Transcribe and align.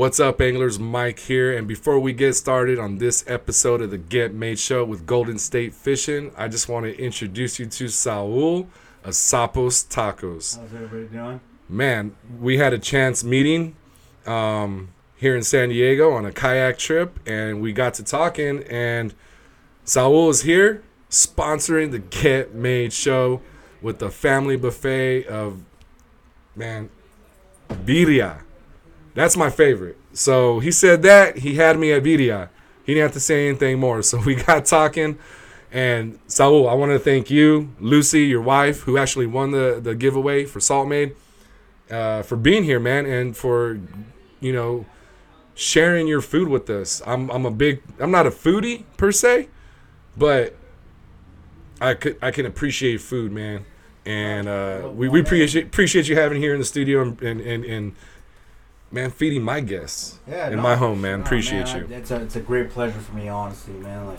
What's 0.00 0.18
up, 0.18 0.40
anglers? 0.40 0.78
Mike 0.78 1.18
here. 1.18 1.54
And 1.54 1.68
before 1.68 2.00
we 2.00 2.14
get 2.14 2.32
started 2.32 2.78
on 2.78 2.96
this 2.96 3.22
episode 3.26 3.82
of 3.82 3.90
the 3.90 3.98
Get 3.98 4.32
Made 4.32 4.58
Show 4.58 4.82
with 4.82 5.04
Golden 5.04 5.38
State 5.38 5.74
Fishing, 5.74 6.32
I 6.38 6.48
just 6.48 6.70
want 6.70 6.86
to 6.86 6.98
introduce 6.98 7.58
you 7.58 7.66
to 7.66 7.88
Saul 7.88 8.60
of 9.04 9.12
Sapos 9.12 9.86
Tacos. 9.86 10.56
How's 10.58 10.72
everybody 10.72 11.04
doing? 11.04 11.40
Man, 11.68 12.16
we 12.40 12.56
had 12.56 12.72
a 12.72 12.78
chance 12.78 13.22
meeting 13.22 13.76
um, 14.24 14.88
here 15.16 15.36
in 15.36 15.42
San 15.42 15.68
Diego 15.68 16.12
on 16.12 16.24
a 16.24 16.32
kayak 16.32 16.78
trip, 16.78 17.18
and 17.26 17.60
we 17.60 17.74
got 17.74 17.92
to 17.92 18.02
talking. 18.02 18.62
And 18.70 19.12
Saul 19.84 20.30
is 20.30 20.40
here 20.44 20.82
sponsoring 21.10 21.90
the 21.90 21.98
Get 21.98 22.54
Made 22.54 22.94
Show 22.94 23.42
with 23.82 23.98
the 23.98 24.08
family 24.08 24.56
buffet 24.56 25.26
of, 25.26 25.62
man, 26.56 26.88
birria. 27.68 28.44
That's 29.14 29.36
my 29.36 29.50
favorite. 29.50 29.96
So 30.12 30.60
he 30.60 30.70
said 30.70 31.02
that. 31.02 31.38
He 31.38 31.54
had 31.54 31.78
me 31.78 31.92
at 31.92 32.02
birria. 32.02 32.48
He 32.84 32.94
didn't 32.94 33.04
have 33.04 33.12
to 33.12 33.20
say 33.20 33.48
anything 33.48 33.78
more. 33.78 34.02
So 34.02 34.18
we 34.26 34.34
got 34.36 34.64
talking. 34.64 35.18
And 35.72 36.18
Saul, 36.26 36.68
I 36.68 36.74
want 36.74 36.92
to 36.92 36.98
thank 36.98 37.30
you, 37.30 37.72
Lucy, 37.78 38.22
your 38.22 38.40
wife, 38.40 38.80
who 38.82 38.98
actually 38.98 39.26
won 39.26 39.52
the, 39.52 39.78
the 39.80 39.94
giveaway 39.94 40.44
for 40.44 40.58
Salt 40.58 40.88
Made, 40.88 41.14
uh, 41.88 42.22
for 42.22 42.36
being 42.36 42.64
here, 42.64 42.80
man, 42.80 43.06
and 43.06 43.36
for, 43.36 43.78
you 44.40 44.52
know, 44.52 44.84
sharing 45.54 46.08
your 46.08 46.20
food 46.20 46.48
with 46.48 46.68
us. 46.70 47.02
I'm, 47.06 47.30
I'm 47.30 47.46
a 47.46 47.52
big, 47.52 47.82
I'm 48.00 48.10
not 48.10 48.26
a 48.26 48.30
foodie 48.30 48.84
per 48.96 49.12
se, 49.12 49.48
but 50.16 50.56
I 51.80 51.94
could 51.94 52.18
I 52.20 52.30
can 52.30 52.46
appreciate 52.46 53.00
food, 53.00 53.32
man. 53.32 53.64
And 54.04 54.48
uh, 54.48 54.90
we, 54.92 55.08
we 55.08 55.20
appreciate 55.20 55.66
appreciate 55.66 56.08
you 56.08 56.16
having 56.16 56.40
here 56.40 56.52
in 56.52 56.60
the 56.60 56.66
studio 56.66 57.02
and, 57.02 57.20
and, 57.22 57.40
and, 57.40 57.64
and 57.64 57.96
man 58.92 59.10
feeding 59.10 59.42
my 59.42 59.60
guests 59.60 60.18
in 60.26 60.56
no, 60.56 60.62
my 60.62 60.76
home, 60.76 61.00
man. 61.00 61.20
no, 61.20 61.24
appreciate 61.24 61.66
man, 61.66 61.88
you. 61.88 61.94
I- 61.94 61.98
it's 61.98 62.10
a 62.10 62.16
it's 62.22 62.36
a 62.36 62.40
great 62.40 62.70
pleasure 62.70 62.98
for 62.98 63.14
me, 63.14 63.28
honestly, 63.28 63.74
man. 63.74 64.06
Like, 64.06 64.18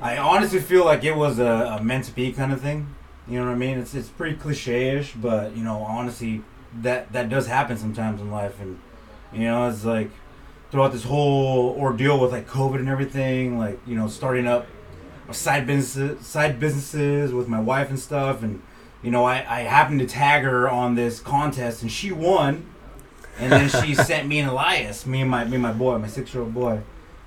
I 0.00 0.16
honestly 0.16 0.60
feel 0.60 0.84
like 0.84 1.04
it 1.04 1.16
was 1.16 1.38
a, 1.38 1.76
a 1.78 1.82
meant 1.82 2.04
to 2.04 2.12
be 2.14 2.32
kind 2.32 2.52
of 2.52 2.60
thing. 2.60 2.94
You 3.26 3.40
know 3.40 3.46
what 3.46 3.52
I 3.52 3.56
mean? 3.56 3.78
It's 3.78 3.94
it's 3.94 4.08
pretty 4.08 4.36
cliche-ish, 4.36 5.12
but 5.14 5.56
you 5.56 5.62
know, 5.64 5.82
honestly, 5.82 6.42
that 6.82 7.12
that 7.12 7.28
does 7.28 7.46
happen 7.46 7.76
sometimes 7.76 8.20
in 8.20 8.30
life, 8.30 8.60
and 8.60 8.78
you 9.32 9.40
know, 9.40 9.68
it's 9.68 9.84
like 9.84 10.10
throughout 10.70 10.92
this 10.92 11.04
whole 11.04 11.70
ordeal 11.78 12.18
with 12.20 12.32
like 12.32 12.46
COVID 12.48 12.76
and 12.76 12.88
everything, 12.88 13.58
like 13.58 13.78
you 13.86 13.94
know, 13.96 14.08
starting 14.08 14.46
up 14.46 14.66
side 15.30 15.66
businesses, 15.66 16.26
side 16.26 16.58
businesses 16.58 17.32
with 17.32 17.48
my 17.48 17.60
wife 17.60 17.90
and 17.90 17.98
stuff, 17.98 18.42
and 18.42 18.62
you 19.02 19.10
know, 19.10 19.24
I 19.24 19.36
I 19.46 19.60
happened 19.62 20.00
to 20.00 20.06
tag 20.06 20.44
her 20.44 20.68
on 20.68 20.94
this 20.94 21.20
contest, 21.20 21.82
and 21.82 21.90
she 21.92 22.12
won. 22.12 22.64
And 23.38 23.52
then 23.52 23.68
she 23.68 23.94
sent 23.94 24.26
me 24.28 24.40
and 24.40 24.50
Elias, 24.50 25.06
me 25.06 25.20
and 25.22 25.30
my 25.30 25.44
me 25.44 25.54
and 25.54 25.62
my 25.62 25.72
boy, 25.72 25.98
my 25.98 26.08
six 26.08 26.32
year 26.34 26.42
old 26.42 26.54
boy. 26.54 26.80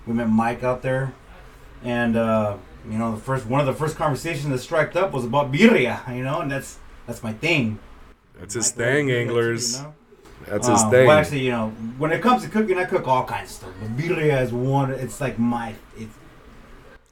We 0.05 0.13
met 0.13 0.29
Mike 0.29 0.63
out 0.63 0.81
there, 0.81 1.13
and 1.83 2.17
uh, 2.17 2.57
you 2.89 2.97
know 2.97 3.15
the 3.15 3.21
first 3.21 3.45
one 3.45 3.59
of 3.61 3.65
the 3.65 3.73
first 3.73 3.95
conversations 3.95 4.49
that 4.49 4.59
striked 4.59 4.95
up 4.95 5.11
was 5.13 5.23
about 5.25 5.51
birria, 5.51 6.07
you 6.15 6.23
know, 6.23 6.41
and 6.41 6.51
that's 6.51 6.79
that's 7.07 7.23
my 7.23 7.33
thing. 7.33 7.79
That's 8.39 8.55
his 8.55 8.71
thing, 8.71 9.07
birria 9.07 9.21
anglers. 9.21 9.77
you 9.77 9.83
know? 9.83 9.93
That's 10.47 10.67
his 10.67 10.81
Um, 10.81 10.89
thing. 10.91 11.07
Well, 11.07 11.17
actually, 11.19 11.41
you 11.45 11.51
know, 11.51 11.69
when 11.99 12.11
it 12.11 12.21
comes 12.21 12.41
to 12.43 12.49
cooking, 12.49 12.77
I 12.79 12.85
cook 12.85 13.07
all 13.07 13.23
kinds 13.25 13.51
of 13.51 13.55
stuff. 13.57 13.69
But 13.79 13.95
birria 13.95 14.41
is 14.41 14.51
one. 14.51 14.91
It's 14.91 15.21
like 15.21 15.37
my. 15.37 15.75
It's, 15.95 16.11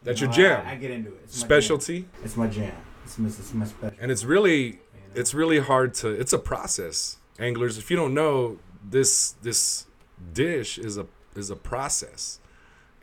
That's 0.03 0.19
you 0.19 0.27
your 0.27 0.33
jam, 0.33 0.65
I, 0.65 0.71
I 0.71 0.75
get 0.75 0.91
into 0.91 1.11
it. 1.11 1.21
It's 1.25 1.39
my 1.39 1.45
specialty, 1.45 2.07
It's 2.23 2.35
my 2.35 2.47
jam. 2.47 2.73
It's 3.05 3.17
my, 3.19 3.27
it's 3.27 3.53
my 3.53 3.65
special. 3.65 3.97
and 4.01 4.11
it's 4.11 4.23
really 4.23 4.79
it's 5.15 5.33
really 5.33 5.59
hard 5.59 5.93
to. 5.95 6.09
It's 6.09 6.33
a 6.33 6.39
process, 6.39 7.17
anglers. 7.37 7.77
If 7.77 7.91
you 7.91 7.97
don't 7.97 8.13
know 8.15 8.57
this 8.87 9.31
this 9.41 9.85
dish 10.33 10.77
is 10.77 10.97
a 10.97 11.05
is 11.35 11.49
a 11.49 11.55
process, 11.55 12.39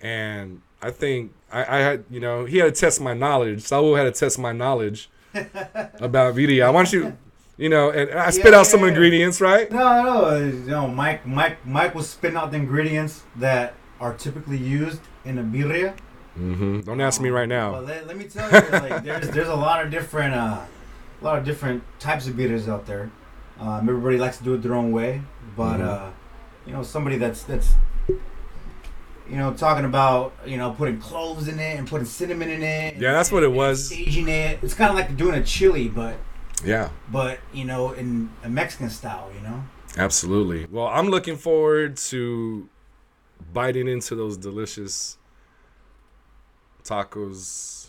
and 0.00 0.62
I 0.83 0.91
think 0.91 1.33
I, 1.53 1.78
I 1.78 1.81
had 1.81 2.05
you 2.11 2.21
know 2.21 2.45
he 2.45 2.59
had 2.59 2.75
to 2.75 2.81
test 2.81 3.00
my 3.00 3.15
knowledge. 3.15 3.62
Saul 3.62 3.95
had 3.95 4.05
to 4.05 4.12
test 4.12 4.39
my 4.39 4.53
knowledge 4.53 5.11
about 5.34 6.34
birria. 6.34 6.65
I 6.67 6.71
want 6.71 6.93
you. 6.93 7.17
You 7.59 7.71
know, 7.71 7.89
and 7.91 8.11
I 8.11 8.28
spit 8.31 8.53
Yeah, 8.53 8.59
out 8.59 8.67
some 8.67 8.81
yeah, 8.81 8.87
yeah. 8.87 8.93
ingredients, 8.93 9.41
right? 9.41 9.73
No, 9.73 10.03
no, 10.03 10.37
you 10.39 10.53
know, 10.67 10.89
Mike, 10.89 11.27
Mike, 11.27 11.65
Mike 11.65 11.95
was 11.95 12.06
spitting 12.06 12.37
out 12.37 12.50
the 12.50 12.59
ingredients 12.59 13.23
that 13.37 13.73
are 13.99 14.12
typically 14.12 14.59
used 14.59 15.00
in 15.25 15.39
a 15.39 15.43
birria. 15.43 15.97
hmm 16.34 16.81
Don't 16.81 17.00
ask 17.00 17.19
me 17.19 17.31
right 17.31 17.49
now. 17.49 17.79
let, 17.79 18.06
let 18.06 18.17
me 18.19 18.25
tell 18.25 18.45
you, 18.53 18.61
like, 18.71 19.03
there's 19.09 19.31
there's 19.31 19.49
a 19.49 19.55
lot 19.55 19.83
of 19.83 19.91
different 19.91 20.34
uh, 20.34 20.67
a 21.23 21.25
lot 21.25 21.39
of 21.39 21.47
different 21.47 21.83
types 21.99 22.27
of 22.29 22.34
birrias 22.34 22.69
out 22.69 22.84
there. 22.84 23.11
Um, 23.59 23.89
everybody 23.89 24.19
likes 24.19 24.37
to 24.37 24.45
do 24.45 24.53
it 24.53 24.61
their 24.62 24.75
own 24.75 24.93
way, 24.93 25.23
but 25.57 25.79
Mhm. 25.79 25.87
uh, 25.89 26.11
you 26.67 26.73
know, 26.73 26.83
somebody 26.83 27.17
that's 27.19 27.43
that's 27.43 27.75
you 28.09 29.37
know 29.37 29.53
talking 29.55 29.84
about 29.84 30.33
you 30.47 30.57
know 30.57 30.71
putting 30.73 30.99
cloves 30.99 31.49
in 31.49 31.59
it 31.59 31.79
and 31.79 31.89
putting 31.89 32.07
cinnamon 32.07 32.49
in 32.51 32.62
it. 32.62 32.97
Yeah, 32.97 33.12
that's 33.12 33.31
what 33.33 33.43
it 33.43 33.53
was. 33.53 33.87
Staging 33.87 34.29
it. 34.29 34.59
It's 34.62 34.75
kind 34.75 34.91
of 34.91 34.97
like 34.97 35.17
doing 35.17 35.35
a 35.35 35.43
chili, 35.45 35.89
but 35.89 36.17
Yeah. 36.65 36.89
but 37.11 37.39
you 37.53 37.65
know 37.65 37.93
in 37.93 38.31
a 38.45 38.49
Mexican 38.49 38.91
style. 38.91 39.31
You 39.35 39.43
know. 39.49 39.65
Absolutely. 39.99 40.67
Well, 40.71 40.87
I'm 40.87 41.09
looking 41.09 41.37
forward 41.37 41.97
to 42.11 42.69
biting 43.53 43.89
into 43.89 44.15
those 44.15 44.37
delicious 44.37 45.17
tacos, 46.85 47.86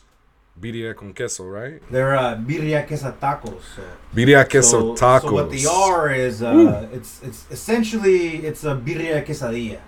birria 0.60 0.96
con 0.96 1.14
queso, 1.14 1.46
right? 1.46 1.82
They're 1.92 2.16
uh, 2.16 2.36
birria 2.36 2.86
queso 2.88 3.14
tacos. 3.20 3.62
So. 3.76 3.82
Birria 4.14 4.50
queso 4.50 4.96
so, 4.96 4.96
tacos. 4.96 5.22
So 5.22 5.34
what 5.34 5.52
they 5.52 5.66
are 5.66 6.12
is 6.12 6.42
uh, 6.42 6.88
it's 6.92 7.22
it's 7.24 7.46
essentially 7.52 8.38
it's 8.46 8.64
a 8.64 8.76
birria 8.76 9.26
quesadilla. 9.26 9.80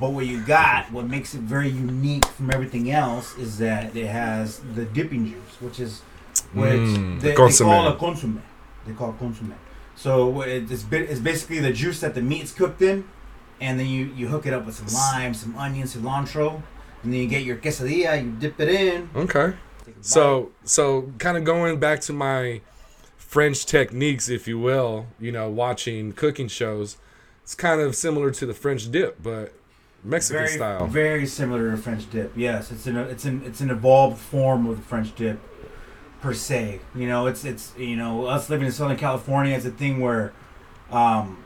But 0.00 0.10
what 0.10 0.26
you 0.26 0.40
got, 0.44 0.90
what 0.90 1.06
makes 1.06 1.34
it 1.34 1.42
very 1.42 1.68
unique 1.68 2.24
from 2.24 2.50
everything 2.50 2.90
else, 2.90 3.36
is 3.38 3.58
that 3.58 3.94
it 3.94 4.06
has 4.06 4.60
the 4.74 4.84
dipping 4.86 5.26
juice, 5.26 5.60
which 5.60 5.78
is 5.78 6.02
which 6.52 6.72
Mm, 6.72 7.20
the 7.20 7.28
they, 7.28 7.30
they 7.30 7.34
call 7.34 7.86
a 7.86 7.96
consomme. 7.96 8.42
They 8.86 8.92
call 8.92 9.10
it 9.10 9.18
consomme. 9.18 9.54
So 9.96 10.40
it's 10.42 10.84
it's 10.90 11.20
basically 11.20 11.60
the 11.60 11.72
juice 11.72 12.00
that 12.00 12.14
the 12.14 12.22
meat's 12.22 12.52
cooked 12.52 12.82
in, 12.82 13.04
and 13.60 13.78
then 13.78 13.86
you 13.86 14.06
you 14.16 14.28
hook 14.28 14.46
it 14.46 14.52
up 14.52 14.66
with 14.66 14.74
some 14.74 14.88
lime, 14.88 15.34
some 15.34 15.56
onion, 15.56 15.86
cilantro, 15.86 16.62
and 17.02 17.12
then 17.12 17.20
you 17.20 17.28
get 17.28 17.44
your 17.44 17.56
quesadilla. 17.56 18.20
You 18.20 18.32
dip 18.32 18.58
it 18.58 18.68
in. 18.68 19.10
Okay. 19.14 19.54
Take 19.84 19.94
a 19.94 19.98
bite. 19.98 20.06
So, 20.06 20.52
so 20.64 21.12
kind 21.18 21.36
of 21.36 21.44
going 21.44 21.78
back 21.78 22.00
to 22.02 22.12
my 22.12 22.60
French 23.16 23.66
techniques, 23.66 24.28
if 24.28 24.46
you 24.46 24.58
will, 24.58 25.06
you 25.18 25.32
know, 25.32 25.48
watching 25.48 26.12
cooking 26.12 26.48
shows, 26.48 26.96
it's 27.42 27.54
kind 27.54 27.80
of 27.80 27.96
similar 27.96 28.30
to 28.30 28.46
the 28.46 28.54
French 28.54 28.90
dip, 28.90 29.22
but 29.22 29.52
Mexican 30.04 30.44
very, 30.44 30.56
style. 30.56 30.86
Very 30.86 31.26
similar 31.26 31.70
to 31.70 31.76
French 31.76 32.08
dip. 32.10 32.32
Yes, 32.36 32.70
it's 32.70 32.86
an 32.86 32.96
it's 32.96 33.24
an 33.24 33.42
it's 33.44 33.60
an 33.60 33.70
evolved 33.70 34.18
form 34.18 34.66
of 34.66 34.76
the 34.76 34.82
French 34.82 35.14
dip, 35.14 35.40
per 36.20 36.34
se. 36.34 36.80
You 36.94 37.08
know, 37.08 37.26
it's 37.26 37.44
it's 37.44 37.72
you 37.76 37.96
know 37.96 38.26
us 38.26 38.48
living 38.48 38.66
in 38.66 38.72
Southern 38.72 38.96
California. 38.96 39.54
It's 39.56 39.66
a 39.66 39.70
thing 39.70 40.00
where, 40.00 40.32
um, 40.90 41.42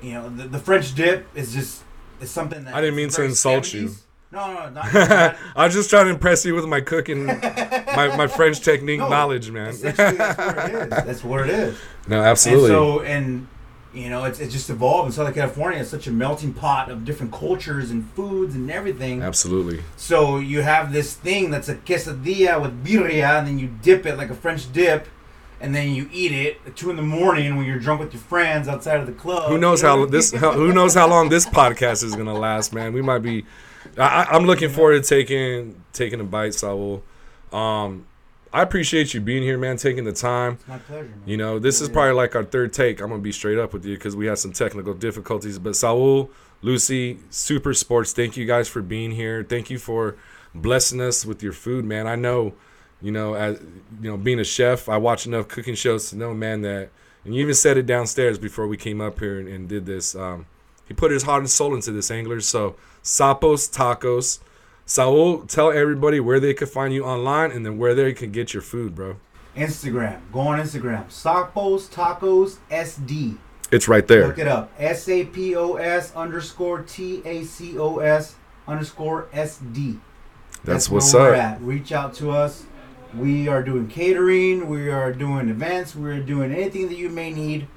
you 0.00 0.12
know, 0.12 0.28
the, 0.28 0.44
the 0.48 0.58
French 0.58 0.94
dip 0.94 1.26
is 1.34 1.52
just 1.52 1.82
it's 2.20 2.30
something 2.30 2.64
that 2.64 2.74
I 2.74 2.80
didn't 2.80 2.96
mean 2.96 3.10
to 3.10 3.24
insult 3.24 3.72
you. 3.72 3.94
70s. 4.34 4.46
No, 4.46 4.54
no, 4.54 4.70
not, 4.70 5.36
I 5.56 5.64
was 5.66 5.74
just 5.74 5.90
trying 5.90 6.06
to 6.06 6.10
impress 6.12 6.44
you 6.44 6.54
with 6.54 6.66
my 6.66 6.80
cooking, 6.80 7.26
my, 7.26 8.14
my 8.16 8.26
French 8.26 8.60
technique 8.60 9.00
No, 9.00 9.08
knowledge, 9.08 9.50
man. 9.50 9.74
that's 9.80 9.98
what 9.98 10.68
it 10.68 10.74
is. 10.74 10.88
That's 11.04 11.24
what 11.24 11.40
it 11.48 11.50
is. 11.50 11.78
no, 12.08 12.22
absolutely. 12.22 12.70
And 12.70 12.72
so, 12.72 13.00
and 13.02 13.48
you 13.92 14.10
know, 14.10 14.24
it's, 14.24 14.40
it's 14.40 14.52
just 14.52 14.70
evolved 14.70 15.06
in 15.06 15.12
Southern 15.12 15.32
California. 15.34 15.78
It's 15.80 15.90
such 15.90 16.08
a 16.08 16.10
melting 16.10 16.52
pot 16.52 16.90
of 16.90 17.04
different 17.04 17.32
cultures 17.32 17.92
and 17.92 18.04
foods 18.10 18.56
and 18.56 18.68
everything. 18.70 19.22
absolutely. 19.22 19.82
So 19.96 20.38
you 20.38 20.62
have 20.62 20.92
this 20.92 21.14
thing 21.14 21.50
that's 21.52 21.68
a 21.68 21.76
quesadilla 21.76 22.60
with 22.60 22.84
birria, 22.84 23.38
and 23.38 23.46
then 23.46 23.58
you 23.60 23.68
dip 23.82 24.04
it 24.04 24.16
like 24.16 24.30
a 24.30 24.34
French 24.34 24.72
dip, 24.72 25.06
and 25.60 25.72
then 25.72 25.94
you 25.94 26.10
eat 26.12 26.32
it 26.32 26.58
at 26.66 26.74
two 26.74 26.90
in 26.90 26.96
the 26.96 27.02
morning 27.02 27.54
when 27.56 27.66
you're 27.66 27.78
drunk 27.78 28.00
with 28.00 28.12
your 28.12 28.20
friends 28.22 28.66
outside 28.66 28.98
of 28.98 29.06
the 29.06 29.12
club. 29.12 29.48
Who 29.48 29.58
knows 29.58 29.82
You 29.82 29.88
know? 29.88 29.98
how 30.00 30.06
this? 30.06 30.32
How, 30.32 30.52
who 30.52 30.72
knows 30.72 30.94
how 30.94 31.08
long 31.08 31.28
this 31.28 31.46
podcast 31.46 32.02
is 32.02 32.16
gonna 32.16 32.34
last, 32.34 32.72
man? 32.72 32.92
We 32.92 33.00
might 33.02 33.20
be. 33.20 33.44
I, 33.98 34.26
I'm 34.30 34.46
looking 34.46 34.70
forward 34.70 35.02
to 35.02 35.08
taking 35.08 35.82
taking 35.92 36.20
a 36.20 36.24
bite, 36.24 36.54
Saul. 36.54 37.02
Um, 37.52 38.06
I 38.52 38.62
appreciate 38.62 39.14
you 39.14 39.20
being 39.20 39.42
here, 39.42 39.58
man. 39.58 39.76
Taking 39.76 40.04
the 40.04 40.12
time. 40.12 40.54
It's 40.54 40.68
my 40.68 40.78
pleasure. 40.78 41.08
Man. 41.08 41.22
You 41.26 41.36
know, 41.36 41.58
this 41.58 41.80
is 41.80 41.88
probably 41.88 42.12
like 42.12 42.36
our 42.36 42.44
third 42.44 42.72
take. 42.72 43.00
I'm 43.00 43.08
gonna 43.10 43.20
be 43.20 43.32
straight 43.32 43.58
up 43.58 43.72
with 43.72 43.84
you 43.84 43.96
because 43.96 44.14
we 44.14 44.26
had 44.26 44.38
some 44.38 44.52
technical 44.52 44.94
difficulties. 44.94 45.58
But 45.58 45.74
Saul, 45.74 46.30
Lucy, 46.62 47.16
Sapos 47.30 47.84
Tacos, 47.84 48.12
thank 48.12 48.36
you 48.36 48.46
guys 48.46 48.68
for 48.68 48.80
being 48.80 49.10
here. 49.10 49.42
Thank 49.42 49.70
you 49.70 49.78
for 49.78 50.16
blessing 50.54 51.00
us 51.00 51.26
with 51.26 51.42
your 51.42 51.52
food, 51.52 51.84
man. 51.84 52.06
I 52.06 52.14
know, 52.14 52.54
you 53.02 53.10
know, 53.10 53.34
as 53.34 53.60
you 54.00 54.10
know, 54.10 54.16
being 54.16 54.38
a 54.38 54.44
chef, 54.44 54.88
I 54.88 54.98
watch 54.98 55.26
enough 55.26 55.48
cooking 55.48 55.74
shows 55.74 56.10
to 56.10 56.16
know, 56.16 56.32
man, 56.32 56.62
that. 56.62 56.90
And 57.24 57.34
you 57.34 57.40
even 57.40 57.54
said 57.54 57.78
it 57.78 57.86
downstairs 57.86 58.38
before 58.38 58.68
we 58.68 58.76
came 58.76 59.00
up 59.00 59.18
here 59.18 59.40
and, 59.40 59.48
and 59.48 59.68
did 59.68 59.86
this. 59.86 60.14
Um, 60.14 60.46
he 60.86 60.94
put 60.94 61.10
his 61.10 61.22
heart 61.22 61.40
and 61.40 61.50
soul 61.50 61.74
into 61.74 61.90
this, 61.90 62.10
anglers. 62.10 62.46
So 62.46 62.76
Sapos 63.04 63.70
Tacos. 63.70 64.38
Saul, 64.86 65.42
tell 65.42 65.70
everybody 65.70 66.20
where 66.20 66.40
they 66.40 66.54
could 66.54 66.70
find 66.70 66.92
you 66.92 67.04
online 67.04 67.52
and 67.52 67.64
then 67.64 67.78
where 67.78 67.94
they 67.94 68.12
can 68.14 68.32
get 68.32 68.54
your 68.54 68.62
food, 68.62 68.94
bro. 68.94 69.16
Instagram. 69.54 70.20
Go 70.32 70.40
on 70.40 70.58
Instagram. 70.58 71.06
Sapos 71.06 71.88
Tacos 71.90 72.56
SD. 72.70 73.36
It's 73.70 73.88
right 73.88 74.06
there. 74.06 74.26
Look 74.26 74.38
it 74.38 74.48
up. 74.48 74.72
S 74.78 75.08
A 75.08 75.24
P 75.26 75.54
O 75.54 75.74
S 75.74 76.14
underscore 76.16 76.82
T 76.82 77.22
A 77.24 77.44
C 77.44 77.78
O 77.78 77.98
S 77.98 78.36
underscore 78.66 79.28
S 79.32 79.58
D. 79.58 79.98
That's, 80.64 80.88
where 80.88 80.96
what's 80.96 81.12
we're 81.12 81.34
up. 81.34 81.42
at. 81.42 81.60
Reach 81.60 81.92
out 81.92 82.14
to 82.14 82.30
us. 82.30 82.64
We 83.14 83.48
are 83.48 83.62
doing 83.62 83.86
catering. 83.86 84.68
We 84.68 84.88
are 84.88 85.12
doing 85.12 85.48
events. 85.50 85.94
We're 85.94 86.20
doing 86.20 86.52
anything 86.52 86.88
that 86.88 86.96
you 86.96 87.10
may 87.10 87.30
need. 87.32 87.68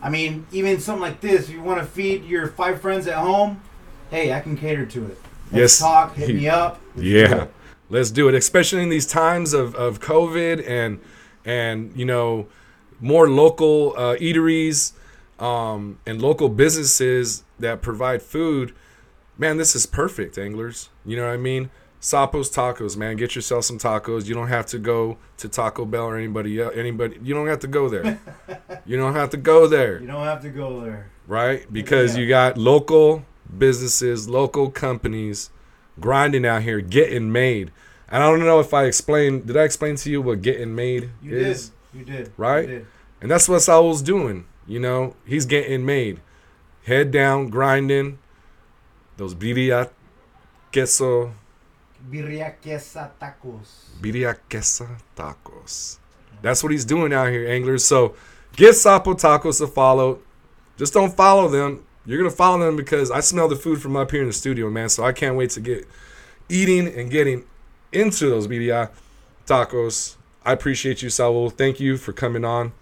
I 0.00 0.10
mean, 0.10 0.46
even 0.52 0.78
something 0.78 1.02
like 1.02 1.20
this. 1.20 1.48
If 1.48 1.54
you 1.54 1.62
want 1.62 1.80
to 1.80 1.86
feed 1.86 2.24
your 2.24 2.46
five 2.48 2.80
friends 2.80 3.06
at 3.06 3.16
home, 3.18 3.60
hey, 4.10 4.32
I 4.32 4.40
can 4.40 4.56
cater 4.56 4.86
to 4.86 5.06
it. 5.06 5.18
Yes. 5.52 5.60
Let's 5.60 5.78
talk. 5.78 6.14
Hit 6.16 6.34
me 6.34 6.48
up. 6.48 6.80
Yeah, 6.96 7.48
let's 7.90 8.10
do 8.10 8.26
it. 8.28 8.34
Especially 8.34 8.82
in 8.82 8.88
these 8.88 9.06
times 9.06 9.52
of, 9.52 9.74
of 9.74 10.00
COVID 10.00 10.66
and 10.66 10.98
and 11.44 11.92
you 11.94 12.04
know 12.06 12.48
more 13.00 13.28
local 13.28 13.92
uh, 13.98 14.16
eateries 14.16 14.92
um, 15.38 15.98
and 16.06 16.22
local 16.22 16.48
businesses 16.48 17.44
that 17.58 17.82
provide 17.82 18.22
food. 18.22 18.72
Man, 19.38 19.58
this 19.58 19.76
is 19.76 19.84
perfect, 19.84 20.38
anglers. 20.38 20.88
You 21.04 21.16
know 21.16 21.26
what 21.26 21.34
I 21.34 21.36
mean? 21.36 21.68
Sapos 22.00 22.48
Tacos, 22.50 22.96
man. 22.96 23.16
Get 23.16 23.34
yourself 23.34 23.64
some 23.66 23.78
tacos. 23.78 24.26
You 24.26 24.34
don't 24.34 24.48
have 24.48 24.64
to 24.66 24.78
go 24.78 25.18
to 25.38 25.48
Taco 25.48 25.84
Bell 25.84 26.04
or 26.06 26.16
anybody 26.16 26.58
else. 26.60 26.72
Anybody, 26.76 27.18
you 27.22 27.34
don't 27.34 27.48
have 27.48 27.58
to 27.60 27.66
go 27.68 27.88
there. 27.90 28.18
you 28.86 28.96
don't 28.96 29.14
have 29.14 29.30
to 29.30 29.36
go 29.36 29.66
there 29.66 30.00
You 30.00 30.06
don't 30.06 30.24
have 30.24 30.40
to 30.42 30.48
go 30.48 30.80
there. 30.80 31.10
right? 31.26 31.70
Because 31.70 32.14
Yeah. 32.16 32.22
you 32.22 32.28
got 32.28 32.56
local 32.56 33.24
businesses, 33.58 34.28
local 34.28 34.70
companies 34.70 35.50
grinding 36.00 36.44
out 36.46 36.62
here, 36.62 36.80
getting 36.80 37.32
made. 37.32 37.70
And 38.08 38.22
I 38.22 38.30
don't 38.30 38.40
know 38.40 38.60
if 38.60 38.72
I 38.74 38.84
explained. 38.84 39.46
Did 39.46 39.56
I 39.56 39.62
explain 39.64 39.96
to 39.96 40.10
you 40.10 40.22
what 40.22 40.42
getting 40.42 40.74
made 40.74 41.10
You 41.22 41.36
is? 41.36 41.70
did. 41.92 41.98
You 41.98 42.04
did. 42.04 42.32
Right? 42.36 42.68
You 42.68 42.74
did. 42.78 42.86
And 43.20 43.30
that's 43.30 43.48
what 43.48 43.60
Saul's 43.60 44.02
doing. 44.02 44.46
You 44.66 44.80
know, 44.80 45.14
he's 45.24 45.46
getting 45.46 45.84
made. 45.84 46.20
Head 46.84 47.10
down, 47.10 47.48
grinding. 47.48 48.18
Those 49.16 49.34
birria 49.34 49.90
queso, 50.72 51.32
Birria 52.10 52.54
queso 52.62 53.10
tacos. 53.20 53.86
birria 54.00 54.36
queso 54.50 54.86
tacos. 55.16 55.98
That's 56.42 56.62
what 56.62 56.70
he's 56.70 56.84
doing 56.84 57.12
out 57.12 57.28
here, 57.30 57.48
anglers. 57.48 57.84
So 57.84 58.14
give 58.54 58.74
Sapo 58.74 59.14
Tacos 59.14 59.60
a 59.60 59.66
follow. 59.66 60.20
Just 60.76 60.92
don't 60.92 61.16
follow 61.16 61.48
them. 61.48 61.82
You're 62.06 62.18
gonna 62.18 62.30
follow 62.30 62.64
them 62.64 62.76
because 62.76 63.10
I 63.10 63.20
smell 63.20 63.48
the 63.48 63.56
food 63.56 63.82
from 63.82 63.96
up 63.96 64.10
here 64.12 64.22
in 64.22 64.28
the 64.28 64.32
studio, 64.32 64.70
man. 64.70 64.88
So 64.88 65.04
I 65.04 65.12
can't 65.12 65.36
wait 65.36 65.50
to 65.50 65.60
get 65.60 65.86
eating 66.48 66.86
and 66.86 67.10
getting 67.10 67.44
into 67.92 68.28
those 68.30 68.46
birria 68.46 68.90
tacos. 69.46 70.16
I 70.44 70.52
appreciate 70.52 71.02
you, 71.02 71.10
Saul. 71.10 71.50
Thank 71.50 71.80
you 71.80 71.96
for 71.96 72.12
coming 72.12 72.44
on. 72.44 72.72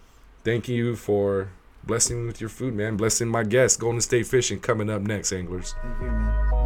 Thank 0.44 0.68
you 0.68 0.94
for 0.96 1.48
blessing 1.82 2.26
with 2.26 2.40
your 2.40 2.50
food, 2.50 2.74
man. 2.74 2.96
Blessing 2.96 3.28
my 3.28 3.44
guests. 3.44 3.78
Golden 3.78 4.02
State 4.02 4.26
Fishing 4.26 4.60
coming 4.60 4.90
up 4.90 5.00
next, 5.00 5.32
anglers. 5.32 5.74
Thank 5.82 6.00
you, 6.02 6.06
man. 6.06 6.63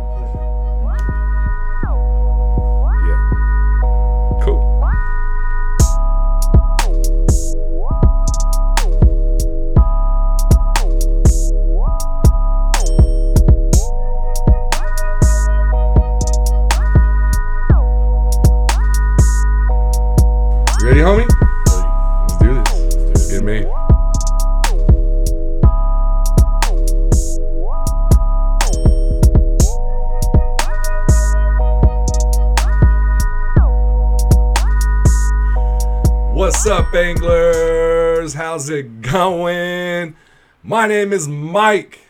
My 40.68 40.86
name 40.86 41.14
is 41.14 41.26
Mike, 41.26 42.00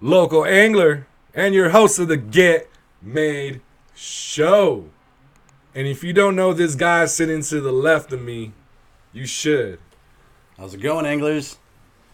local 0.00 0.44
angler, 0.44 1.08
and 1.34 1.56
your 1.56 1.70
host 1.70 1.98
of 1.98 2.06
the 2.06 2.16
Get 2.16 2.70
Made 3.02 3.62
Show. 3.96 4.84
And 5.74 5.88
if 5.88 6.04
you 6.04 6.12
don't 6.12 6.36
know 6.36 6.52
this 6.52 6.76
guy 6.76 7.04
sitting 7.06 7.42
to 7.42 7.60
the 7.60 7.72
left 7.72 8.12
of 8.12 8.22
me, 8.22 8.52
you 9.12 9.26
should. 9.26 9.80
How's 10.56 10.74
it 10.74 10.80
going, 10.80 11.04
anglers? 11.04 11.58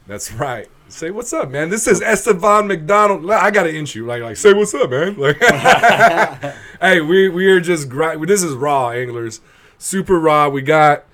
That's 0.07 0.33
right. 0.33 0.71
Say 0.89 1.11
what's 1.11 1.35
up, 1.35 1.51
man. 1.51 1.69
This 1.69 1.87
is 1.87 2.01
Estevan 2.01 2.67
McDonald. 2.67 3.31
I 3.31 3.51
gotta 3.51 3.77
inch 3.77 3.95
you, 3.95 4.07
like, 4.07 4.23
like 4.23 4.39
say 4.39 4.55
what's 4.55 4.73
up, 4.73 4.89
man. 4.89 5.19
Like, 5.19 5.37
hey, 6.81 7.03
we 7.03 7.29
we 7.29 7.49
are 7.49 7.61
just 7.61 7.91
grind. 7.91 8.27
This 8.27 8.43
is 8.43 8.55
raw 8.55 8.89
anglers, 8.89 9.43
super 9.77 10.19
raw. 10.19 10.49
We 10.49 10.63
got 10.63 11.05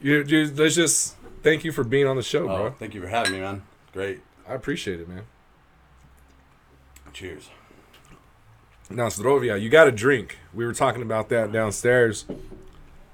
you. 0.00 0.24
you 0.24 0.50
let's 0.56 0.74
just 0.74 1.16
thank 1.42 1.64
you 1.64 1.72
for 1.72 1.84
being 1.84 2.06
on 2.06 2.16
the 2.16 2.22
show, 2.22 2.44
Oh, 2.44 2.56
bro. 2.56 2.70
thank 2.78 2.94
you 2.94 3.00
for 3.00 3.08
having 3.08 3.32
me, 3.32 3.40
man. 3.40 3.62
Great. 3.92 4.20
I 4.48 4.54
appreciate 4.54 5.00
it, 5.00 5.08
man. 5.08 5.22
Cheers. 7.12 7.50
Now, 8.88 9.06
Zdrovia, 9.06 9.60
you 9.60 9.68
got 9.68 9.86
a 9.88 9.92
drink. 9.92 10.38
We 10.52 10.64
were 10.64 10.72
talking 10.72 11.02
about 11.02 11.28
that 11.28 11.52
downstairs. 11.52 12.24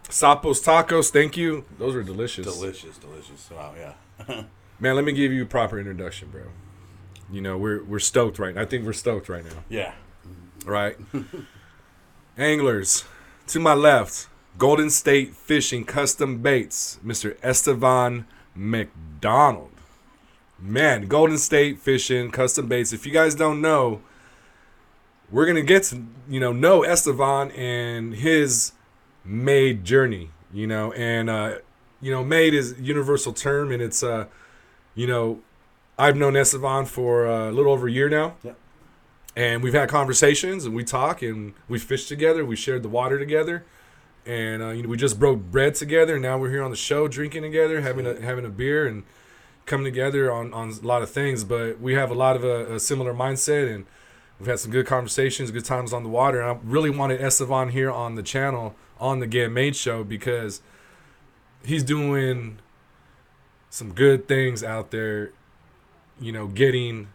Sapos 0.05 0.63
tacos, 0.65 1.11
thank 1.11 1.37
you. 1.37 1.65
Those 1.79 1.95
are 1.95 2.03
delicious. 2.03 2.47
Delicious, 2.47 2.97
delicious. 2.99 3.51
Wow, 3.51 3.75
yeah. 3.77 4.45
Man, 4.81 4.95
let 4.95 5.05
me 5.05 5.13
give 5.13 5.33
you 5.33 5.43
a 5.43 5.47
proper 5.47 5.79
introduction, 5.79 6.29
bro. 6.31 6.43
You 7.31 7.41
know, 7.41 7.59
we're 7.59 7.83
we're 7.83 7.99
stoked 7.99 8.39
right 8.39 8.55
now. 8.55 8.63
I 8.63 8.65
think 8.67 8.87
we're 8.87 8.93
stoked 8.93 9.29
right 9.29 9.45
now. 9.45 9.65
Yeah. 9.69 9.95
Right? 10.65 10.97
Anglers, 12.39 13.05
to 13.49 13.59
my 13.59 13.75
left, 13.75 14.29
Golden 14.59 14.91
State 14.91 15.35
Fishing 15.35 15.85
Custom 15.85 16.39
Baits, 16.39 16.99
Mr. 17.05 17.37
Estevan 17.43 18.27
McDonald. 18.55 19.71
Man, 20.59 21.07
Golden 21.07 21.37
State 21.37 21.79
Fishing 21.81 22.31
Custom 22.31 22.67
Baits. 22.67 22.93
If 22.93 23.05
you 23.05 23.13
guys 23.13 23.35
don't 23.35 23.61
know, 23.61 24.01
we're 25.31 25.45
gonna 25.47 25.63
get 25.63 25.83
to 25.85 26.05
you 26.29 26.41
know 26.41 26.53
know 26.53 26.83
Estevan 26.85 27.51
and 27.51 28.15
his 28.15 28.73
made 29.25 29.85
journey. 29.85 30.31
You 30.53 30.67
know, 30.67 30.93
and 30.93 31.29
uh, 31.29 31.59
you 32.01 32.11
know, 32.11 32.25
made 32.25 32.55
is 32.55 32.73
a 32.79 32.81
universal 32.81 33.33
term, 33.35 33.71
and 33.71 33.83
it's 33.83 34.03
uh, 34.03 34.27
you 34.95 35.07
know, 35.07 35.41
I've 35.99 36.17
known 36.17 36.35
Estevan 36.37 36.87
for 36.87 37.27
uh, 37.27 37.51
a 37.51 37.53
little 37.53 37.73
over 37.73 37.89
a 37.89 37.93
year 37.93 38.09
now 38.09 38.37
Yep. 38.43 38.57
and 39.35 39.63
we've 39.63 39.75
had 39.75 39.89
conversations 39.91 40.65
and 40.65 40.75
we 40.75 40.85
talk 40.85 41.21
and 41.21 41.53
we 41.69 41.79
fished 41.79 42.09
together 42.09 42.45
we 42.45 42.57
shared 42.57 42.83
the 42.83 42.89
water 42.89 43.19
together 43.19 43.65
and 44.27 44.63
uh, 44.63 44.69
you 44.69 44.83
know 44.83 44.89
we 44.89 44.97
just 44.97 45.19
broke 45.19 45.41
bread 45.41 45.75
together. 45.75 46.15
And 46.15 46.23
now 46.23 46.39
we're 46.39 46.51
here 46.51 46.63
on 46.63 46.71
the 46.71 46.77
show 46.77 47.09
drinking 47.09 47.43
together 47.43 47.81
having 47.81 48.07
a 48.07 48.21
having 48.21 48.45
a 48.45 48.49
beer 48.51 48.87
and 48.87 49.05
coming 49.65 49.85
together 49.85 50.33
on 50.33 50.53
on 50.53 50.71
a 50.71 50.87
lot 50.87 51.03
of 51.03 51.11
things. 51.11 51.45
But 51.45 51.81
we 51.81 51.95
have 51.95 52.11
a 52.11 52.15
lot 52.15 52.37
of 52.37 52.45
a, 52.45 52.75
a 52.75 52.81
similar 52.81 53.15
mindset 53.15 53.73
and 53.75 53.87
we've 54.39 54.49
had 54.49 54.59
some 54.59 54.71
good 54.71 54.87
conversations 54.87 55.51
good 55.51 55.65
times 55.65 55.93
on 55.93 56.03
the 56.03 56.09
water. 56.09 56.41
And 56.41 56.51
i 56.51 56.61
really 56.65 56.91
wanted 56.91 57.21
estevan 57.21 57.71
here 57.71 57.91
on 57.91 58.15
the 58.15 58.23
channel 58.23 58.75
on 58.99 59.21
the 59.21 59.27
get 59.27 59.51
made 59.51 59.77
show 59.77 60.05
because 60.05 60.63
he's 61.65 61.83
doing 61.83 62.59
some 63.71 63.93
good 63.93 64.27
things 64.27 64.65
out 64.65 64.91
there 64.91 65.33
you 66.19 66.33
know 66.33 66.47
getting 66.47 67.09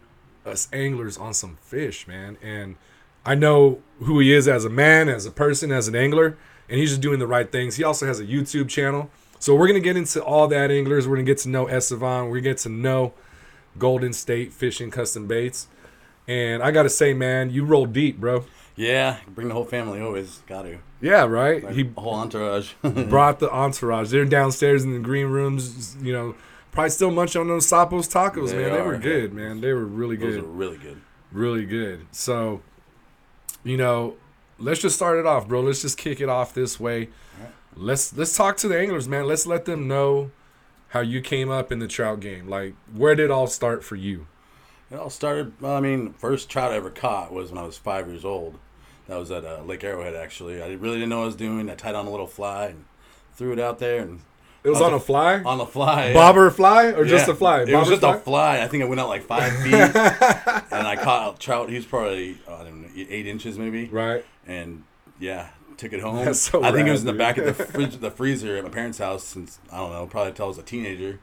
us 0.44 0.68
anglers 0.72 1.16
on 1.16 1.34
some 1.34 1.56
fish, 1.62 2.06
man. 2.06 2.36
And 2.42 2.76
I 3.24 3.34
know 3.34 3.80
who 4.00 4.18
he 4.20 4.32
is 4.32 4.48
as 4.48 4.64
a 4.64 4.70
man, 4.70 5.08
as 5.08 5.26
a 5.26 5.30
person, 5.30 5.70
as 5.70 5.88
an 5.88 5.94
angler, 5.94 6.36
and 6.72 6.80
he's 6.80 6.88
just 6.88 7.02
doing 7.02 7.18
the 7.18 7.26
right 7.26 7.52
things. 7.52 7.76
He 7.76 7.84
also 7.84 8.06
has 8.06 8.18
a 8.18 8.24
YouTube 8.24 8.70
channel. 8.70 9.10
So 9.38 9.54
we're 9.54 9.66
gonna 9.66 9.80
get 9.80 9.94
into 9.96 10.24
all 10.24 10.48
that 10.48 10.70
anglers. 10.70 11.06
We're 11.06 11.16
gonna 11.16 11.26
get 11.26 11.36
to 11.38 11.50
know 11.50 11.68
Estevan. 11.68 12.28
We're 12.30 12.36
gonna 12.38 12.40
get 12.54 12.58
to 12.58 12.70
know 12.70 13.12
Golden 13.78 14.14
State 14.14 14.54
Fishing 14.54 14.90
Custom 14.90 15.26
Baits. 15.26 15.68
And 16.26 16.62
I 16.62 16.70
gotta 16.70 16.88
say, 16.88 17.12
man, 17.12 17.50
you 17.50 17.64
roll 17.66 17.84
deep, 17.84 18.18
bro. 18.18 18.46
Yeah, 18.74 19.18
bring 19.28 19.48
the 19.48 19.54
whole 19.54 19.66
family 19.66 20.00
always. 20.00 20.38
Got 20.46 20.62
to. 20.62 20.78
Yeah, 21.02 21.24
right. 21.24 21.62
Right? 21.62 21.74
He 21.74 21.90
whole 21.94 22.14
entourage. 22.14 22.72
brought 22.82 23.38
the 23.38 23.50
entourage. 23.50 24.10
They're 24.10 24.24
downstairs 24.24 24.82
in 24.82 24.94
the 24.94 24.98
green 24.98 25.26
rooms, 25.26 25.94
you 26.00 26.14
know, 26.14 26.34
probably 26.70 26.88
still 26.88 27.10
munching 27.10 27.42
on 27.42 27.48
those 27.48 27.66
Sapos 27.68 28.10
tacos, 28.10 28.50
They 28.50 28.62
man. 28.62 28.72
They 28.72 28.78
are, 28.78 28.86
were 28.86 28.94
yeah. 28.94 29.00
good, 29.00 29.34
man. 29.34 29.60
They 29.60 29.74
were 29.74 29.84
really 29.84 30.16
Those 30.16 30.36
good. 30.36 30.44
are 30.44 30.46
really 30.46 30.78
good. 30.78 31.02
really 31.32 31.66
good. 31.66 32.06
So, 32.12 32.62
you 33.62 33.76
know, 33.76 34.16
let's 34.62 34.80
just 34.80 34.96
start 34.96 35.18
it 35.18 35.26
off, 35.26 35.48
bro. 35.48 35.60
Let's 35.60 35.82
just 35.82 35.98
kick 35.98 36.20
it 36.20 36.28
off 36.28 36.54
this 36.54 36.78
way. 36.80 37.08
Alright. 37.38 37.54
Let's 37.76 38.16
let's 38.16 38.36
talk 38.36 38.56
to 38.58 38.68
the 38.68 38.78
anglers, 38.78 39.08
man. 39.08 39.26
Let's 39.26 39.46
let 39.46 39.64
them 39.64 39.88
know 39.88 40.30
how 40.88 41.00
you 41.00 41.20
came 41.20 41.50
up 41.50 41.72
in 41.72 41.78
the 41.78 41.88
trout 41.88 42.20
game. 42.20 42.48
Like, 42.48 42.74
where 42.94 43.14
did 43.14 43.24
it 43.26 43.30
all 43.30 43.46
start 43.46 43.82
for 43.84 43.96
you? 43.96 44.26
It 44.90 44.96
all 44.98 45.08
started. 45.10 45.54
Well, 45.60 45.74
I 45.74 45.80
mean, 45.80 46.12
first 46.12 46.50
trout 46.50 46.70
I 46.72 46.76
ever 46.76 46.90
caught 46.90 47.32
was 47.32 47.50
when 47.50 47.58
I 47.58 47.64
was 47.66 47.78
five 47.78 48.06
years 48.08 48.24
old. 48.24 48.58
That 49.08 49.18
was 49.18 49.30
at 49.30 49.44
uh, 49.44 49.62
Lake 49.64 49.82
Arrowhead. 49.84 50.14
Actually, 50.14 50.62
I 50.62 50.68
really 50.74 50.96
didn't 50.96 51.08
know 51.08 51.18
what 51.18 51.22
I 51.24 51.26
was 51.26 51.36
doing. 51.36 51.68
I 51.70 51.74
tied 51.74 51.94
on 51.94 52.06
a 52.06 52.10
little 52.10 52.26
fly 52.26 52.66
and 52.66 52.84
threw 53.34 53.52
it 53.52 53.58
out 53.58 53.78
there, 53.78 54.02
and 54.02 54.20
It 54.62 54.68
was 54.68 54.80
on 54.82 54.92
a 54.94 55.00
fly, 55.00 55.42
on 55.42 55.56
the 55.58 55.66
fly. 55.66 56.12
bobber 56.12 56.50
fly, 56.50 56.92
or 56.92 57.04
just 57.06 57.26
a 57.26 57.34
fly? 57.34 57.62
It 57.62 57.74
was 57.74 57.88
just 57.88 58.00
fly? 58.02 58.16
a 58.16 58.18
fly. 58.18 58.60
I 58.60 58.68
think 58.68 58.82
it 58.82 58.88
went 58.88 59.00
out 59.00 59.08
like 59.08 59.22
five 59.22 59.50
feet, 59.62 60.61
and 60.82 61.00
I 61.00 61.02
caught 61.02 61.34
a 61.34 61.38
trout. 61.38 61.68
He 61.68 61.76
was 61.76 61.86
probably 61.86 62.38
uh, 62.48 62.56
I 62.56 62.64
don't 62.64 62.82
know 62.82 62.88
eight 62.96 63.26
inches 63.26 63.58
maybe, 63.58 63.86
right. 63.86 64.24
and 64.46 64.82
yeah, 65.20 65.50
took 65.76 65.92
it 65.92 66.00
home. 66.00 66.34
So 66.34 66.62
I 66.62 66.72
think 66.72 66.80
it 66.80 66.84
rad, 66.84 66.92
was 66.92 67.00
in 67.00 67.06
the 67.06 67.12
dude. 67.12 67.18
back 67.18 67.38
of 67.38 67.44
the 67.44 67.64
fridge, 67.64 67.96
the 67.98 68.10
freezer 68.10 68.56
at 68.56 68.64
my 68.64 68.70
parents' 68.70 68.98
house 68.98 69.24
since 69.24 69.58
I 69.70 69.78
don't 69.78 69.92
know, 69.92 70.06
probably 70.06 70.30
until 70.30 70.46
I 70.46 70.48
was 70.48 70.58
a 70.58 70.62
teenager. 70.62 71.20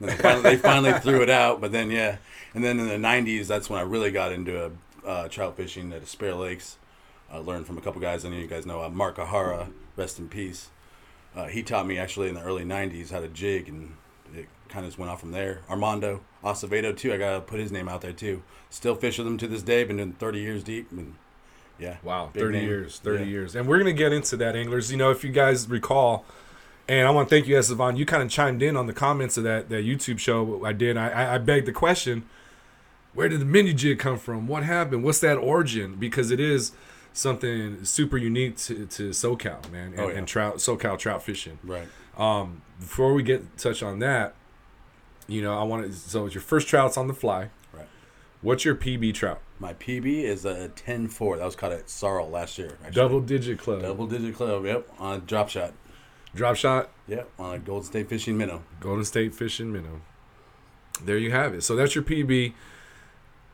And 0.00 0.08
they 0.08 0.16
finally, 0.16 0.42
they 0.42 0.56
finally 0.56 0.92
threw 1.00 1.22
it 1.22 1.30
out, 1.30 1.60
but 1.60 1.72
then 1.72 1.90
yeah, 1.90 2.16
and 2.54 2.64
then 2.64 2.80
in 2.80 2.88
the 2.88 3.08
'90s, 3.08 3.46
that's 3.46 3.70
when 3.70 3.78
I 3.78 3.82
really 3.82 4.10
got 4.10 4.32
into 4.32 4.66
uh, 4.66 4.70
uh, 5.06 5.28
trout 5.28 5.56
fishing 5.56 5.92
at 5.92 6.00
Hesperia 6.00 6.36
Lakes. 6.36 6.78
I 7.30 7.38
learned 7.38 7.66
from 7.66 7.78
a 7.78 7.80
couple 7.80 8.00
guys. 8.00 8.24
I 8.24 8.30
know 8.30 8.38
you 8.38 8.46
guys 8.46 8.66
know 8.66 8.82
uh, 8.82 8.88
Mark 8.88 9.16
Ahara, 9.18 9.70
rest 9.96 10.18
in 10.18 10.28
peace. 10.28 10.70
Uh, 11.36 11.46
he 11.46 11.62
taught 11.62 11.86
me 11.86 11.96
actually 11.96 12.28
in 12.28 12.34
the 12.34 12.42
early 12.42 12.64
'90s 12.64 13.10
how 13.10 13.20
to 13.20 13.28
jig, 13.28 13.68
and 13.68 13.94
kind 14.70 14.84
of 14.84 14.90
just 14.90 14.98
went 14.98 15.10
off 15.10 15.20
from 15.20 15.32
there. 15.32 15.60
Armando 15.68 16.20
Acevedo 16.42 16.96
too. 16.96 17.12
I 17.12 17.16
gotta 17.18 17.40
put 17.40 17.60
his 17.60 17.70
name 17.72 17.88
out 17.88 18.00
there 18.00 18.12
too. 18.12 18.42
Still 18.70 18.94
fish 18.94 19.18
with 19.18 19.26
him 19.26 19.36
to 19.38 19.46
this 19.48 19.62
day. 19.62 19.84
Been 19.84 19.96
doing 19.98 20.12
30 20.12 20.38
years 20.40 20.62
deep, 20.64 20.90
and 20.92 21.14
yeah. 21.78 21.96
Wow, 22.02 22.30
30 22.34 22.58
name. 22.58 22.68
years, 22.68 22.98
30 22.98 23.24
Yeah. 23.24 23.30
years. 23.30 23.54
And 23.56 23.66
we're 23.66 23.78
going 23.78 23.94
to 23.94 23.98
get 23.98 24.12
into 24.12 24.36
that, 24.38 24.54
anglers. 24.56 24.90
You 24.92 24.96
know, 24.98 25.10
if 25.10 25.24
you 25.24 25.30
guys 25.30 25.68
recall, 25.68 26.24
and 26.88 27.06
I 27.06 27.10
want 27.10 27.28
to 27.28 27.34
thank 27.34 27.46
you, 27.48 27.56
Estevan, 27.58 27.96
you 27.96 28.04
kind 28.06 28.22
of 28.22 28.28
chimed 28.30 28.62
in 28.62 28.76
on 28.76 28.86
the 28.86 28.92
comments 28.92 29.36
of 29.36 29.44
that, 29.44 29.68
that 29.70 29.84
YouTube 29.84 30.18
show 30.18 30.64
I 30.64 30.72
did. 30.72 30.96
I, 30.96 31.08
I, 31.08 31.34
I 31.34 31.38
begged 31.38 31.66
the 31.66 31.72
question, 31.72 32.24
where 33.14 33.28
did 33.28 33.40
the 33.40 33.44
mini 33.46 33.72
jig 33.72 33.98
come 33.98 34.18
from? 34.18 34.46
What 34.46 34.62
happened? 34.62 35.02
What's 35.04 35.20
that 35.20 35.36
origin? 35.36 35.96
Because 35.96 36.30
it 36.30 36.38
is 36.38 36.72
something 37.12 37.84
super 37.84 38.16
unique 38.18 38.56
to, 38.58 38.86
to 38.86 39.10
SoCal, 39.10 39.68
man, 39.72 39.92
and, 39.92 40.00
Oh, 40.00 40.08
yeah. 40.08 40.18
and 40.18 40.28
trout, 40.28 40.56
SoCal 40.56 40.98
trout 40.98 41.22
fishing. 41.22 41.58
Right. 41.64 41.88
Um, 42.16 42.62
before 42.78 43.14
we 43.14 43.22
get 43.22 43.56
touch 43.56 43.82
on 43.82 43.98
that, 44.00 44.34
you 45.32 45.42
know, 45.42 45.58
I 45.58 45.62
want 45.64 45.86
to, 45.86 45.92
so 45.92 46.26
it's 46.26 46.34
your 46.34 46.42
first 46.42 46.68
trout's 46.68 46.96
on 46.96 47.06
the 47.08 47.14
fly. 47.14 47.50
Right. 47.72 47.86
What's 48.42 48.64
your 48.64 48.74
PB 48.74 49.14
trout? 49.14 49.40
My 49.58 49.74
PB 49.74 50.06
is 50.24 50.44
a 50.44 50.70
10-4. 50.70 51.38
That 51.38 51.44
was 51.44 51.56
caught 51.56 51.72
at 51.72 51.90
Sorrel 51.90 52.30
last 52.30 52.56
year. 52.58 52.78
Actually. 52.82 52.94
Double 52.94 53.20
digit 53.20 53.58
club. 53.58 53.82
double 53.82 54.06
digit 54.06 54.34
club. 54.36 54.64
Yep, 54.64 54.88
on 54.98 55.16
a 55.16 55.20
drop 55.20 55.48
shot. 55.50 55.74
Drop 56.34 56.56
shot. 56.56 56.90
Yep, 57.08 57.28
on 57.38 57.54
a 57.56 57.58
Golden 57.58 57.84
State 57.86 58.08
Fishing 58.08 58.38
minnow. 58.38 58.62
Golden 58.80 59.04
State 59.04 59.34
Fishing 59.34 59.72
Minnow. 59.72 60.00
There 61.04 61.18
you 61.18 61.30
have 61.32 61.54
it. 61.54 61.62
So 61.62 61.74
that's 61.76 61.94
your 61.94 62.04
PB, 62.04 62.52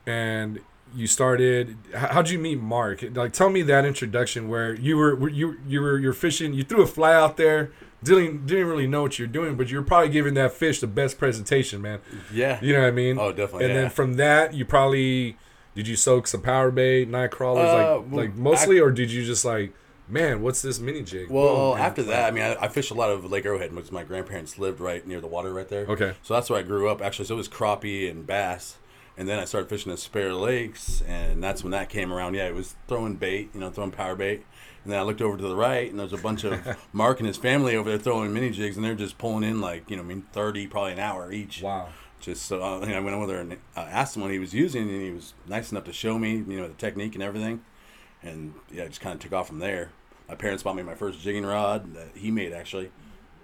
and 0.06 0.60
you 0.94 1.06
started. 1.06 1.76
How'd 1.94 2.28
you 2.30 2.38
meet 2.38 2.60
Mark? 2.60 3.02
Like, 3.14 3.32
tell 3.32 3.50
me 3.50 3.62
that 3.62 3.84
introduction 3.84 4.48
where 4.48 4.74
you 4.74 4.96
were 4.96 5.14
were- 5.16 5.28
you 5.28 5.58
you 5.66 5.80
were 5.80 5.98
you're 5.98 6.12
fishing. 6.12 6.54
You 6.54 6.62
threw 6.64 6.82
a 6.82 6.86
fly 6.86 7.14
out 7.14 7.36
there. 7.36 7.70
Didn't 8.06 8.46
didn't 8.46 8.66
really 8.68 8.86
know 8.86 9.02
what 9.02 9.18
you're 9.18 9.28
doing, 9.28 9.56
but 9.56 9.70
you're 9.70 9.82
probably 9.82 10.08
giving 10.08 10.34
that 10.34 10.52
fish 10.52 10.80
the 10.80 10.86
best 10.86 11.18
presentation, 11.18 11.82
man. 11.82 12.00
Yeah. 12.32 12.58
You 12.62 12.72
know 12.72 12.80
what 12.80 12.88
I 12.88 12.92
mean? 12.92 13.18
Oh, 13.18 13.32
definitely. 13.32 13.64
And 13.66 13.74
yeah. 13.74 13.80
then 13.82 13.90
from 13.90 14.14
that, 14.14 14.54
you 14.54 14.64
probably 14.64 15.36
did 15.74 15.86
you 15.86 15.96
soak 15.96 16.26
some 16.26 16.40
power 16.40 16.70
bait, 16.70 17.08
night 17.08 17.30
crawlers, 17.30 17.68
Uh, 17.68 17.98
like 17.98 18.10
well, 18.10 18.24
like 18.24 18.34
mostly, 18.34 18.80
or 18.80 18.90
did 18.90 19.10
you 19.10 19.24
just 19.24 19.44
like, 19.44 19.74
man, 20.08 20.40
what's 20.40 20.62
this 20.62 20.78
mini 20.78 21.02
jig? 21.02 21.28
Well, 21.30 21.76
after 21.76 22.02
that, 22.04 22.28
I 22.28 22.30
mean, 22.30 22.44
I, 22.44 22.64
I 22.64 22.68
fished 22.68 22.90
a 22.90 22.94
lot 22.94 23.10
of 23.10 23.30
Lake 23.30 23.44
Arrowhead 23.44 23.74
because 23.74 23.92
my 23.92 24.04
grandparents 24.04 24.58
lived 24.58 24.80
right 24.80 25.06
near 25.06 25.20
the 25.20 25.26
water 25.26 25.52
right 25.52 25.68
there. 25.68 25.84
Okay. 25.86 26.14
So 26.22 26.34
that's 26.34 26.48
where 26.48 26.58
I 26.58 26.62
grew 26.62 26.88
up, 26.88 27.02
actually. 27.02 27.26
So 27.26 27.34
it 27.34 27.38
was 27.38 27.48
crappie 27.48 28.10
and 28.10 28.26
bass. 28.26 28.78
And 29.18 29.26
then 29.28 29.38
I 29.38 29.46
started 29.46 29.68
fishing 29.68 29.90
at 29.90 29.98
Hesperia 29.98 30.34
Lakes, 30.36 31.02
and 31.06 31.42
that's 31.42 31.64
when 31.64 31.70
that 31.70 31.88
came 31.88 32.12
around. 32.12 32.34
Yeah, 32.34 32.48
it 32.48 32.54
was 32.54 32.74
throwing 32.86 33.16
bait, 33.16 33.50
you 33.54 33.60
know, 33.60 33.70
throwing 33.70 33.90
power 33.90 34.14
bait. 34.14 34.44
And 34.86 34.92
then 34.92 35.00
I 35.00 35.02
looked 35.02 35.20
over 35.20 35.36
to 35.36 35.42
the 35.48 35.56
right, 35.56 35.90
and 35.90 35.98
there's 35.98 36.12
a 36.12 36.16
bunch 36.16 36.44
of 36.44 36.64
Mark 36.92 37.18
and 37.18 37.26
his 37.26 37.36
family 37.36 37.74
over 37.74 37.90
there 37.90 37.98
throwing 37.98 38.32
mini 38.32 38.50
jigs, 38.50 38.76
and 38.76 38.84
they're 38.84 38.94
just 38.94 39.18
pulling 39.18 39.42
in 39.42 39.60
like, 39.60 39.90
you 39.90 39.96
know, 39.96 40.02
I 40.02 40.06
mean, 40.06 40.22
30, 40.32 40.68
probably 40.68 40.92
an 40.92 41.00
hour 41.00 41.32
each. 41.32 41.60
Wow. 41.60 41.88
Just 42.20 42.46
so 42.46 42.62
uh, 42.62 42.78
I 42.86 43.00
went 43.00 43.16
over 43.16 43.26
there 43.26 43.40
and 43.40 43.54
uh, 43.76 43.80
asked 43.80 44.14
him 44.14 44.22
what 44.22 44.30
he 44.30 44.38
was 44.38 44.54
using, 44.54 44.82
and 44.88 45.02
he 45.02 45.10
was 45.10 45.34
nice 45.48 45.72
enough 45.72 45.82
to 45.86 45.92
show 45.92 46.20
me, 46.20 46.34
you 46.36 46.56
know, 46.56 46.68
the 46.68 46.74
technique 46.74 47.14
and 47.14 47.22
everything. 47.24 47.64
And 48.22 48.54
yeah, 48.70 48.84
I 48.84 48.86
just 48.86 49.00
kind 49.00 49.12
of 49.14 49.20
took 49.20 49.32
off 49.32 49.48
from 49.48 49.58
there. 49.58 49.90
My 50.28 50.36
parents 50.36 50.62
bought 50.62 50.76
me 50.76 50.84
my 50.84 50.94
first 50.94 51.18
jigging 51.20 51.44
rod 51.44 51.94
that 51.94 52.10
he 52.14 52.30
made 52.30 52.52
actually. 52.52 52.92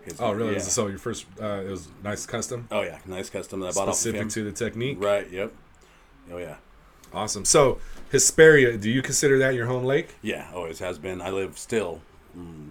His- 0.04 0.20
Oh, 0.20 0.30
really? 0.30 0.52
Yeah. 0.54 0.61
So 0.61 0.87
your 0.87 0.99
first, 0.99 1.26
uh, 1.40 1.62
it 1.66 1.70
was 1.70 1.88
nice 2.04 2.25
custom, 2.25 2.68
Oh 2.70 2.82
yeah, 2.82 2.99
nice 3.04 3.30
custom 3.30 3.58
that 3.61 3.66
I 3.66 3.72
bought 3.72 3.82
off 3.88 3.94
of 3.94 3.94
specific 3.96 4.20
him. 4.22 4.28
to 4.28 4.44
the 4.44 4.52
technique. 4.52 5.02
Right. 5.02 5.28
Yep. 5.28 5.52
Oh 6.32 6.38
yeah. 6.38 6.56
Awesome. 7.12 7.44
So 7.44 7.78
Hesperia, 8.12 8.76
do 8.76 8.90
you 8.90 9.02
consider 9.02 9.38
that 9.38 9.54
your 9.54 9.66
home 9.66 9.85
lake? 9.85 10.14
Yeah. 10.23 10.49
Always 10.54 10.78
has 10.81 10.99
been. 10.99 11.21
I 11.23 11.31
live 11.31 11.59
still 11.59 12.00
mm, 12.38 12.69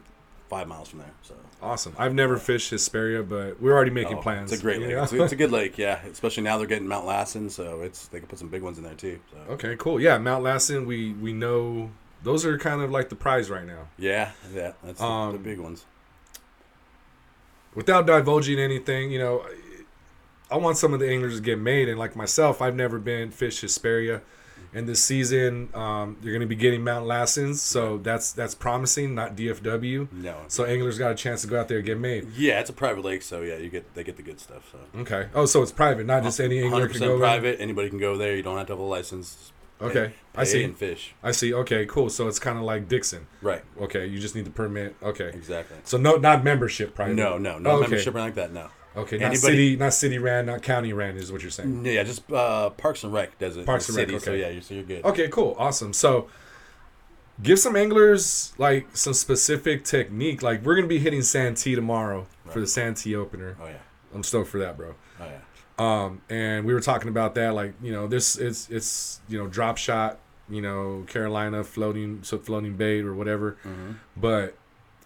five 0.49 0.67
miles 0.67 0.89
from 0.89 0.99
there. 0.99 1.11
So. 1.23 1.35
Awesome. 1.61 1.95
I've 1.97 2.13
never 2.13 2.37
fished 2.37 2.69
Hesperia, 2.71 3.23
but 3.23 3.61
we're 3.61 3.73
already 3.73 3.91
making 3.91 4.17
Oh, 4.17 4.21
plans. 4.21 4.51
It's 4.51 4.61
a 4.61 4.63
great 4.63 4.79
you 4.79 4.87
lake. 4.87 4.95
know? 4.95 5.03
It's, 5.03 5.13
it's 5.13 5.33
a 5.33 5.35
good 5.35 5.51
lake. 5.59 5.77
Yeah. 5.77 5.99
Especially 6.05 6.43
now 6.43 6.57
they're 6.57 6.67
getting 6.67 6.87
Mount 6.87 7.05
Lassen, 7.05 7.49
so 7.49 7.81
it's 7.81 8.07
they 8.07 8.19
can 8.19 8.27
put 8.27 8.39
some 8.39 8.49
big 8.49 8.61
ones 8.61 8.77
in 8.77 8.83
there 8.83 8.93
too. 8.93 9.19
So. 9.31 9.53
okay, 9.53 9.75
cool. 9.77 9.99
Yeah, 9.99 10.17
Mount 10.19 10.43
Lassen. 10.43 10.85
We 10.85 11.13
we 11.13 11.33
know 11.33 11.91
those 12.23 12.45
are 12.45 12.57
kind 12.59 12.81
of 12.81 12.91
like 12.91 13.09
the 13.09 13.15
prize 13.15 13.49
right 13.49 13.65
now. 13.65 13.87
Yeah. 13.97 14.31
Yeah. 14.53 14.73
That's 14.83 14.99
the, 14.99 15.05
the 15.05 15.11
Um, 15.11 15.37
big 15.43 15.59
ones. 15.59 15.85
Without 17.73 18.05
divulging 18.05 18.59
anything, 18.59 19.11
you 19.11 19.17
know, 19.19 19.45
I 20.51 20.57
want 20.57 20.77
some 20.77 20.93
of 20.93 20.99
the 20.99 21.09
anglers 21.09 21.37
to 21.37 21.41
get 21.41 21.57
made, 21.57 21.87
and 21.89 21.97
like 21.97 22.15
myself, 22.15 22.61
I've 22.61 22.75
never 22.75 22.99
been 22.99 23.31
fish 23.31 23.61
Hesperia. 23.61 24.21
And 24.73 24.87
this 24.87 25.03
season, 25.03 25.67
um, 25.73 26.15
you're 26.23 26.31
going 26.31 26.39
to 26.41 26.47
be 26.47 26.55
getting 26.55 26.81
Mount 26.83 27.05
Lassens, 27.05 27.55
so 27.57 27.97
that's 27.97 28.31
that's 28.31 28.55
promising. 28.55 29.13
Not 29.13 29.35
DFW. 29.35 30.11
No. 30.13 30.37
So 30.47 30.63
anglers 30.63 30.97
got 30.97 31.11
a 31.11 31.15
chance 31.15 31.41
to 31.41 31.47
go 31.47 31.59
out 31.59 31.67
there 31.67 31.77
and 31.79 31.85
get 31.85 31.99
made. 31.99 32.29
Yeah, 32.37 32.59
it's 32.61 32.69
a 32.69 32.73
private 32.73 33.03
lake, 33.03 33.21
so 33.21 33.41
yeah, 33.41 33.57
you 33.57 33.69
get 33.69 33.93
they 33.95 34.03
get 34.03 34.15
the 34.15 34.23
good 34.23 34.39
stuff. 34.39 34.71
So. 34.71 34.99
Okay. 35.01 35.27
Oh, 35.35 35.45
so 35.45 35.61
it's 35.61 35.71
private, 35.73 36.05
not 36.05 36.23
just 36.23 36.39
any 36.39 36.61
angler 36.63 36.87
can 36.87 36.99
go. 36.99 37.13
in? 37.15 37.19
private. 37.19 37.59
Anybody 37.59 37.89
can 37.89 37.99
go 37.99 38.15
there. 38.17 38.35
You 38.35 38.43
don't 38.43 38.57
have 38.57 38.67
to 38.67 38.73
have 38.73 38.79
a 38.79 38.83
license. 38.83 39.35
Pay- 39.35 39.55
Okay, 39.87 40.13
I 40.35 40.43
see. 40.43 40.63
And 40.63 40.77
fish. 40.77 41.15
I 41.23 41.31
see. 41.31 41.51
Okay, 41.55 41.87
cool. 41.87 42.11
So 42.11 42.27
it's 42.27 42.37
kind 42.37 42.55
of 42.59 42.63
like 42.63 42.87
Dixon. 42.87 43.25
Right. 43.41 43.63
Okay, 43.81 44.05
you 44.05 44.19
just 44.19 44.35
need 44.35 44.45
the 44.45 44.51
permit. 44.51 44.95
Okay. 45.01 45.29
Exactly. 45.29 45.75
So 45.85 45.97
no, 45.97 46.17
not 46.17 46.43
membership 46.43 46.93
private. 46.93 47.15
No, 47.15 47.39
no, 47.39 47.57
no 47.57 47.71
Oh, 47.71 47.73
okay. 47.77 47.81
membership 47.89 48.13
or 48.13 48.19
like 48.19 48.35
that. 48.35 48.53
No. 48.53 48.67
Okay, 48.95 49.17
not 49.17 49.27
Anybody- 49.27 49.39
city, 49.39 49.75
not 49.77 49.93
city 49.93 50.17
ran, 50.17 50.45
not 50.45 50.61
county 50.61 50.91
ran 50.91 51.15
is 51.15 51.31
what 51.31 51.41
you're 51.41 51.49
saying. 51.51 51.85
Yeah, 51.85 52.03
just 52.03 52.29
uh, 52.31 52.71
Parks 52.71 53.03
and 53.03 53.13
Rec 53.13 53.37
does 53.39 53.55
it. 53.55 53.65
Parks 53.65 53.87
and 53.87 53.97
Rec, 53.97 54.07
city, 54.07 54.19
So 54.19 54.31
okay. 54.31 54.41
yeah, 54.41 54.49
you're, 54.49 54.61
so 54.61 54.73
you're 54.73 54.83
good. 54.83 55.05
Okay, 55.05 55.29
cool, 55.29 55.55
awesome. 55.57 55.93
So 55.93 56.27
give 57.41 57.57
some 57.59 57.75
anglers 57.75 58.53
like 58.57 58.95
some 58.95 59.13
specific 59.13 59.85
technique. 59.85 60.41
Like 60.41 60.63
we're 60.63 60.75
gonna 60.75 60.87
be 60.87 60.99
hitting 60.99 61.21
Santee 61.21 61.75
tomorrow 61.75 62.27
for 62.49 62.59
the 62.59 62.67
Santee 62.67 63.15
opener. 63.15 63.55
Oh 63.61 63.67
yeah. 63.67 63.73
I'm 64.13 64.23
stoked 64.23 64.49
for 64.49 64.59
that, 64.59 64.75
bro. 64.77 64.95
Oh 65.19 65.25
yeah. 65.25 65.37
Um, 65.79 66.21
and 66.29 66.65
we 66.65 66.73
were 66.73 66.81
talking 66.81 67.07
about 67.09 67.33
that, 67.35 67.53
like 67.53 67.73
you 67.81 67.91
know, 67.93 68.07
this 68.07 68.35
it's 68.35 68.69
it's 68.69 69.21
you 69.29 69.37
know 69.37 69.47
drop 69.47 69.77
shot, 69.77 70.19
you 70.49 70.61
know, 70.61 71.05
Carolina 71.07 71.63
floating 71.63 72.23
so 72.23 72.37
floating 72.37 72.75
bait 72.75 73.05
or 73.05 73.15
whatever. 73.15 73.53
Mm-hmm. 73.63 73.91
But 74.17 74.57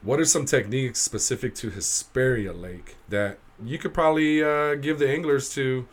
what 0.02 0.20
are 0.20 0.26
some 0.26 0.46
techniques 0.46 1.00
specific 1.00 1.54
to 1.56 1.70
Hesperia 1.70 2.52
Lake 2.52 2.96
that 3.10 3.38
you 3.64 3.78
could 3.78 3.94
probably 3.94 4.44
uh, 4.44 4.76
give 4.76 5.00
the 5.00 5.10
anglers 5.10 5.50
to, 5.56 5.88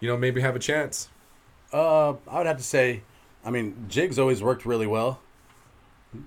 you 0.00 0.08
know, 0.08 0.16
maybe 0.16 0.40
have 0.40 0.56
a 0.56 0.60
chance? 0.60 1.08
Uh, 1.72 2.14
I 2.28 2.38
would 2.38 2.46
have 2.46 2.58
to 2.58 2.64
say, 2.64 3.02
I 3.44 3.50
mean, 3.50 3.86
jigs 3.88 4.18
always 4.18 4.42
worked 4.42 4.66
really 4.66 4.86
well, 4.86 5.20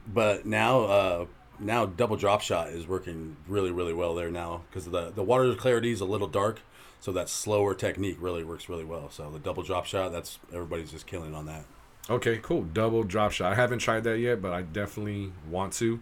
but 0.07 0.45
now, 0.45 0.81
uh, 0.83 1.25
now 1.59 1.85
double 1.85 2.15
drop 2.15 2.41
shot 2.41 2.69
is 2.69 2.87
working 2.87 3.35
really, 3.47 3.71
really 3.71 3.93
well 3.93 4.15
there 4.15 4.31
now 4.31 4.61
because 4.69 4.85
the 4.85 5.11
the 5.11 5.23
water 5.23 5.53
clarity 5.55 5.91
is 5.91 6.01
a 6.01 6.05
little 6.05 6.27
dark, 6.27 6.61
so 6.99 7.11
that 7.11 7.29
slower 7.29 7.75
technique 7.75 8.17
really 8.19 8.43
works 8.43 8.69
really 8.69 8.85
well. 8.85 9.09
So 9.09 9.29
the 9.29 9.39
double 9.39 9.63
drop 9.63 9.85
shot, 9.85 10.11
that's 10.11 10.39
everybody's 10.51 10.91
just 10.91 11.05
killing 11.05 11.35
on 11.35 11.45
that. 11.45 11.65
Okay, 12.09 12.39
cool. 12.41 12.63
Double 12.63 13.03
drop 13.03 13.31
shot. 13.31 13.53
I 13.53 13.55
haven't 13.55 13.79
tried 13.79 14.03
that 14.03 14.19
yet, 14.19 14.41
but 14.41 14.51
I 14.51 14.61
definitely 14.61 15.31
want 15.49 15.73
to. 15.73 16.01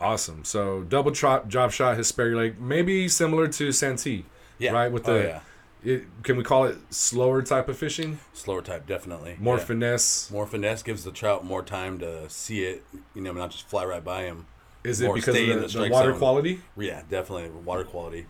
Awesome. 0.00 0.44
So 0.44 0.82
double 0.82 1.10
drop 1.10 1.48
drop 1.48 1.70
shot 1.72 1.96
Hesperia 1.96 2.36
Lake, 2.36 2.60
maybe 2.60 3.08
similar 3.08 3.48
to 3.48 3.72
Santee. 3.72 4.24
Yeah. 4.58 4.72
Right 4.72 4.90
with 4.92 5.08
Oh, 5.08 5.14
the, 5.14 5.20
yeah. 5.24 5.40
it, 5.84 6.04
can 6.22 6.36
we 6.36 6.44
call 6.44 6.64
it 6.66 6.76
slower 6.90 7.42
type 7.42 7.68
of 7.68 7.76
fishing? 7.78 8.18
slower 8.32 8.62
type 8.62 8.86
definitely 8.86 9.36
More 9.40 9.56
Yeah. 9.58 9.64
finesse. 9.64 10.30
More 10.30 10.46
finesse 10.46 10.82
gives 10.82 11.04
the 11.04 11.10
trout 11.12 11.44
more 11.44 11.62
time 11.62 11.98
to 11.98 12.28
see 12.30 12.64
it, 12.64 12.84
you 13.14 13.22
know, 13.22 13.32
not 13.32 13.50
just 13.50 13.68
fly 13.68 13.84
right 13.84 14.04
by 14.04 14.22
him. 14.22 14.46
Is 14.84 15.00
it 15.00 15.12
because 15.12 15.28
of 15.28 15.34
stay 15.34 15.46
the, 15.46 15.52
in 15.52 15.60
the 15.62 15.66
the 15.68 15.88
water 15.90 16.10
zone. 16.10 16.18
quality? 16.18 16.60
Yeah, 16.76 17.02
definitely 17.10 17.50
water 17.50 17.84
quality. 17.84 18.26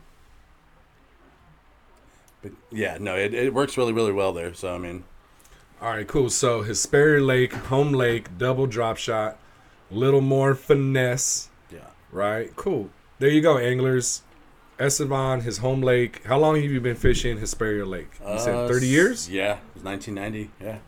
But 2.43 2.53
yeah, 2.71 2.97
no, 3.01 3.17
it, 3.17 3.35
it 3.35 3.53
works 3.53 3.77
really, 3.77 3.93
really 3.93 4.13
well 4.13 4.33
there. 4.33 4.55
So 4.55 4.75
I 4.75 4.79
mean, 4.79 5.05
All 5.81 5.91
right, 5.91 6.07
cool. 6.07 6.31
So 6.31 6.63
Hesperia 6.63 7.23
Lake, 7.23 7.53
home 7.53 7.93
lake, 7.93 8.39
double 8.39 8.67
drop 8.67 8.97
shot, 8.97 9.39
little 9.91 10.21
more 10.21 10.55
finesse. 10.55 11.49
Right, 12.13 12.55
cool. 12.57 12.91
There 13.19 13.29
you 13.31 13.41
go, 13.41 13.59
anglers. 13.59 14.23
Estevan, 14.81 15.41
his 15.41 15.59
home 15.59 15.83
lake. 15.83 16.25
How 16.25 16.39
long 16.39 16.55
have 16.55 16.65
you 16.71 16.81
been 16.81 16.95
fishing 16.97 17.39
Hesperia 17.39 17.85
Lake? 17.85 18.11
You 18.27 18.39
said 18.39 18.55
Uh, 18.55 18.69
30 18.69 18.87
years? 18.87 19.29
Yeah, 19.29 19.55
it 19.55 19.61
was 19.75 19.83
1990. 19.83 20.51
Yeah, 20.61 20.79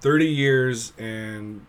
30 0.00 0.26
years, 0.26 0.92
and 0.96 1.66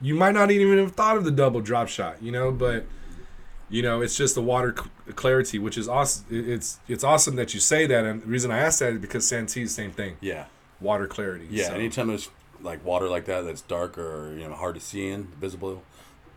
you 0.00 0.14
might 0.16 0.32
not 0.34 0.50
even 0.50 0.76
have 0.78 0.92
thought 0.92 1.16
of 1.16 1.24
the 1.24 1.30
double 1.30 1.60
drop 1.60 1.88
shot, 1.88 2.22
you 2.22 2.32
know, 2.32 2.50
but 2.52 2.86
You 3.70 3.82
know, 3.82 4.00
it's 4.00 4.16
just 4.16 4.34
the 4.34 4.40
water 4.40 4.72
clarity, 5.14 5.58
which 5.58 5.76
is 5.76 5.88
awesome. 5.90 6.24
It's 6.30 6.78
it's 6.88 7.04
awesome 7.04 7.36
that 7.36 7.52
you 7.52 7.60
say 7.60 7.86
that, 7.86 8.02
and 8.06 8.22
the 8.22 8.26
reason 8.26 8.50
I 8.50 8.60
asked 8.60 8.78
that 8.78 8.94
is 8.94 8.98
because 8.98 9.28
Santee 9.28 9.60
is 9.60 9.76
the 9.76 9.82
same 9.82 9.90
thing, 9.90 10.16
Yeah. 10.22 10.46
water 10.80 11.06
clarity. 11.06 11.46
Yeah, 11.50 11.66
so- 11.68 11.74
anytime 11.74 12.06
there's 12.08 12.30
like 12.62 12.82
water 12.82 13.10
like 13.10 13.26
that 13.26 13.42
that's 13.44 13.60
dark 13.60 13.98
or 13.98 14.32
you 14.38 14.48
know 14.48 14.54
hard 14.54 14.74
to 14.76 14.80
see 14.80 15.08
in, 15.08 15.28
visible, 15.38 15.82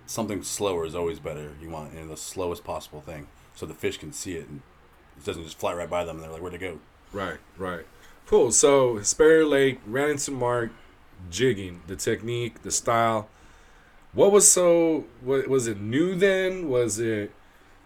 something 0.05 0.43
slower 0.43 0.85
is 0.85 0.95
always 0.95 1.19
better. 1.19 1.51
You 1.61 1.69
want 1.69 1.93
the 2.09 2.17
slowest 2.17 2.63
possible 2.63 3.01
thing 3.01 3.27
so 3.55 3.65
the 3.65 3.73
fish 3.73 3.97
can 3.97 4.11
see 4.13 4.33
it 4.35 4.47
and 4.47 4.61
it 5.17 5.25
doesn't 5.25 5.43
just 5.43 5.57
fly 5.59 5.73
right 5.73 5.89
by 5.89 6.03
them. 6.03 6.15
and 6.17 6.23
They're 6.25 6.31
like, 6.31 6.41
where'd 6.41 6.53
it 6.53 6.59
go? 6.59 6.79
Right, 7.13 7.37
right. 7.57 7.85
Cool. 8.27 8.51
So 8.51 8.97
Hesperia 8.97 9.45
Lake 9.45 9.79
ran 9.85 10.09
into 10.11 10.31
Mark, 10.31 10.71
jigging, 11.29 11.81
the 11.87 11.95
technique, 11.95 12.63
the 12.63 12.71
style. 12.71 13.27
What 14.13 14.31
was 14.31 14.49
so? 14.51 15.05
What 15.21 15.47
was 15.47 15.67
it 15.67 15.79
new 15.79 16.15
then? 16.15 16.69
Was 16.69 16.99
it? 16.99 17.31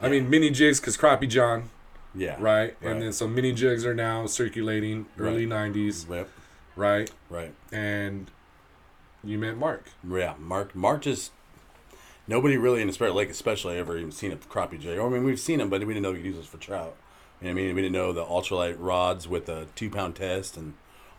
I 0.01 0.09
mean, 0.09 0.29
mini 0.29 0.49
jigs 0.49 0.79
because 0.79 0.97
Crappie 0.97 1.29
John, 1.29 1.69
Yeah. 2.13 2.35
right? 2.39 2.75
Right. 2.81 2.91
And 2.91 3.01
then 3.01 3.13
so 3.13 3.27
mini 3.27 3.53
jigs 3.53 3.85
are 3.85 3.93
now 3.93 4.25
circulating 4.25 5.05
early 5.19 5.45
'90s, 5.47 6.07
Yep. 6.09 6.29
right? 6.75 7.11
Right. 7.29 7.53
And 7.71 8.29
you 9.23 9.37
met 9.37 9.57
Mark. 9.57 9.85
Yeah. 10.07 10.33
Mark. 10.39 10.75
Mark 10.75 11.01
just 11.03 11.31
nobody 12.27 12.57
really 12.57 12.81
in 12.81 12.87
the 12.87 12.91
Hesperia 12.91 13.13
Lake, 13.13 13.29
especially, 13.29 13.77
ever 13.77 13.97
even 13.97 14.11
seen 14.11 14.31
a 14.31 14.37
crappie 14.37 14.79
jig. 14.79 14.99
I 14.99 15.07
mean, 15.09 15.23
we've 15.23 15.39
seen 15.39 15.59
them, 15.59 15.69
but 15.69 15.81
we 15.81 15.93
didn't 15.93 16.03
know 16.03 16.11
we 16.11 16.17
could 16.17 16.25
use 16.25 16.35
those 16.35 16.45
for 16.45 16.57
trout. 16.57 16.95
You 17.41 17.47
know 17.47 17.53
what 17.53 17.61
I 17.61 17.63
mean, 17.65 17.75
we 17.75 17.81
didn't 17.81 17.93
know 17.93 18.13
the 18.13 18.25
ultralight 18.25 18.75
rods 18.79 19.27
with 19.27 19.45
the 19.45 19.67
two 19.75 19.89
pound 19.89 20.15
test 20.15 20.57
and 20.57 20.73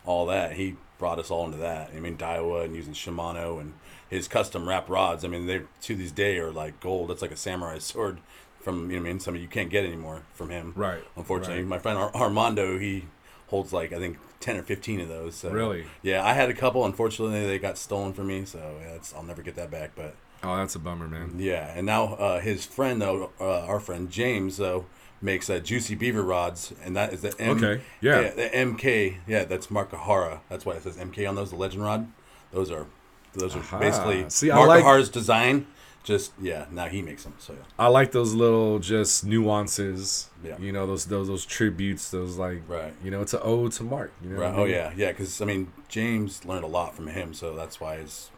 all 0.05 0.27
that. 0.27 0.53
He 0.53 0.77
brought 0.99 1.19
us 1.19 1.31
all 1.31 1.45
into 1.45 1.59
that. 1.59 1.91
I 1.95 2.01
mean, 2.01 2.17
Daiwa 2.17 2.65
and 2.65 2.75
using 2.75 2.95
Shimano 2.95 3.61
and 3.61 3.75
his 4.09 4.29
custom 4.29 4.69
wrap 4.69 4.89
rods. 4.89 5.25
I 5.25 5.29
mean, 5.29 5.47
they 5.47 5.63
to 5.83 5.95
this 5.95 6.13
day 6.13 6.39
are 6.39 6.51
like 6.51 6.81
gold. 6.81 7.11
That's 7.11 7.23
like 7.23 7.33
a 7.33 7.37
samurai 7.37 7.79
sword 7.81 8.19
from 8.61 8.91
you 8.91 8.97
know 8.97 9.03
what 9.03 9.09
I 9.09 9.13
mean. 9.13 9.21
Something 9.21 9.43
you 9.43 9.49
can't 9.49 9.71
get 9.71 9.85
anymore 9.85 10.23
from 10.35 10.51
him. 10.51 10.73
Right, 10.75 11.03
Unfortunately, 11.17 11.59
right. 11.59 11.69
my 11.69 11.79
friend 11.79 11.99
Ar- 11.99 12.15
Armando, 12.15 12.79
he 12.79 13.07
holds 13.49 13.73
like 13.73 13.93
I 13.93 13.99
think 13.99 14.19
ten 14.41 14.57
or 14.57 14.63
fifteen 14.63 15.01
of 15.01 15.09
those. 15.09 15.37
So. 15.37 15.51
Really? 15.51 15.87
Yeah, 16.03 16.25
I 16.25 16.33
had 16.33 16.49
a 16.49 16.55
couple. 16.55 16.85
Unfortunately, 16.85 17.47
they 17.47 17.59
got 17.59 17.79
stolen 17.79 18.13
from 18.13 18.29
me, 18.29 18.45
so 18.45 18.77
yeah, 18.81 18.95
it's, 18.95 19.15
I'll 19.15 19.23
never 19.23 19.43
get 19.43 19.55
that 19.57 19.71
back. 19.71 19.93
But 19.95 20.15
Oh, 20.43 20.57
that's 20.57 20.75
a 20.75 20.78
bummer, 20.78 21.09
man. 21.09 21.35
yeah, 21.38 21.73
and 21.76 21.87
now 21.87 22.14
uh, 22.14 22.40
his 22.40 22.64
friend 22.64 23.00
though, 23.02 23.31
uh, 23.40 23.61
our 23.66 23.81
friend 23.81 24.11
James 24.11 24.59
though, 24.59 24.87
makes 25.21 25.49
uh, 25.50 25.59
Juicy 25.59 25.95
Beaver 25.95 26.23
rods, 26.23 26.73
and 26.85 26.95
that 26.97 27.12
is 27.12 27.23
the 27.23 27.35
M- 27.40 27.57
Okay, 27.57 27.83
yeah. 28.00 28.31
the 28.31 28.49
MK. 28.52 29.16
Yeah, 29.26 29.45
that's 29.45 29.69
Markahara. 29.69 30.40
That's 30.49 30.64
why 30.66 30.75
it 30.75 30.83
says 30.83 30.97
MK 30.97 31.28
on 31.28 31.35
those. 31.35 31.50
The 31.50 31.57
Legend 31.57 31.83
rod. 31.83 32.12
Those 32.52 32.71
are 32.71 32.87
those 33.33 33.57
are 33.57 33.61
Aha. 33.61 33.78
basically 33.81 34.25
See, 34.31 34.50
I 34.50 34.62
like- 34.64 34.85
Markahara's 34.85 35.09
design. 35.09 35.66
Just 36.05 36.33
yeah, 36.40 36.66
now 36.71 36.87
he 36.87 37.02
makes 37.02 37.25
them. 37.25 37.35
So 37.38 37.55
yeah. 37.55 37.59
I 37.81 37.88
like 37.88 38.12
those 38.12 38.33
little 38.33 38.78
just 38.78 39.25
nuances. 39.25 40.31
Yeah. 40.45 40.57
You 40.59 40.71
know 40.71 40.87
those 40.87 41.07
those 41.07 41.26
those 41.26 41.45
tributes. 41.45 42.11
Those 42.12 42.37
like 42.37 42.62
Right. 42.69 42.95
You 43.02 43.11
know, 43.11 43.23
it's 43.23 43.35
an 43.35 43.40
ode 43.43 43.73
to 43.73 43.83
Mark. 43.83 44.12
You 44.23 44.31
know. 44.31 44.40
Right. 44.40 44.55
I 44.55 44.57
Oh 44.57 44.64
yeah, 44.66 44.93
yeah. 44.97 45.11
Because 45.11 45.40
I 45.43 45.45
mean, 45.47 45.73
James 45.88 46.45
learned 46.45 46.62
a 46.64 46.69
lot 46.69 46.95
from 46.95 47.09
him, 47.09 47.35
so 47.35 47.57
that's 47.57 47.81
why 47.81 47.97
his. 47.97 48.31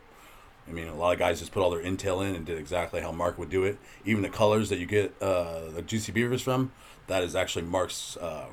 I 0.68 0.72
mean, 0.72 0.88
a 0.88 0.94
lot 0.94 1.12
of 1.12 1.18
guys 1.18 1.38
just 1.40 1.52
put 1.52 1.62
all 1.62 1.70
their 1.70 1.82
intel 1.82 2.26
in 2.28 2.34
and 2.34 2.44
did 2.44 2.58
exactly 2.58 3.00
how 3.00 3.10
Mark 3.12 3.38
would 3.38 3.50
do 3.50 3.64
it. 3.64 3.78
Even 4.04 4.22
the 4.22 4.28
colors 4.28 4.68
that 4.68 4.78
you 4.78 4.86
get 4.86 5.14
uh, 5.20 5.70
the 5.70 5.82
Juicy 5.82 6.12
Beavers 6.12 6.42
from, 6.42 6.72
that 7.06 7.22
is 7.22 7.34
actually 7.34 7.64
Mark's 7.64 8.16
uh, 8.18 8.46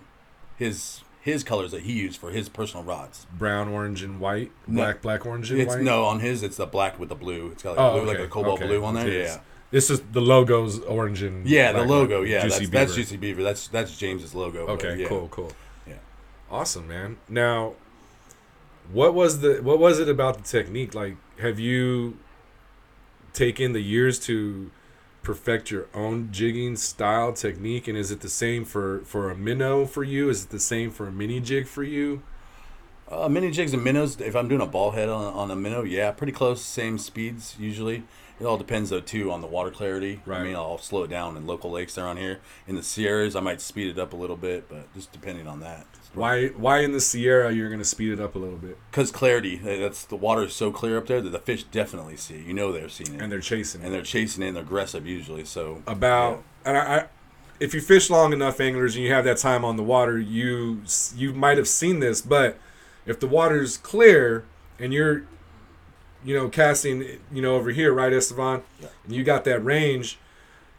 his 0.57 1.01
his 1.21 1.43
colors 1.43 1.71
that 1.71 1.81
he 1.81 1.93
used 1.93 2.19
for 2.19 2.29
his 2.29 2.49
personal 2.49 2.83
rods. 2.83 3.25
Brown, 3.35 3.67
orange, 3.69 4.03
and 4.03 4.19
white. 4.19 4.51
No. 4.67 4.83
Black, 4.83 5.01
black, 5.01 5.25
orange, 5.25 5.49
and 5.51 5.59
It's 5.59 5.73
white. 5.75 5.83
no 5.83 6.05
on 6.05 6.19
his. 6.19 6.43
It's 6.43 6.57
the 6.57 6.67
black 6.67 6.99
with 6.99 7.09
the 7.09 7.15
blue. 7.15 7.49
It's 7.51 7.63
got 7.63 7.71
like 7.71 7.79
Oh, 7.79 7.99
blue, 7.99 8.07
like 8.07 8.19
a 8.19 8.27
cobalt 8.27 8.59
okay. 8.59 8.67
blue 8.67 8.83
on 8.85 8.93
there. 8.93 9.09
Yeah. 9.09 9.39
This 9.71 9.89
is 9.89 10.01
the 10.11 10.21
logo's 10.21 10.79
orange 10.81 11.23
and 11.23 11.45
Yeah, 11.47 11.71
the 11.71 11.83
logo. 11.83 12.21
Yeah, 12.21 12.43
Juicy 12.43 12.65
that's, 12.67 12.69
that's. 12.69 12.95
Juicy 12.95 13.17
Beaver. 13.17 13.43
That's 13.43 13.67
that's 13.67 13.97
James's 13.97 14.33
logo. 14.35 14.67
Okay, 14.67 14.97
yeah. 14.97 15.07
cool, 15.07 15.27
cool. 15.29 15.51
Yeah. 15.87 15.95
Awesome, 16.51 16.87
man. 16.87 17.17
Now, 17.27 17.73
what 18.93 19.13
was 19.15 19.41
the 19.41 19.55
what 19.63 19.79
was 19.79 19.99
it 19.99 20.07
about 20.07 20.37
the 20.37 20.43
technique? 20.43 20.93
Like, 20.93 21.17
have 21.39 21.59
you 21.59 22.17
taken 23.33 23.73
the 23.73 23.81
years 23.81 24.19
to 24.19 24.71
perfect 25.23 25.71
your 25.71 25.87
own 25.93 26.31
jigging 26.31 26.75
style 26.75 27.33
technique, 27.33 27.87
and 27.87 27.97
is 27.97 28.11
it 28.11 28.21
the 28.21 28.29
same 28.29 28.63
for 28.63 29.01
for 29.05 29.29
a 29.29 29.35
minnow 29.35 29.85
for 29.85 30.03
you? 30.03 30.29
Is 30.29 30.45
it 30.45 30.49
the 30.49 30.59
same 30.59 30.91
for 30.91 31.07
a 31.07 31.11
mini 31.11 31.39
jig 31.39 31.67
for 31.67 31.83
you? 31.83 32.21
Uh, 33.09 33.29
mini 33.29 33.51
jigs 33.51 33.73
and 33.73 33.83
minnows. 33.83 34.19
If 34.19 34.35
I'm 34.35 34.47
doing 34.47 34.61
a 34.61 34.65
ball 34.65 34.91
head 34.91 35.09
on, 35.09 35.33
on 35.33 35.51
a 35.51 35.55
minnow, 35.55 35.83
yeah, 35.83 36.11
pretty 36.11 36.33
close, 36.33 36.63
same 36.63 36.97
speeds 36.97 37.55
usually. 37.59 38.03
It 38.39 38.45
all 38.45 38.57
depends 38.57 38.89
though 38.89 38.99
too 38.99 39.31
on 39.31 39.41
the 39.41 39.47
water 39.47 39.71
clarity. 39.71 40.21
Right. 40.25 40.41
I 40.41 40.43
mean, 40.43 40.55
I'll 40.55 40.77
slow 40.77 41.03
it 41.03 41.09
down 41.09 41.37
in 41.37 41.47
local 41.47 41.71
lakes 41.71 41.97
around 41.97 42.17
here. 42.17 42.39
In 42.67 42.75
the 42.75 42.83
Sierras, 42.83 43.35
I 43.35 43.39
might 43.39 43.61
speed 43.61 43.87
it 43.89 43.99
up 43.99 44.13
a 44.13 44.15
little 44.15 44.35
bit, 44.35 44.67
but 44.69 44.93
just 44.93 45.11
depending 45.11 45.47
on 45.47 45.59
that. 45.61 45.85
Why 46.13 46.47
why 46.49 46.79
in 46.79 46.91
the 46.93 47.01
Sierra 47.01 47.51
you're 47.51 47.69
gonna 47.69 47.83
speed 47.83 48.11
it 48.13 48.19
up 48.21 48.35
a 48.35 48.39
little 48.39 48.57
bit, 48.57 48.77
Because 48.89 49.11
clarity, 49.11 49.57
that's 49.57 50.05
the 50.05 50.15
water 50.15 50.43
is 50.43 50.53
so 50.53 50.71
clear 50.71 50.97
up 50.97 51.07
there 51.07 51.21
that 51.21 51.29
the 51.29 51.39
fish 51.39 51.63
definitely 51.63 52.15
see. 52.17 52.35
it. 52.35 52.45
You 52.45 52.53
know 52.53 52.71
they're 52.71 52.87
seeing 52.89 53.15
it, 53.15 53.21
and 53.21 53.31
they're 53.31 53.41
chasing 53.41 53.81
it. 53.81 53.85
and 53.85 53.93
they're 53.93 54.01
chasing 54.01 54.41
it. 54.43 54.47
and 54.47 54.55
They're 54.55 54.63
aggressive 54.63 55.05
usually. 55.05 55.43
So 55.45 55.83
about 55.87 56.43
and 56.65 56.77
I, 56.77 56.81
I 56.97 57.05
if 57.59 57.73
you 57.73 57.81
fish 57.81 58.09
long 58.09 58.31
enough 58.33 58.59
anglers 58.61 58.95
and 58.95 59.03
you 59.05 59.11
have 59.13 59.23
that 59.25 59.37
time 59.37 59.63
on 59.65 59.75
the 59.77 59.83
water 59.83 60.17
you 60.19 60.81
you 61.15 61.33
might 61.33 61.57
have 61.57 61.67
seen 61.69 61.99
this 62.01 62.21
but 62.21 62.57
if 63.05 63.17
the 63.19 63.27
water's 63.27 63.77
clear 63.77 64.43
and 64.79 64.91
you're 64.93 65.23
you 66.25 66.35
know 66.35 66.49
casting 66.49 67.19
you 67.31 67.41
know 67.41 67.55
over 67.55 67.69
here 67.69 67.93
right 67.93 68.11
Estevan 68.11 68.63
Yeah. 68.81 68.87
and 69.05 69.13
you 69.15 69.23
got 69.23 69.43
that 69.45 69.63
range 69.63 70.17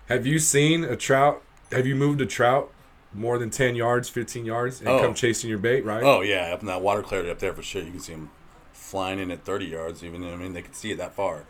have 0.08 0.26
you 0.26 0.38
seen 0.38 0.84
a 0.84 0.96
trout 0.96 1.42
have 1.72 1.86
you 1.86 1.94
moved 1.94 2.20
a 2.20 2.26
trout 2.26 2.70
more 3.14 3.38
than 3.38 3.48
10 3.50 3.74
yards 3.76 4.08
15 4.08 4.44
yards 4.44 4.80
and 4.80 4.88
Oh. 4.88 4.98
come 5.00 5.14
chasing 5.14 5.48
your 5.48 5.58
bait 5.58 5.84
right 5.84 6.02
Oh 6.02 6.20
yeah, 6.20 6.52
up 6.52 6.60
in 6.60 6.66
that 6.66 6.82
water 6.82 7.02
clarity 7.02 7.30
up 7.30 7.38
there 7.38 7.54
for 7.54 7.62
sure. 7.62 7.82
You 7.82 7.90
can 7.92 8.00
see 8.00 8.12
them 8.12 8.30
flying 8.72 9.18
in 9.18 9.30
at 9.30 9.44
30 9.44 9.66
yards. 9.66 10.04
Even 10.04 10.22
I 10.24 10.36
mean, 10.36 10.52
they 10.52 10.62
can 10.62 10.74
see 10.74 10.90
it 10.92 10.98
that 10.98 11.14
far. 11.14 11.44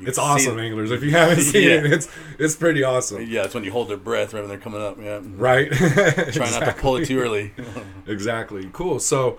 You 0.00 0.06
it's 0.08 0.18
awesome 0.18 0.58
it. 0.58 0.62
anglers 0.64 0.90
if 0.90 1.02
you 1.02 1.12
haven't 1.12 1.40
seen 1.52 1.68
Yeah. 1.68 1.76
it 1.76 1.92
it's 1.92 2.08
it's 2.38 2.56
pretty 2.56 2.82
awesome 2.82 3.22
Yeah, 3.26 3.44
it's 3.44 3.54
when 3.54 3.62
you 3.64 3.70
hold 3.72 3.88
their 3.88 3.96
breath 3.98 4.32
right 4.34 4.40
when 4.40 4.48
they're 4.48 4.58
coming 4.58 4.82
up. 4.82 4.96
Yeah, 5.00 5.20
right 5.36 5.70
Try 6.32 6.50
not 6.50 6.64
to 6.64 6.74
pull 6.76 6.96
it 6.96 7.06
too 7.06 7.20
early. 7.20 7.52
exactly 8.06 8.68
cool 8.72 8.98
so 8.98 9.38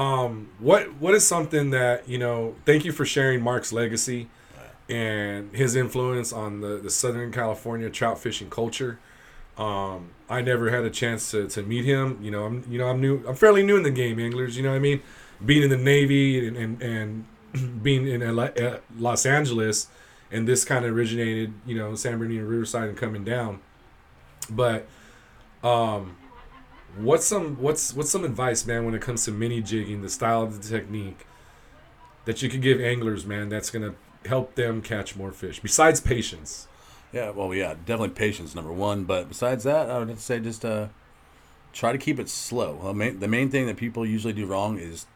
um 0.00 0.48
what 0.58 0.94
what 0.94 1.14
is 1.14 1.26
something 1.26 1.70
that 1.70 2.08
you 2.08 2.16
know 2.16 2.54
thank 2.64 2.86
you 2.86 2.92
for 2.92 3.04
sharing 3.04 3.42
mark's 3.42 3.70
legacy 3.70 4.28
and 4.88 5.54
his 5.54 5.76
influence 5.76 6.32
on 6.32 6.62
the 6.62 6.78
the 6.78 6.90
southern 6.90 7.30
california 7.30 7.88
trout 7.90 8.18
fishing 8.18 8.48
culture. 8.48 8.98
Um 9.58 10.10
i 10.28 10.40
never 10.40 10.70
had 10.70 10.84
a 10.84 10.90
chance 10.90 11.30
to, 11.32 11.46
to 11.48 11.62
meet 11.62 11.84
him. 11.84 12.18
You 12.22 12.30
know 12.30 12.44
i'm 12.46 12.64
you 12.68 12.78
know 12.78 12.88
i'm 12.88 13.00
new 13.00 13.22
i'm 13.28 13.34
fairly 13.34 13.62
new 13.62 13.76
in 13.76 13.82
the 13.82 13.90
game 13.90 14.18
anglers 14.18 14.56
you 14.56 14.62
know 14.62 14.70
what 14.70 14.76
i 14.76 14.80
mean? 14.80 15.02
Being 15.44 15.64
in 15.64 15.70
the 15.70 15.76
navy 15.76 16.46
and 16.48 16.56
and, 16.56 16.82
and 16.82 17.82
being 17.82 18.08
in 18.08 18.20
LA, 18.34 18.44
uh, 18.44 18.78
los 18.96 19.26
angeles 19.26 19.88
and 20.32 20.48
this 20.48 20.64
kind 20.64 20.84
of 20.86 20.96
originated 20.96 21.52
you 21.66 21.76
know 21.76 21.94
san 21.94 22.18
bernardino 22.18 22.46
riverside 22.46 22.88
and 22.88 22.96
coming 22.96 23.22
down. 23.22 23.60
But 24.48 24.88
um 25.62 26.16
what's 26.98 27.24
some 27.26 27.56
what's 27.56 27.92
what's 27.94 28.10
some 28.10 28.24
advice 28.24 28.66
man 28.66 28.84
when 28.84 28.94
it 28.94 29.00
comes 29.02 29.24
to 29.24 29.30
mini 29.30 29.60
jigging 29.62 30.02
the 30.02 30.08
style 30.08 30.42
of 30.42 30.60
the 30.62 30.68
technique 30.68 31.26
that 32.24 32.42
you 32.42 32.48
could 32.48 32.62
give 32.62 32.80
anglers 32.80 33.24
man 33.24 33.48
that's 33.48 33.70
gonna 33.70 33.94
help 34.26 34.54
them 34.54 34.82
catch 34.82 35.16
more 35.16 35.32
fish 35.32 35.60
besides 35.60 36.00
patience 36.00 36.66
Yeah, 37.12 37.30
well, 37.30 37.52
yeah, 37.54 37.74
definitely 37.86 38.10
patience 38.10 38.54
number 38.54 38.72
one. 38.72 39.02
But 39.02 39.28
besides 39.28 39.64
that, 39.64 39.90
I 39.90 39.98
would 39.98 40.16
say 40.20 40.38
just 40.38 40.64
uh, 40.64 40.86
try 41.72 41.90
to 41.90 41.98
keep 41.98 42.20
it 42.20 42.28
slow. 42.28 42.78
Uh, 42.84 42.92
main, 42.92 43.18
the 43.18 43.26
main 43.26 43.50
thing 43.50 43.66
that 43.66 43.76
people 43.76 44.06
usually 44.06 44.32
do 44.32 44.46
wrong 44.46 44.78
is 44.78 45.06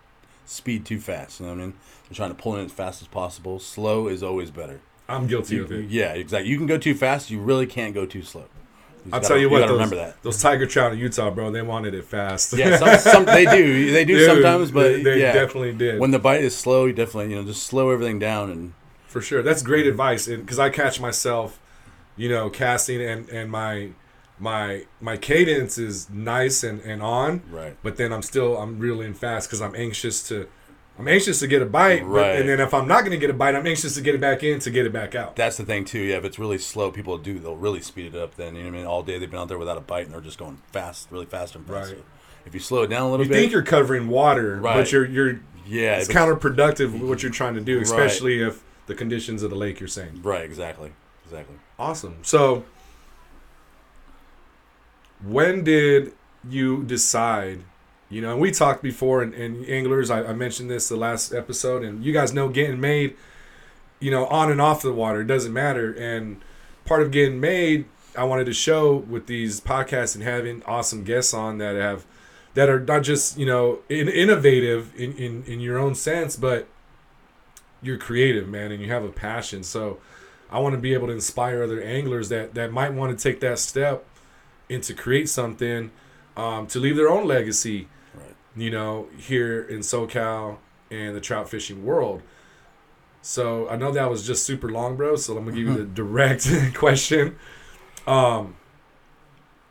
speed 0.44 0.84
too 0.84 0.98
fast. 0.98 1.38
You 1.38 1.46
know 1.46 1.52
what 1.52 1.60
I 1.60 1.64
mean? 1.66 1.74
They're 2.08 2.16
trying 2.16 2.30
to 2.34 2.42
pull 2.42 2.56
in 2.56 2.64
as 2.64 2.72
fast 2.72 3.00
as 3.00 3.06
possible. 3.06 3.60
Slow 3.60 4.08
is 4.08 4.24
always 4.24 4.50
better. 4.50 4.80
i'm 5.08 5.28
guilty 5.28 5.54
You- 5.54 5.64
of 5.64 5.70
it 5.70 5.88
yeah, 5.88 6.14
exactly. 6.14 6.50
You 6.50 6.56
can 6.58 6.66
go 6.66 6.78
too 6.78 6.96
fast. 6.96 7.30
You 7.30 7.38
really 7.38 7.66
can't 7.66 7.94
go 7.94 8.06
too 8.06 8.22
slow. 8.22 8.46
You 9.04 9.10
i'll 9.12 9.20
gotta- 9.20 9.28
tell 9.28 9.38
you 9.38 9.50
what 9.50 9.60
those, 9.60 9.70
remember 9.72 9.96
that. 9.96 10.22
those 10.22 10.40
tiger 10.40 10.66
trout 10.66 10.92
in 10.92 10.98
utah 10.98 11.30
bro 11.30 11.50
they 11.50 11.62
wanted 11.62 11.94
it 11.94 12.04
fast 12.04 12.52
Yeah, 12.54 12.76
some, 12.78 12.98
some 12.98 13.24
they 13.26 13.44
do. 13.44 13.92
They 13.92 14.04
do 14.04 14.16
Dude, 14.18 14.26
sometimes, 14.30 14.70
but 14.70 14.82
they, 14.84 15.02
they 15.02 15.20
yeah, 15.20 15.32
definitely 15.32 15.72
did 15.74 16.00
when 16.00 16.10
the 16.10 16.18
bite 16.18 16.42
is 16.42 16.56
slow, 16.56 16.86
you 16.86 16.92
definitely 16.92 17.30
you 17.34 17.36
know 17.40 17.46
just 17.46 17.64
slow 17.64 17.90
everything 17.90 18.18
down 18.18 18.50
and 18.50 18.72
for 19.06 19.20
sure 19.20 19.42
that's 19.42 19.62
great 19.62 19.86
advice 19.86 20.26
because 20.26 20.58
i 20.58 20.70
catch 20.70 21.00
myself 21.00 21.60
you 22.16 22.28
know 22.28 22.48
casting 22.50 23.00
and 23.02 23.28
and 23.28 23.50
my 23.50 23.90
my 24.38 24.84
my 25.00 25.16
cadence 25.16 25.78
is 25.78 26.10
nice 26.10 26.64
and 26.64 26.80
and 26.80 27.00
on 27.02 27.42
right. 27.50 27.76
but 27.84 27.96
then 27.96 28.12
I'm 28.12 28.22
still 28.22 28.56
I'm 28.58 28.78
reeling 28.80 29.14
fast 29.14 29.48
because 29.48 29.60
I'm 29.62 29.74
anxious 29.76 30.26
to 30.28 30.48
I'm 30.96 31.08
anxious 31.08 31.40
to 31.40 31.48
get 31.48 31.60
a 31.60 31.66
bite, 31.66 32.06
but, 32.08 32.36
and 32.36 32.48
then 32.48 32.60
if 32.60 32.72
I'm 32.72 32.86
not 32.86 33.00
going 33.00 33.10
to 33.10 33.16
get 33.18 33.28
a 33.28 33.32
bite, 33.32 33.56
I'm 33.56 33.66
anxious 33.66 33.94
to 33.96 34.00
get 34.00 34.14
it 34.14 34.20
back 34.20 34.44
in 34.44 34.60
to 34.60 34.70
get 34.70 34.86
it 34.86 34.92
back 34.92 35.16
out. 35.16 35.34
That's 35.34 35.56
the 35.56 35.64
thing 35.64 35.84
too. 35.84 35.98
Yeah, 35.98 36.18
if 36.18 36.24
it's 36.24 36.38
really 36.38 36.58
slow, 36.58 36.92
people 36.92 37.18
do 37.18 37.38
they'll 37.40 37.56
really 37.56 37.80
speed 37.80 38.14
it 38.14 38.18
up. 38.18 38.36
Then 38.36 38.54
you 38.54 38.62
know 38.62 38.68
what 38.70 38.74
I 38.76 38.78
mean. 38.78 38.86
All 38.86 39.02
day 39.02 39.18
they've 39.18 39.28
been 39.30 39.40
out 39.40 39.48
there 39.48 39.58
without 39.58 39.76
a 39.76 39.80
bite, 39.80 40.04
and 40.04 40.14
they're 40.14 40.20
just 40.20 40.38
going 40.38 40.62
fast, 40.70 41.08
really 41.10 41.26
fast 41.26 41.56
and 41.56 41.66
fast. 41.66 41.90
Right. 41.90 41.98
So 41.98 42.04
if 42.46 42.54
you 42.54 42.60
slow 42.60 42.82
it 42.82 42.88
down 42.88 43.02
a 43.02 43.10
little 43.10 43.26
You 43.26 43.30
bit, 43.30 43.36
you 43.36 43.40
think 43.42 43.52
you're 43.52 43.62
covering 43.62 44.06
water, 44.06 44.58
but 44.60 44.92
you're 44.92 45.04
you're 45.04 45.40
yeah, 45.66 45.96
it's 45.96 46.08
it's- 46.08 46.16
counterproductive 46.24 46.92
with 46.92 47.02
what 47.02 47.22
you're 47.24 47.32
trying 47.32 47.54
to 47.54 47.60
do, 47.60 47.78
Right. 47.78 47.82
especially 47.82 48.40
if 48.40 48.62
the 48.86 48.94
conditions 48.94 49.42
of 49.42 49.50
the 49.50 49.56
lake 49.56 49.80
you're 49.80 49.88
saying. 49.88 50.20
right, 50.22 50.44
exactly, 50.44 50.92
exactly. 51.24 51.56
Awesome. 51.78 52.18
So 52.22 52.64
when 55.24 55.64
did 55.64 56.12
you 56.48 56.84
decide? 56.84 57.60
You 58.10 58.20
know, 58.20 58.32
and 58.32 58.40
we 58.40 58.50
talked 58.50 58.82
before, 58.82 59.22
and, 59.22 59.34
and 59.34 59.66
anglers, 59.68 60.10
I, 60.10 60.24
I 60.24 60.32
mentioned 60.34 60.70
this 60.70 60.88
the 60.88 60.96
last 60.96 61.32
episode, 61.32 61.82
and 61.82 62.04
you 62.04 62.12
guys 62.12 62.32
know 62.32 62.48
getting 62.48 62.80
made, 62.80 63.16
you 63.98 64.10
know, 64.10 64.26
on 64.26 64.50
and 64.50 64.60
off 64.60 64.82
the 64.82 64.92
water, 64.92 65.22
it 65.22 65.26
doesn't 65.26 65.52
matter. 65.52 65.92
And 65.92 66.40
part 66.84 67.02
of 67.02 67.10
getting 67.10 67.40
made, 67.40 67.86
I 68.16 68.24
wanted 68.24 68.44
to 68.46 68.52
show 68.52 68.94
with 68.96 69.26
these 69.26 69.60
podcasts 69.60 70.14
and 70.14 70.22
having 70.22 70.62
awesome 70.64 71.02
guests 71.02 71.34
on 71.34 71.58
that 71.58 71.76
have 71.76 72.04
that 72.54 72.68
are 72.68 72.78
not 72.78 73.02
just 73.02 73.36
you 73.36 73.46
know 73.46 73.80
in, 73.88 74.08
innovative 74.08 74.94
in, 74.96 75.12
in 75.16 75.44
in 75.44 75.60
your 75.60 75.78
own 75.78 75.94
sense, 75.94 76.36
but 76.36 76.68
you're 77.82 77.98
creative, 77.98 78.48
man, 78.48 78.72
and 78.72 78.80
you 78.80 78.88
have 78.88 79.04
a 79.04 79.08
passion. 79.08 79.62
So 79.62 79.98
I 80.50 80.58
want 80.60 80.74
to 80.74 80.80
be 80.80 80.94
able 80.94 81.08
to 81.08 81.12
inspire 81.12 81.62
other 81.62 81.82
anglers 81.82 82.28
that 82.28 82.54
that 82.54 82.72
might 82.72 82.92
want 82.92 83.16
to 83.16 83.22
take 83.22 83.40
that 83.40 83.58
step 83.58 84.04
and 84.70 84.82
to 84.84 84.94
create 84.94 85.28
something 85.28 85.90
um, 86.36 86.66
to 86.68 86.78
leave 86.78 86.96
their 86.96 87.08
own 87.08 87.26
legacy. 87.26 87.88
You 88.56 88.70
know, 88.70 89.08
here 89.18 89.62
in 89.62 89.80
SoCal 89.80 90.58
and 90.90 91.16
the 91.16 91.20
trout 91.20 91.48
fishing 91.48 91.84
world. 91.84 92.22
So 93.22 93.68
I 93.68 93.76
know 93.76 93.90
that 93.90 94.08
was 94.10 94.26
just 94.26 94.44
super 94.44 94.68
long, 94.70 94.96
bro. 94.96 95.16
So 95.16 95.36
I'm 95.36 95.44
gonna 95.44 95.56
give 95.56 95.66
you 95.66 95.74
the 95.74 95.84
direct 96.02 96.46
question. 96.74 97.36
Um, 98.06 98.56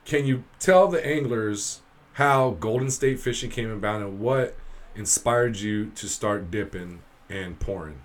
can 0.05 0.25
you 0.25 0.43
tell 0.59 0.87
the 0.87 1.05
anglers 1.05 1.81
how 2.13 2.51
Golden 2.59 2.89
State 2.91 3.19
Fishing 3.19 3.49
came 3.49 3.69
about 3.71 4.01
and 4.01 4.19
what 4.19 4.55
inspired 4.95 5.57
you 5.57 5.87
to 5.95 6.07
start 6.07 6.51
dipping 6.51 6.99
and 7.29 7.59
pouring, 7.59 8.01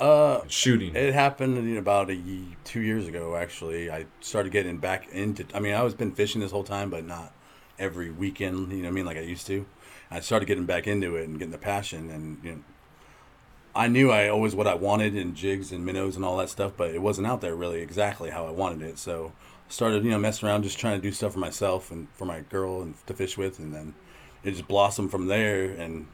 Uh, 0.00 0.40
shooting? 0.48 0.96
It 0.96 1.12
happened 1.12 1.76
about 1.76 2.08
a 2.08 2.14
ye- 2.14 2.56
two 2.64 2.80
years 2.80 3.06
ago. 3.06 3.36
Actually, 3.36 3.90
I 3.90 4.06
started 4.20 4.52
getting 4.52 4.78
back 4.78 5.08
into. 5.10 5.44
I 5.54 5.60
mean, 5.60 5.74
I 5.74 5.82
was 5.82 5.94
been 5.94 6.12
fishing 6.12 6.40
this 6.40 6.50
whole 6.50 6.64
time, 6.64 6.88
but 6.88 7.04
not 7.04 7.32
every 7.78 8.10
weekend. 8.10 8.70
You 8.72 8.78
know, 8.78 8.84
what 8.84 8.88
I 8.88 8.90
mean, 8.92 9.04
like 9.06 9.18
I 9.18 9.20
used 9.20 9.46
to. 9.48 9.66
I 10.14 10.20
started 10.20 10.46
getting 10.46 10.66
back 10.66 10.86
into 10.86 11.16
it 11.16 11.28
and 11.28 11.38
getting 11.38 11.52
the 11.52 11.58
passion, 11.58 12.10
and 12.10 12.38
you 12.44 12.50
know, 12.52 12.58
I 13.74 13.88
knew 13.88 14.10
I 14.10 14.28
always 14.28 14.54
what 14.54 14.66
I 14.66 14.74
wanted 14.74 15.16
in 15.16 15.34
jigs 15.34 15.72
and 15.72 15.84
minnows 15.84 16.16
and 16.16 16.24
all 16.24 16.36
that 16.38 16.50
stuff, 16.50 16.72
but 16.76 16.90
it 16.94 17.00
wasn't 17.00 17.26
out 17.26 17.40
there 17.40 17.54
really 17.54 17.80
exactly 17.80 18.30
how 18.30 18.46
I 18.46 18.50
wanted 18.50 18.82
it. 18.82 18.98
So 18.98 19.32
I 19.68 19.72
started, 19.72 20.04
you 20.04 20.10
know, 20.10 20.18
messing 20.18 20.46
around, 20.48 20.62
just 20.64 20.78
trying 20.78 20.98
to 21.00 21.02
do 21.02 21.10
stuff 21.12 21.32
for 21.32 21.38
myself 21.38 21.90
and 21.90 22.08
for 22.14 22.26
my 22.26 22.40
girl 22.40 22.82
and 22.82 22.94
to 23.06 23.14
fish 23.14 23.38
with, 23.38 23.58
and 23.58 23.72
then 23.74 23.94
it 24.44 24.50
just 24.52 24.68
blossomed 24.68 25.10
from 25.10 25.26
there. 25.28 25.64
And 25.70 26.06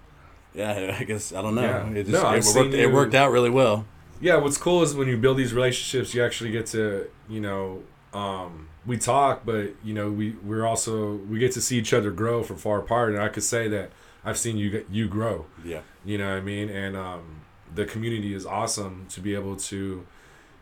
yeah, 0.54 0.96
I 1.00 1.02
guess 1.04 1.32
I 1.32 1.42
don't 1.42 1.56
know. 1.56 1.62
Yeah. 1.62 1.88
It 1.90 2.06
just 2.06 2.22
No, 2.22 2.28
it 2.30 2.32
worked. 2.34 2.44
seen 2.44 2.74
It 2.74 2.92
worked 2.92 3.14
out 3.16 3.32
really 3.32 3.50
well. 3.50 3.84
yeah, 4.20 4.36
what's 4.36 4.58
cool 4.58 4.82
is 4.82 4.94
when 4.94 5.08
you 5.08 5.16
build 5.16 5.36
these 5.36 5.52
relationships, 5.52 6.14
you 6.14 6.24
actually 6.24 6.52
get 6.52 6.66
to, 6.66 7.08
you 7.28 7.40
know, 7.40 7.82
um, 8.14 8.67
we 8.88 8.96
talk, 8.96 9.44
but 9.44 9.74
you 9.84 9.94
know, 9.94 10.10
we 10.10 10.30
we're 10.42 10.66
also 10.66 11.14
we 11.14 11.38
get 11.38 11.52
to 11.52 11.60
see 11.60 11.78
each 11.78 11.92
other 11.92 12.10
grow 12.10 12.42
from 12.42 12.56
far 12.56 12.80
apart, 12.80 13.12
and 13.14 13.22
I 13.22 13.28
could 13.28 13.44
say 13.44 13.68
that 13.68 13.92
I've 14.24 14.38
seen 14.38 14.56
you 14.56 14.84
you 14.90 15.06
grow. 15.06 15.46
Yeah. 15.64 15.82
You 16.04 16.18
know 16.18 16.30
what 16.30 16.38
I 16.38 16.40
mean? 16.40 16.70
And 16.70 16.96
um, 16.96 17.42
the 17.74 17.84
community 17.84 18.34
is 18.34 18.46
awesome 18.46 19.06
to 19.10 19.20
be 19.20 19.34
able 19.34 19.56
to, 19.56 20.06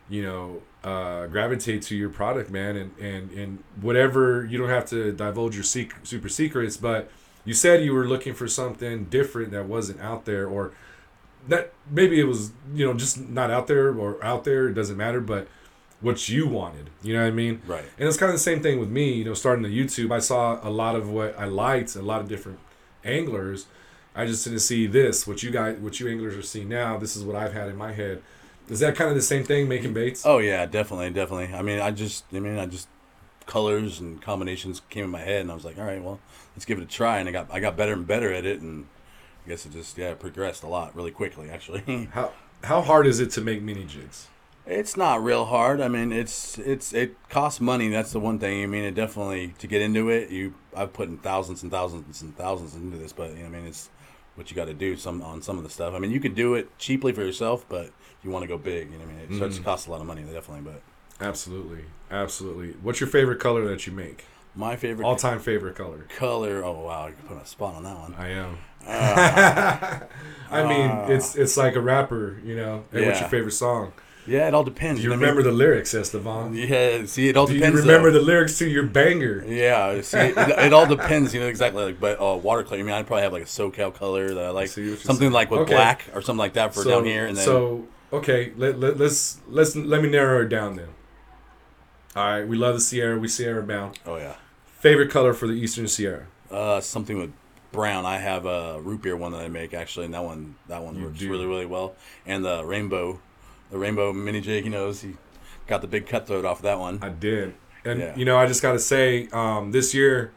you 0.09 0.21
know, 0.21 0.61
uh, 0.83 1.27
gravitate 1.27 1.81
to 1.83 1.95
your 1.95 2.09
product, 2.09 2.51
man. 2.51 2.75
And, 2.75 2.97
and, 2.99 3.31
and 3.31 3.63
whatever, 3.79 4.45
you 4.45 4.57
don't 4.57 4.69
have 4.69 4.85
to 4.89 5.11
divulge 5.13 5.55
your 5.55 5.63
sec- 5.63 5.99
super 6.03 6.29
secrets, 6.29 6.77
but 6.77 7.09
you 7.45 7.53
said 7.53 7.83
you 7.83 7.93
were 7.93 8.05
looking 8.05 8.33
for 8.33 8.47
something 8.47 9.05
different 9.05 9.51
that 9.51 9.65
wasn't 9.65 10.01
out 10.01 10.25
there 10.25 10.47
or 10.47 10.73
that 11.47 11.73
maybe 11.89 12.19
it 12.19 12.25
was, 12.25 12.51
you 12.73 12.85
know, 12.85 12.93
just 12.93 13.29
not 13.29 13.49
out 13.49 13.67
there 13.67 13.93
or 13.93 14.23
out 14.23 14.43
there. 14.43 14.67
It 14.67 14.73
doesn't 14.73 14.97
matter, 14.97 15.21
but 15.21 15.47
what 15.99 16.29
you 16.29 16.47
wanted, 16.47 16.89
you 17.01 17.13
know 17.13 17.21
what 17.21 17.27
I 17.27 17.31
mean? 17.31 17.61
Right. 17.65 17.85
And 17.97 18.07
it's 18.07 18.17
kind 18.17 18.29
of 18.29 18.35
the 18.35 18.39
same 18.43 18.61
thing 18.61 18.79
with 18.79 18.89
me, 18.89 19.13
you 19.13 19.25
know, 19.25 19.33
starting 19.33 19.63
the 19.63 19.69
YouTube. 19.69 20.11
I 20.11 20.19
saw 20.19 20.59
a 20.61 20.69
lot 20.69 20.95
of 20.95 21.09
what 21.09 21.37
I 21.39 21.45
liked, 21.45 21.95
a 21.95 22.01
lot 22.01 22.21
of 22.21 22.27
different 22.27 22.59
anglers. 23.03 23.65
I 24.15 24.25
just 24.25 24.43
didn't 24.43 24.59
see 24.59 24.87
this, 24.87 25.25
what 25.27 25.43
you 25.43 25.51
guys, 25.51 25.77
what 25.77 25.99
you 25.99 26.07
anglers 26.07 26.35
are 26.35 26.41
seeing 26.41 26.69
now. 26.69 26.97
This 26.97 27.15
is 27.15 27.23
what 27.23 27.35
I've 27.35 27.53
had 27.53 27.69
in 27.69 27.75
my 27.75 27.93
head. 27.93 28.21
Is 28.69 28.79
that 28.81 28.95
kind 28.95 29.09
of 29.09 29.15
the 29.15 29.21
same 29.21 29.43
thing, 29.43 29.67
making 29.67 29.93
baits? 29.93 30.25
Oh 30.25 30.39
yeah, 30.39 30.65
definitely, 30.65 31.09
definitely. 31.11 31.55
I 31.55 31.61
mean, 31.61 31.79
I 31.79 31.91
just, 31.91 32.25
I 32.33 32.39
mean, 32.39 32.57
I 32.57 32.65
just 32.65 32.87
colors 33.45 33.99
and 33.99 34.21
combinations 34.21 34.81
came 34.89 35.05
in 35.05 35.09
my 35.09 35.21
head, 35.21 35.41
and 35.41 35.51
I 35.51 35.53
was 35.53 35.63
like, 35.63 35.77
all 35.77 35.85
right, 35.85 36.03
well, 36.03 36.19
let's 36.55 36.65
give 36.65 36.77
it 36.77 36.83
a 36.83 36.87
try. 36.87 37.19
And 37.19 37.29
I 37.29 37.31
got, 37.31 37.47
I 37.49 37.59
got 37.59 37.77
better 37.77 37.93
and 37.93 38.05
better 38.05 38.31
at 38.33 38.45
it, 38.45 38.59
and 38.59 38.85
I 39.45 39.49
guess 39.49 39.65
it 39.65 39.71
just, 39.71 39.97
yeah, 39.97 40.13
progressed 40.15 40.63
a 40.63 40.67
lot 40.67 40.95
really 40.95 41.11
quickly. 41.11 41.49
Actually, 41.49 42.09
How 42.11 42.33
how 42.63 42.81
hard 42.81 43.07
is 43.07 43.19
it 43.19 43.29
to 43.31 43.41
make 43.41 43.61
mini 43.61 43.85
jigs? 43.85 44.27
It's 44.67 44.97
not 44.97 45.23
real 45.23 45.45
hard. 45.45 45.81
I 45.81 45.87
mean, 45.87 46.11
it's, 46.11 46.57
it's, 46.59 46.93
it 46.93 47.15
costs 47.29 47.59
money. 47.61 47.89
That's 47.89 48.11
the 48.11 48.19
one 48.19 48.37
thing. 48.39 48.63
I 48.63 48.67
mean, 48.67 48.83
it 48.83 48.95
definitely 48.95 49.53
to 49.59 49.67
get 49.67 49.81
into 49.81 50.09
it. 50.09 50.29
You, 50.29 50.53
I've 50.75 50.93
put 50.93 51.09
in 51.09 51.17
thousands 51.17 51.63
and 51.63 51.71
thousands 51.71 52.21
and 52.21 52.35
thousands 52.37 52.75
into 52.75 52.97
this, 52.97 53.13
but 53.13 53.31
you 53.31 53.39
know, 53.39 53.45
I 53.45 53.49
mean, 53.49 53.65
it's 53.65 53.89
what 54.35 54.51
you 54.51 54.55
got 54.55 54.65
to 54.65 54.73
do 54.73 54.95
some 54.97 55.21
on 55.21 55.41
some 55.41 55.57
of 55.57 55.63
the 55.63 55.69
stuff. 55.69 55.93
I 55.93 55.99
mean, 55.99 56.11
you 56.11 56.19
could 56.19 56.35
do 56.35 56.53
it 56.53 56.77
cheaply 56.77 57.11
for 57.11 57.21
yourself, 57.23 57.65
but 57.67 57.91
you 58.23 58.29
want 58.29 58.43
to 58.43 58.47
go 58.47 58.57
big. 58.57 58.91
You 58.91 58.97
know, 58.99 59.05
what 59.05 59.13
I 59.13 59.17
mean, 59.17 59.31
it 59.31 59.35
starts 59.35 59.57
to 59.57 59.63
cost 59.63 59.87
a 59.87 59.91
lot 59.91 60.01
of 60.01 60.07
money, 60.07 60.21
definitely. 60.21 60.61
But 60.71 60.81
Absolutely, 61.19 61.85
absolutely. 62.11 62.73
What's 62.81 62.99
your 62.99 63.09
favorite 63.09 63.39
color 63.39 63.67
that 63.69 63.87
you 63.87 63.93
make? 63.93 64.25
my 64.55 64.75
favorite 64.75 65.05
All 65.05 65.15
time 65.15 65.39
favorite 65.39 65.75
color. 65.75 66.07
color. 66.09 66.63
Oh 66.63 66.81
wow, 66.81 67.07
you 67.07 67.13
put 67.27 67.37
a 67.37 67.45
spot 67.45 67.75
on 67.75 67.83
that 67.83 67.97
one. 67.97 68.15
I 68.15 68.29
am. 68.29 68.57
Uh, 68.87 69.99
I 70.51 70.63
mean, 70.67 71.11
it's 71.11 71.35
it's 71.35 71.57
like 71.57 71.75
a 71.75 71.81
rapper, 71.81 72.39
you 72.43 72.55
know. 72.55 72.83
Hey, 72.91 73.05
What's 73.05 73.19
your 73.19 73.29
favorite 73.29 73.51
song? 73.51 73.93
Yeah, 74.27 74.47
it 74.47 74.53
all 74.53 74.63
depends. 74.63 75.01
You 75.03 75.11
remember 75.11 75.41
the 75.41 75.51
lyrics, 75.51 75.93
Estevan? 75.93 76.53
Yeah, 76.53 77.05
see, 77.05 77.29
it 77.29 77.37
all 77.37 77.47
Do 77.47 77.53
you 77.53 77.59
depends. 77.59 77.81
remember 77.81 78.11
though. 78.11 78.19
the 78.19 78.25
lyrics 78.25 78.57
to 78.59 78.67
your 78.69 78.83
banger? 78.83 79.43
Yeah, 79.47 80.01
see, 80.01 80.17
it, 80.17 80.37
it 80.37 80.73
all 80.73 80.85
depends. 80.85 81.33
You 81.33 81.39
know 81.39 81.47
exactly. 81.47 81.83
Like, 81.85 81.99
but 81.99 82.19
uh, 82.21 82.35
watercolor. 82.35 82.79
I 82.79 82.83
mean, 82.83 82.93
I'd 82.93 83.07
probably 83.07 83.23
have 83.23 83.33
like 83.33 83.43
a 83.43 83.45
SoCal 83.45 83.93
color 83.93 84.33
that 84.33 84.43
I 84.45 84.49
like, 84.49 84.67
something 84.69 84.97
saying. 84.97 85.31
like 85.31 85.49
with 85.49 85.61
Okay. 85.61 85.73
black 85.73 86.05
or 86.13 86.21
something 86.21 86.39
like 86.39 86.53
that 86.53 86.73
for 86.73 86.83
down 86.83 87.05
here. 87.05 87.25
And 87.25 87.37
then 87.37 87.45
so 87.45 87.87
okay, 88.13 88.51
let, 88.57 88.79
let, 88.79 88.97
let's 88.97 89.39
let's 89.47 89.75
let 89.75 90.01
me 90.01 90.09
narrow 90.09 90.41
it 90.43 90.49
down 90.49 90.75
then. 90.75 90.89
All 92.15 92.25
right, 92.25 92.47
we 92.47 92.57
love 92.57 92.73
the 92.75 92.81
Sierra. 92.81 93.17
We 93.19 93.27
Sierra 93.27 93.61
bound. 93.63 93.99
oh 94.05 94.17
yeah, 94.17 94.35
Favorite 94.65 95.09
color 95.11 95.33
for 95.33 95.47
the 95.47 95.53
Eastern 95.53 95.87
Sierra? 95.87 96.27
uh, 96.51 96.79
something 96.81 97.17
with 97.19 97.31
brown. 97.71 98.05
I 98.05 98.17
have 98.17 98.45
a 98.45 98.81
root 98.81 99.01
beer 99.03 99.15
one 99.15 99.31
that 99.33 99.41
I 99.41 99.47
make 99.49 99.73
actually, 99.73 100.05
and 100.05 100.13
that 100.13 100.23
one 100.23 100.55
that 100.67 100.83
one 100.83 100.95
You 100.97 101.05
works 101.05 101.19
do. 101.19 101.29
really 101.29 101.45
really 101.45 101.65
well. 101.65 101.95
And 102.25 102.43
the 102.43 102.63
rainbow, 102.65 103.19
the 103.69 103.77
rainbow 103.77 104.13
mini 104.13 104.41
jig. 104.41 104.63
He 104.63 104.69
knows 104.69 105.01
he 105.01 105.15
got 105.67 105.81
the 105.81 105.87
big 105.87 106.07
cutthroat 106.07 106.45
off 106.45 106.57
of 106.59 106.63
that 106.63 106.79
one. 106.79 106.99
I 107.01 107.09
did, 107.09 107.53
and 107.85 107.99
Yeah. 107.99 108.15
you 108.15 108.25
know, 108.25 108.37
I 108.37 108.45
just 108.45 108.61
got 108.61 108.73
to 108.73 108.79
say, 108.79 109.27
um, 109.33 109.71
this 109.71 109.93
year, 109.93 110.31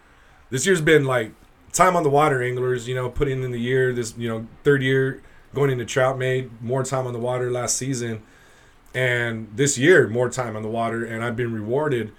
this 0.50 0.66
year's 0.66 0.80
been 0.80 1.04
like 1.04 1.32
time 1.72 1.94
on 1.96 2.02
the 2.02 2.10
water, 2.10 2.42
anglers. 2.42 2.88
You 2.88 2.94
know, 2.94 3.08
putting 3.08 3.42
in 3.42 3.50
the 3.50 3.60
year, 3.60 3.92
this 3.92 4.14
you 4.18 4.28
know, 4.28 4.46
third 4.64 4.82
year 4.82 5.22
going 5.54 5.70
into 5.70 5.84
trout 5.84 6.16
made 6.18 6.50
more 6.62 6.84
time 6.84 7.06
on 7.06 7.12
the 7.12 7.18
water 7.18 7.50
last 7.50 7.76
season, 7.76 8.22
and 8.94 9.48
this 9.54 9.78
year 9.78 10.08
more 10.08 10.28
time 10.30 10.56
on 10.56 10.62
the 10.62 10.68
water, 10.68 11.04
and 11.04 11.24
I've 11.24 11.36
been 11.36 11.52
rewarded. 11.52 12.12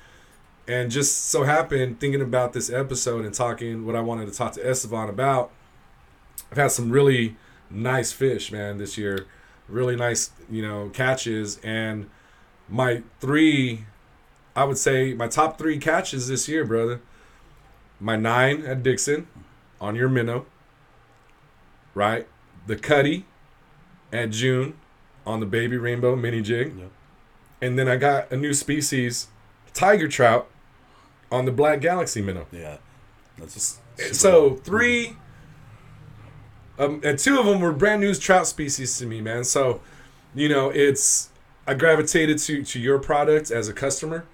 And 0.68 0.90
just 0.92 1.26
so 1.26 1.44
happened, 1.44 2.00
thinking 2.00 2.22
about 2.22 2.54
this 2.54 2.70
episode 2.70 3.26
and 3.26 3.34
talking 3.34 3.86
what 3.86 3.96
I 3.96 4.00
wanted 4.02 4.28
to 4.28 4.32
talk 4.32 4.54
to 4.54 4.70
Estevan 4.70 5.10
about, 5.10 5.52
I've 6.52 6.58
had 6.58 6.72
some 6.72 6.92
really 6.92 7.36
nice 7.70 8.12
fish, 8.14 8.52
man, 8.52 8.78
this 8.78 8.98
year. 8.98 9.26
Really 9.72 9.96
nice, 9.96 10.32
you 10.50 10.62
know, 10.62 10.90
catches. 10.94 11.58
And 11.64 12.10
my 12.70 13.04
three, 13.20 13.86
I 14.56 14.66
would 14.66 14.78
say 14.78 15.14
my 15.14 15.28
top 15.28 15.58
three 15.58 15.78
catches 15.78 16.28
this 16.28 16.48
year, 16.48 16.66
brother. 16.66 17.02
My 18.00 18.16
nine 18.16 18.66
at 18.66 18.84
Dixon 18.84 19.28
on 19.80 19.96
your 19.96 20.10
minnow, 20.10 20.46
right? 21.94 22.28
The 22.68 22.76
Cuddy 22.76 23.26
at 24.12 24.32
June 24.32 24.76
on 25.26 25.40
the 25.40 25.46
baby 25.46 25.78
rainbow 25.78 26.16
mini 26.16 26.42
jig. 26.42 26.76
Yep. 26.78 26.92
And 27.62 27.78
then 27.78 27.88
I 27.88 27.96
got 27.96 28.32
a 28.32 28.38
new 28.38 28.54
species, 28.54 29.28
tiger 29.74 30.08
trout, 30.08 30.50
on 31.32 31.46
the 31.46 31.52
black 31.52 31.80
galaxy 31.80 32.22
minnow. 32.22 32.48
Yeah, 32.52 32.78
that's 33.38 33.80
super 33.98 34.14
So 34.14 34.50
cool. 34.50 34.58
three, 34.58 35.18
um, 36.82 37.02
and 37.04 37.18
two 37.20 37.40
of 37.40 37.46
them 37.46 37.62
were 37.62 37.72
brand 37.72 38.02
new 38.02 38.14
trout 38.16 38.48
species 38.48 38.98
to 39.00 39.06
me, 39.06 39.22
man. 39.22 39.44
So, 39.44 39.82
you 40.34 40.50
know, 40.50 40.70
it's 40.70 41.30
I 41.68 41.74
gravitated 41.76 42.40
to 42.40 42.64
to 42.64 42.80
your 42.80 43.00
product 43.00 43.52
as 43.52 43.68
a 43.70 43.74
customer 43.74 44.26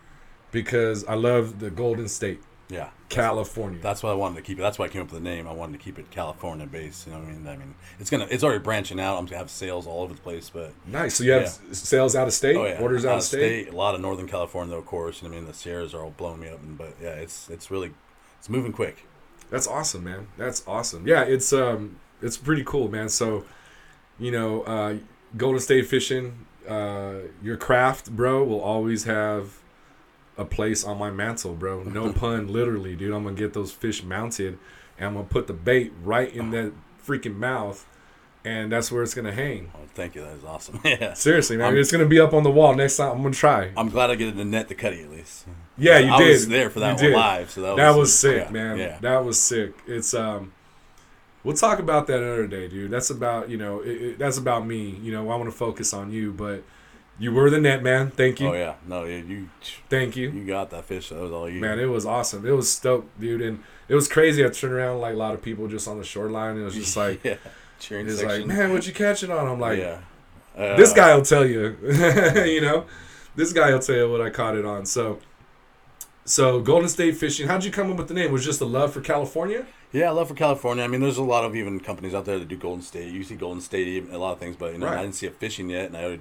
because 0.52 1.04
I 1.06 1.16
love 1.16 1.60
the 1.60 1.70
Golden 1.70 2.08
State, 2.08 2.42
yeah. 2.70 2.90
California. 3.10 3.80
That's 3.82 4.02
why 4.02 4.12
I 4.12 4.14
wanted 4.14 4.36
to 4.38 4.42
keep 4.42 4.58
it. 4.60 4.62
That's 4.62 4.80
why 4.80 4.86
I 4.86 4.88
came 4.88 5.02
up 5.02 5.12
with 5.12 5.22
the 5.22 5.30
name. 5.30 5.48
I 5.48 5.52
wanted 5.52 5.78
to 5.78 5.84
keep 5.84 6.00
it 6.00 6.10
California 6.10 6.66
based. 6.66 7.06
You 7.06 7.14
know 7.14 7.20
what 7.20 7.28
I 7.28 7.32
mean? 7.32 7.48
I 7.48 7.58
mean, 7.58 7.76
it's 8.00 8.10
gonna, 8.10 8.28
it's 8.30 8.44
already 8.44 8.60
branching 8.64 9.00
out. 9.00 9.18
I'm 9.18 9.26
gonna 9.26 9.38
have 9.38 9.50
sales 9.50 9.86
all 9.86 10.04
over 10.04 10.14
the 10.14 10.22
place, 10.22 10.50
but 10.50 10.72
nice. 10.86 11.16
So 11.16 11.24
you 11.26 11.32
have 11.34 11.44
Yeah. 11.44 11.74
sales 11.74 12.16
out 12.16 12.28
of 12.28 12.34
state, 12.34 12.56
oh 12.56 12.66
yeah, 12.66 12.80
orders 12.80 13.06
out, 13.06 13.18
of 13.18 13.24
state. 13.24 13.70
A 13.70 13.76
lot 13.76 13.94
of 13.94 14.02
Northern 14.02 14.28
California, 14.28 14.72
though, 14.74 14.80
of 14.80 14.86
course. 14.86 15.22
You 15.22 15.28
know 15.28 15.34
what 15.34 15.38
I 15.40 15.42
mean, 15.42 15.48
the 15.52 15.54
Sierras 15.54 15.94
are 15.94 16.02
all 16.04 16.14
blowing 16.16 16.40
me 16.40 16.48
up, 16.50 16.62
and, 16.64 16.78
but 16.78 16.94
yeah, 17.02 17.10
it's 17.10 17.50
it's 17.50 17.70
really, 17.70 17.92
it's 18.40 18.50
moving 18.50 18.72
quick. 18.72 19.06
That's 19.50 19.68
awesome, 19.68 20.04
man. 20.04 20.28
That's 20.38 20.64
awesome. 20.68 21.08
Yeah, 21.08 21.24
it's 21.24 21.52
um, 21.54 22.00
it's 22.22 22.38
pretty 22.38 22.64
cool, 22.64 22.88
man. 22.90 23.10
So, 23.10 23.46
you 24.20 24.32
know, 24.32 24.62
uh, 24.64 24.96
Golden 25.36 25.60
State 25.60 25.88
fishing, 25.88 26.46
uh, 26.68 27.16
your 27.42 27.58
craft, 27.58 28.12
bro, 28.16 28.44
will 28.44 28.62
always 28.62 29.04
have 29.06 29.60
a 30.38 30.46
place 30.46 30.84
on 30.84 30.98
my 30.98 31.10
mantle, 31.12 31.54
bro. 31.54 31.84
No 31.84 32.12
pun, 32.22 32.48
literally, 32.48 32.96
dude. 32.96 33.14
I'm 33.14 33.24
gonna 33.24 33.36
get 33.36 33.54
those 33.54 33.72
fish 33.72 34.04
mounted, 34.04 34.58
and 34.98 35.08
I'm 35.08 35.14
gonna 35.16 35.26
put 35.26 35.48
the 35.48 35.54
bait 35.54 35.92
right 36.04 36.34
in 36.34 36.52
that 36.52 36.74
freaking 37.06 37.36
mouth, 37.36 37.86
and 38.46 38.72
that's 38.72 38.92
where 38.92 39.02
it's 39.04 39.14
gonna 39.14 39.32
hang. 39.34 39.72
Oh, 39.76 39.80
thank 39.96 40.14
you. 40.16 40.22
That 40.22 40.36
is 40.36 40.44
awesome. 40.44 40.80
yeah. 40.86 41.14
Seriously, 41.14 41.58
man, 41.58 41.68
I'm- 41.68 41.78
it's 41.78 41.92
gonna 41.92 42.06
be 42.06 42.20
up 42.20 42.34
on 42.34 42.44
the 42.44 42.52
wall 42.52 42.76
next 42.76 42.98
time. 42.98 43.12
I'm 43.14 43.22
gonna 43.24 43.34
try. 43.34 43.72
I'm 43.76 43.90
glad 43.90 44.10
I 44.12 44.16
get 44.16 44.28
in 44.30 44.38
the 44.38 44.46
net 44.46 44.68
to 44.70 44.76
cut 44.76 44.94
it 44.94 45.04
at 45.06 45.12
least. 45.12 45.46
Yeah, 45.78 46.00
you 46.00 46.12
I 46.12 46.18
did. 46.18 46.28
I 46.28 46.32
was 46.32 46.48
there 46.48 46.70
for 46.70 46.80
that 46.82 47.02
You 47.02 47.12
one 47.12 47.12
did. 47.12 47.16
live, 47.16 47.52
so 47.52 47.62
that, 47.62 47.76
That 47.78 47.90
was, 47.90 47.98
was 47.98 48.20
sick, 48.20 48.46
yeah, 48.46 48.52
man. 48.52 48.78
Yeah. 48.78 48.98
That 49.02 49.24
was 49.24 49.40
sick. 49.40 49.74
It's 49.88 50.14
um, 50.14 50.52
we'll 51.48 51.56
talk 51.56 51.80
about 51.80 52.08
that 52.08 52.22
another 52.22 52.46
day, 52.46 52.68
dude. 52.68 52.92
That's 52.92 53.10
about 53.10 53.50
you 53.50 53.58
know, 53.58 53.80
it, 53.80 54.02
it, 54.02 54.20
that's 54.20 54.38
about 54.38 54.68
me. 54.68 55.00
You 55.02 55.14
know, 55.14 55.32
I 55.32 55.36
want 55.38 55.46
to 55.46 55.58
focus 55.58 55.94
on 55.94 56.12
you, 56.12 56.34
but 56.34 56.62
you 57.18 57.32
were 57.32 57.50
the 57.50 57.60
net 57.60 57.82
man. 57.82 58.12
Thank 58.12 58.42
you, 58.42 58.50
Oh 58.50 58.54
yeah. 58.54 58.76
No, 58.86 59.06
yeah, 59.06 59.18
you 59.18 59.50
thank 59.90 60.18
you, 60.18 60.30
you 60.30 60.46
got 60.46 60.70
that 60.72 60.86
fish. 60.86 61.10
That 61.10 61.20
was 61.20 61.32
all 61.32 61.50
you. 61.50 61.62
man. 61.62 61.80
It 61.80 61.86
was 61.86 62.06
awesome. 62.06 62.46
It 62.46 62.52
was 62.52 62.70
stoked, 62.70 63.20
dude, 63.20 63.42
and 63.42 63.64
it 63.88 63.96
was 63.96 64.08
crazy. 64.10 64.46
I 64.46 64.50
turned 64.50 64.74
around 64.74 65.00
like 65.00 65.16
a 65.16 65.18
lot 65.18 65.34
of 65.34 65.42
people 65.42 65.68
just 65.68 65.88
on 65.88 65.98
the 65.98 66.04
shoreline. 66.04 66.58
It 66.58 66.64
was 66.64 66.76
just 66.76 66.98
like, 67.06 67.24
yeah. 67.24 67.38
Cheering 67.80 68.08
it's 68.08 68.22
like, 68.22 68.46
man, 68.46 68.74
what 68.74 68.86
you 68.86 68.94
catching 68.94 69.32
on? 69.32 69.48
I'm 69.48 69.60
like, 69.60 69.80
yeah. 69.80 70.02
Uh, 70.56 70.76
this 70.76 70.92
guy 70.92 71.16
will 71.16 71.24
tell 71.24 71.46
you. 71.46 71.78
you 72.44 72.60
know, 72.62 72.86
this 73.36 73.54
guy 73.54 73.72
will 73.72 73.80
tell 73.80 73.96
you 73.96 74.12
what 74.12 74.22
I 74.22 74.30
caught 74.30 74.56
it 74.56 74.66
on. 74.66 74.86
So. 74.86 75.20
So 76.26 76.60
Golden 76.60 76.90
State 76.90 77.16
Fishing, 77.16 77.48
how'd 77.48 77.64
you 77.64 77.72
come 77.72 77.90
up 77.90 77.96
with 77.96 78.10
the 78.10 78.14
name? 78.14 78.34
Was 78.34 78.42
it 78.42 78.48
just 78.48 78.60
a 78.60 78.66
love 78.66 78.92
for 78.92 79.00
California? 79.00 79.66
Yeah, 79.94 80.08
I 80.10 80.12
love 80.12 80.28
for 80.28 80.34
California. 80.36 80.84
I 80.84 80.88
mean, 80.88 81.02
there's 81.02 81.18
a 81.18 81.24
lot 81.24 81.46
of 81.46 81.56
even 81.56 81.80
companies 81.80 82.14
out 82.14 82.26
there 82.26 82.38
that 82.40 82.48
do 82.48 82.58
Golden 82.58 82.82
State. 82.84 83.12
You 83.14 83.24
see 83.24 83.36
Golden 83.36 83.62
State, 83.62 83.88
even 83.88 84.14
a 84.14 84.18
lot 84.18 84.34
of 84.34 84.40
things, 84.40 84.56
but 84.58 84.74
you 84.74 84.80
know, 84.80 84.88
Right. 84.88 84.98
I 85.00 85.02
didn't 85.02 85.16
see 85.16 85.28
it 85.28 85.36
fishing 85.40 85.70
yet, 85.70 85.86
and 85.86 85.96
I 85.98 86.20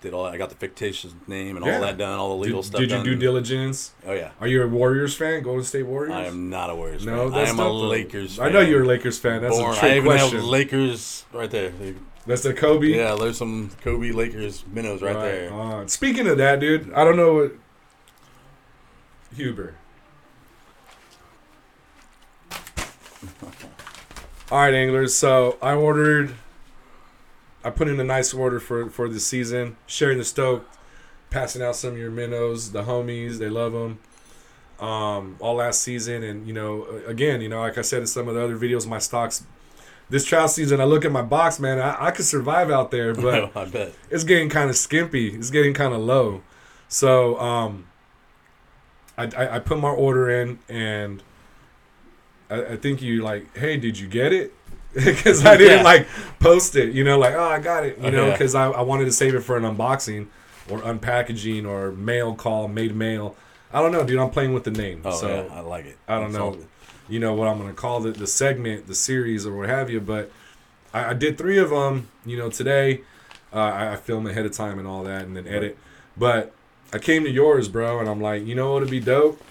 did 0.00 0.12
all. 0.12 0.26
I 0.26 0.36
got 0.36 0.50
the 0.50 0.56
fictitious 0.56 1.14
name 1.28 1.56
and 1.56 1.64
Yeah. 1.64 1.76
all 1.76 1.80
that 1.82 1.96
done, 1.96 2.18
all 2.18 2.30
the 2.36 2.42
legal 2.42 2.60
did, 2.60 2.66
stuff. 2.66 2.80
Did 2.80 2.90
you 2.90 2.96
done. 2.96 3.04
do 3.06 3.14
diligence? 3.14 3.92
Oh 4.06 4.12
yeah, 4.12 4.30
Are 4.40 4.48
you 4.48 4.62
a 4.62 4.66
Warriors 4.66 5.14
fan? 5.16 5.42
Golden 5.42 5.64
State 5.64 5.84
Warriors? 5.86 6.12
I 6.14 6.24
am 6.24 6.50
not 6.50 6.70
a 6.70 6.74
Warriors 6.74 7.06
No, 7.06 7.30
fan. 7.30 7.38
I 7.38 7.40
that's 7.44 7.50
am 7.52 7.60
a. 7.60 7.72
Lakers. 7.72 8.38
I 8.40 8.48
know 8.50 8.60
you're 8.60 8.82
a 8.82 8.86
Lakers 8.86 9.18
fan. 9.18 9.40
That's 9.40 9.56
Born, 9.56 9.72
a 9.72 9.76
I 9.76 9.78
trick 9.80 9.92
even 9.92 10.04
question. 10.04 10.36
have 10.40 10.44
Lakers 10.44 11.24
right 11.32 11.50
there. 11.50 11.72
That's 12.26 12.42
the 12.42 12.52
Kobe. 12.54 12.88
Yeah, 12.88 13.14
there's 13.14 13.38
some 13.38 13.70
Kobe 13.82 14.10
Lakers 14.10 14.64
minnows 14.72 15.00
right, 15.02 15.12
there. 15.14 15.52
on. 15.52 15.88
Speaking 15.88 16.26
of 16.26 16.36
that, 16.38 16.58
dude, 16.58 16.92
I 16.94 17.04
don't 17.04 17.16
know 17.16 17.34
what 17.34 17.52
Huber. 19.36 19.74
All 24.50 24.58
right, 24.58 24.74
anglers. 24.74 25.14
So 25.14 25.56
I 25.62 25.72
ordered. 25.72 26.34
I 27.64 27.70
put 27.70 27.88
in 27.88 27.98
a 27.98 28.04
nice 28.04 28.34
order 28.34 28.60
for 28.60 28.90
for 28.90 29.08
the 29.08 29.18
season. 29.18 29.76
Sharing 29.86 30.18
the 30.18 30.24
stoke, 30.24 30.68
passing 31.30 31.62
out 31.62 31.76
some 31.76 31.92
of 31.92 31.98
your 31.98 32.10
minnows. 32.10 32.72
The 32.72 32.82
homies, 32.82 33.38
they 33.38 33.48
love 33.48 33.72
them. 33.72 34.00
Um, 34.80 35.36
all 35.40 35.54
last 35.54 35.80
season, 35.80 36.22
and 36.22 36.46
you 36.46 36.52
know, 36.52 36.84
again, 37.06 37.40
you 37.40 37.48
know, 37.48 37.60
like 37.60 37.78
I 37.78 37.82
said 37.82 38.00
in 38.00 38.06
some 38.06 38.28
of 38.28 38.34
the 38.34 38.42
other 38.44 38.58
videos, 38.58 38.86
my 38.86 38.98
stocks. 38.98 39.46
This 40.10 40.26
trout 40.26 40.50
season, 40.50 40.82
I 40.82 40.84
look 40.84 41.06
at 41.06 41.12
my 41.12 41.22
box, 41.22 41.58
man. 41.58 41.80
I, 41.80 42.08
I 42.08 42.10
could 42.10 42.26
survive 42.26 42.70
out 42.70 42.90
there, 42.90 43.14
but 43.14 43.50
it's 44.10 44.24
getting 44.24 44.50
kind 44.50 44.68
of 44.68 44.76
skimpy. 44.76 45.28
It's 45.34 45.48
getting 45.48 45.72
kind 45.72 45.94
of 45.94 46.00
low. 46.00 46.42
So 46.88 47.40
um, 47.40 47.86
I, 49.16 49.24
I 49.24 49.56
I 49.56 49.58
put 49.60 49.78
my 49.78 49.88
order 49.88 50.28
in, 50.28 50.58
and 50.68 51.22
I, 52.50 52.64
I 52.64 52.76
think 52.76 53.02
you 53.02 53.22
like, 53.22 53.56
hey, 53.56 53.76
did 53.76 53.98
you 53.98 54.08
get 54.08 54.32
it? 54.32 54.52
Because 54.94 55.44
I 55.44 55.56
didn't 55.62 55.78
Yeah. 55.78 55.82
like 55.84 56.06
post 56.38 56.76
it, 56.76 56.94
you 56.94 57.02
know, 57.02 57.18
like 57.18 57.34
oh 57.34 57.42
I 57.42 57.58
got 57.58 57.84
it, 57.84 57.98
you 57.98 58.10
know, 58.12 58.26
Yeah. 58.26 58.32
because 58.32 58.54
I, 58.54 58.70
I 58.70 58.82
wanted 58.82 59.06
to 59.06 59.12
save 59.12 59.34
it 59.34 59.40
for 59.40 59.56
an 59.56 59.64
unboxing 59.64 60.28
or 60.70 60.78
unpackaging 60.80 61.66
or 61.66 61.90
mail 61.92 62.34
call, 62.34 62.68
made 62.68 62.94
mail. 62.94 63.34
I 63.72 63.80
don't 63.82 63.90
know, 63.90 64.04
dude. 64.04 64.20
I'm 64.20 64.30
playing 64.30 64.54
with 64.54 64.62
the 64.62 64.70
name, 64.70 65.02
Oh 65.04 65.10
so 65.10 65.28
yeah, 65.28 65.52
I 65.54 65.60
like 65.60 65.84
it. 65.86 65.98
I 66.06 66.18
don't 66.20 66.26
It's 66.28 66.38
know. 66.38 66.56
you 67.08 67.18
know 67.18 67.34
what 67.34 67.48
I'm 67.48 67.58
gonna 67.58 67.72
call 67.72 68.00
the 68.00 68.12
the 68.12 68.26
segment, 68.28 68.86
the 68.86 68.94
series, 68.94 69.44
or 69.46 69.56
what 69.56 69.68
have 69.68 69.90
you. 69.90 70.00
But 70.00 70.30
I, 70.92 71.10
I 71.10 71.12
did 71.14 71.36
three 71.38 71.58
of 71.58 71.70
them. 71.70 72.06
You 72.24 72.36
know, 72.38 72.48
today 72.48 73.00
uh, 73.52 73.56
I, 73.58 73.92
I 73.94 73.96
film 73.96 74.28
ahead 74.28 74.46
of 74.46 74.52
time 74.52 74.78
and 74.78 74.86
all 74.86 75.02
that, 75.04 75.22
and 75.22 75.36
then 75.36 75.48
edit. 75.48 75.76
But 76.16 76.52
I 76.92 76.98
came 76.98 77.24
to 77.24 77.30
yours, 77.30 77.66
bro, 77.68 77.98
and 77.98 78.08
I'm 78.08 78.20
like, 78.20 78.46
you 78.46 78.54
know 78.54 78.74
what'd 78.74 78.90
be 78.90 79.00
dope? 79.00 79.42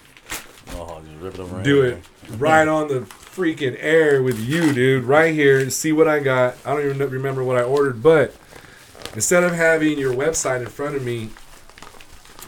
Oh, 0.76 1.02
just 1.06 1.22
rip 1.22 1.34
it 1.36 1.40
over. 1.40 1.64
Do 1.64 1.82
it 1.84 2.04
right 2.38 2.68
on 2.68 2.88
the 2.88 3.02
freaking 3.02 3.76
air 3.80 4.22
with 4.22 4.40
you, 4.40 4.74
dude. 4.74 5.04
Right 5.04 5.34
here. 5.34 5.70
See 5.70 5.92
what 5.92 6.08
I 6.08 6.20
got. 6.20 6.56
I 6.66 6.76
don't 6.76 6.86
even 6.86 7.10
remember 7.10 7.44
what 7.44 7.58
I 7.58 7.64
ordered, 7.64 8.04
but 8.04 8.36
instead 9.14 9.44
of 9.44 9.54
having 9.54 9.98
your 9.98 10.14
website 10.14 10.62
in 10.62 10.68
front 10.68 10.96
of 10.96 11.04
me, 11.04 11.30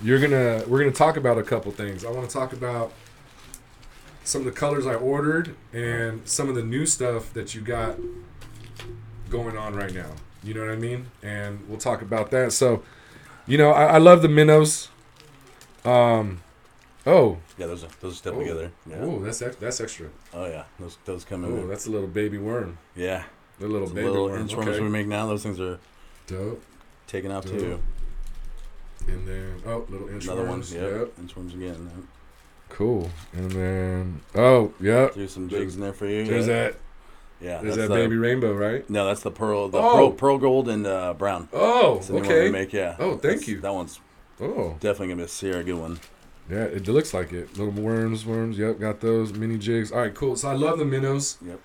you're 0.03 0.19
gonna 0.19 0.63
we're 0.67 0.79
gonna 0.79 0.91
talk 0.91 1.17
about 1.17 1.38
a 1.38 1.43
couple 1.43 1.71
things. 1.71 2.05
I 2.05 2.11
want 2.11 2.29
to 2.29 2.33
talk 2.33 2.53
about 2.53 2.91
some 4.23 4.41
of 4.41 4.45
the 4.45 4.51
colors 4.51 4.88
I 4.88 4.95
ordered 4.95 5.55
and 5.71 6.27
some 6.27 6.49
of 6.49 6.55
the 6.55 6.63
new 6.63 6.85
stuff 6.85 7.31
that 7.33 7.53
you 7.53 7.61
got 7.61 7.97
going 9.29 9.57
on 9.57 9.75
right 9.75 9.93
now. 9.93 10.11
You 10.43 10.53
know 10.53 10.61
what 10.61 10.71
I 10.71 10.75
mean? 10.75 11.07
And 11.23 11.67
we'll 11.67 11.77
talk 11.77 12.01
about 12.01 12.31
that. 12.31 12.51
So, 12.51 12.83
you 13.47 13.57
know, 13.57 13.71
I, 13.71 13.85
I 13.85 13.97
love 13.97 14.21
the 14.21 14.27
minnows. 14.27 14.89
Um, 15.83 16.41
oh, 17.05 17.38
Yeah, 17.58 17.68
those 17.68 17.84
are 17.84 17.89
those 18.02 18.18
step 18.18 18.34
Oh. 18.36 18.39
together. 18.39 18.72
Yeah. 18.89 18.98
oh, 19.00 19.20
that's 19.20 19.41
ex- 19.41 19.56
that's 19.58 19.80
extra. 19.80 20.08
Oh 20.34 20.46
yeah, 20.46 20.63
those 20.80 20.98
those 21.06 21.24
come 21.24 21.46
in. 21.46 21.52
Oh, 21.52 21.56
there. 21.58 21.68
that's 21.68 21.86
a 21.88 21.91
little 21.91 22.08
baby 22.08 22.38
worm. 22.38 22.78
yeah, 22.96 23.24
The 23.60 23.68
little 23.68 23.88
the 23.88 23.94
baby 23.96 24.08
little 24.10 24.26
worm. 24.30 24.50
Okay. 24.52 24.80
we 24.82 24.89
make 24.89 25.08
now. 25.08 25.26
Those 25.28 25.44
things 25.44 25.60
are 25.60 25.80
Dope. 26.28 26.62
taken 27.08 27.32
out 27.32 27.46
Dope. 27.46 27.60
too. 27.60 27.80
And 29.08 29.28
then 29.28 29.62
oh, 29.65 29.86
little 29.89 30.10
inch 30.10 30.26
Another 30.26 30.46
one. 30.46 30.62
Yep. 30.62 30.72
Yep. 30.72 31.20
Inch 31.20 31.36
worms 31.36 31.54
again. 31.54 31.91
Yep. 31.96 32.06
Cool. 32.70 33.10
And 33.34 33.52
then 33.52 34.22
oh, 34.34 34.74
yep. 34.80 35.13
There's 35.13 35.32
some 35.32 35.48
jigs 35.48 35.76
in 35.76 35.82
there 35.82 35.94
for 35.94 36.08
you. 36.08 36.26
There's 36.26 36.48
yeah. 36.48 36.54
that. 36.54 36.76
Yeah, 37.41 37.62
There's 37.62 37.76
that's 37.76 37.89
that 37.89 37.94
the, 37.94 38.02
baby 38.02 38.15
rainbow, 38.15 38.54
right? 38.54 38.89
No, 38.89 39.06
that's 39.06 39.22
the 39.22 39.30
pearl. 39.30 39.68
The 39.68 39.78
Oh. 39.78 39.94
pearl, 39.94 40.12
pearl 40.12 40.38
gold 40.38 40.70
and 40.70 40.88
uh, 40.88 41.13
brown. 41.13 41.50
Oh, 41.52 41.96
That's 41.96 42.08
the 42.08 42.13
new 42.13 42.20
one 42.22 42.28
okay. 42.30 42.50
make. 42.50 42.72
Yeah. 42.74 42.96
Oh, 42.98 43.10
thank 43.12 43.22
That's- 43.22 43.48
you. 43.50 43.60
That 43.62 43.74
one's 43.74 44.00
Oh, 44.41 44.76
definitely 44.80 45.08
gonna 45.08 45.18
be 45.18 45.24
a 45.24 45.28
Sierra 45.28 45.63
good 45.63 45.78
one. 45.78 46.00
Yeah. 46.49 46.63
It 46.65 46.88
looks 46.88 47.13
like 47.13 47.31
it. 47.34 47.58
Little 47.58 47.73
worms, 47.73 48.25
worms. 48.25 48.58
Yep, 48.58 48.79
got 48.79 48.99
those 49.01 49.34
mini 49.34 49.58
jigs. 49.58 49.91
All 49.91 49.99
right, 49.99 50.13
cool. 50.13 50.36
So 50.36 50.49
I 50.49 50.53
love 50.53 50.79
the 50.79 50.86
minnows. 50.86 51.38
Yep. 51.45 51.60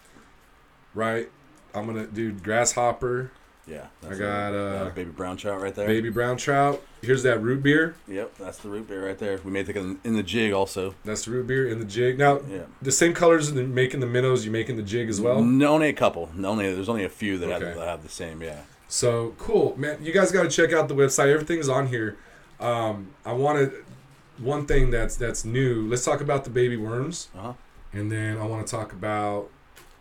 Right. 0.94 1.28
I'm 1.74 1.86
gonna 1.86 2.06
do 2.06 2.32
grasshopper, 2.32 3.30
Yeah. 3.66 3.86
I 4.04 4.14
got, 4.14 4.52
a, 4.52 4.86
uh, 4.86 4.90
baby 4.90 5.10
brown 5.10 5.36
trout 5.36 5.60
right 5.60 5.72
there. 5.72 5.86
baby 5.86 6.10
brown 6.10 6.36
trout. 6.36 6.82
Here's 7.00 7.22
that 7.22 7.40
root 7.40 7.62
beer. 7.62 7.94
Yep, 8.08 8.38
that's 8.38 8.58
the 8.58 8.68
root 8.68 8.88
beer 8.88 9.06
right 9.06 9.16
there. 9.16 9.38
We 9.44 9.52
made 9.52 9.68
it 9.68 9.76
in, 9.76 10.00
in 10.02 10.16
the 10.16 10.24
jig 10.24 10.52
also. 10.52 10.96
That's 11.04 11.26
the 11.26 11.30
root 11.30 11.46
beer 11.46 11.68
in 11.68 11.78
the 11.78 11.84
jig. 11.84 12.18
Now, 12.18 12.40
Yeah. 12.50 12.62
the 12.82 12.90
same 12.90 13.14
colors 13.14 13.48
in 13.48 13.54
the 13.54 13.62
making 13.62 14.00
the 14.00 14.06
minnows, 14.06 14.44
you 14.44 14.50
making 14.50 14.76
the 14.78 14.82
jig 14.82 15.08
as 15.08 15.20
well. 15.20 15.40
No, 15.42 15.74
only 15.74 15.88
a 15.88 15.92
couple. 15.92 16.28
No, 16.34 16.48
Only 16.50 16.74
there's 16.74 16.88
only 16.88 17.04
a 17.04 17.08
few 17.08 17.38
that, 17.38 17.46
Okay. 17.52 17.66
have, 17.66 17.76
that 17.76 17.86
have 17.86 18.02
the 18.02 18.08
same. 18.08 18.42
Yeah. 18.42 18.62
So 18.88 19.34
cool, 19.38 19.74
man. 19.78 19.98
You 20.02 20.12
guys 20.12 20.32
got 20.32 20.42
to 20.42 20.48
check 20.50 20.72
out 20.72 20.88
the 20.88 20.96
website. 20.96 21.28
Everything's 21.32 21.68
on 21.68 21.86
here. 21.86 22.16
Um, 22.58 23.10
I 23.24 23.32
wanted 23.32 23.72
one 24.40 24.66
thing 24.66 24.90
that's 24.90 25.16
that's 25.16 25.44
new. 25.44 25.86
Let's 25.88 26.04
talk 26.04 26.20
about 26.20 26.44
the 26.44 26.50
baby 26.50 26.76
worms, 26.76 27.28
Uh 27.36 27.40
huh. 27.40 27.52
and 27.92 28.10
then 28.10 28.38
I 28.38 28.44
want 28.46 28.66
to 28.66 28.70
talk 28.70 28.92
about 28.92 29.48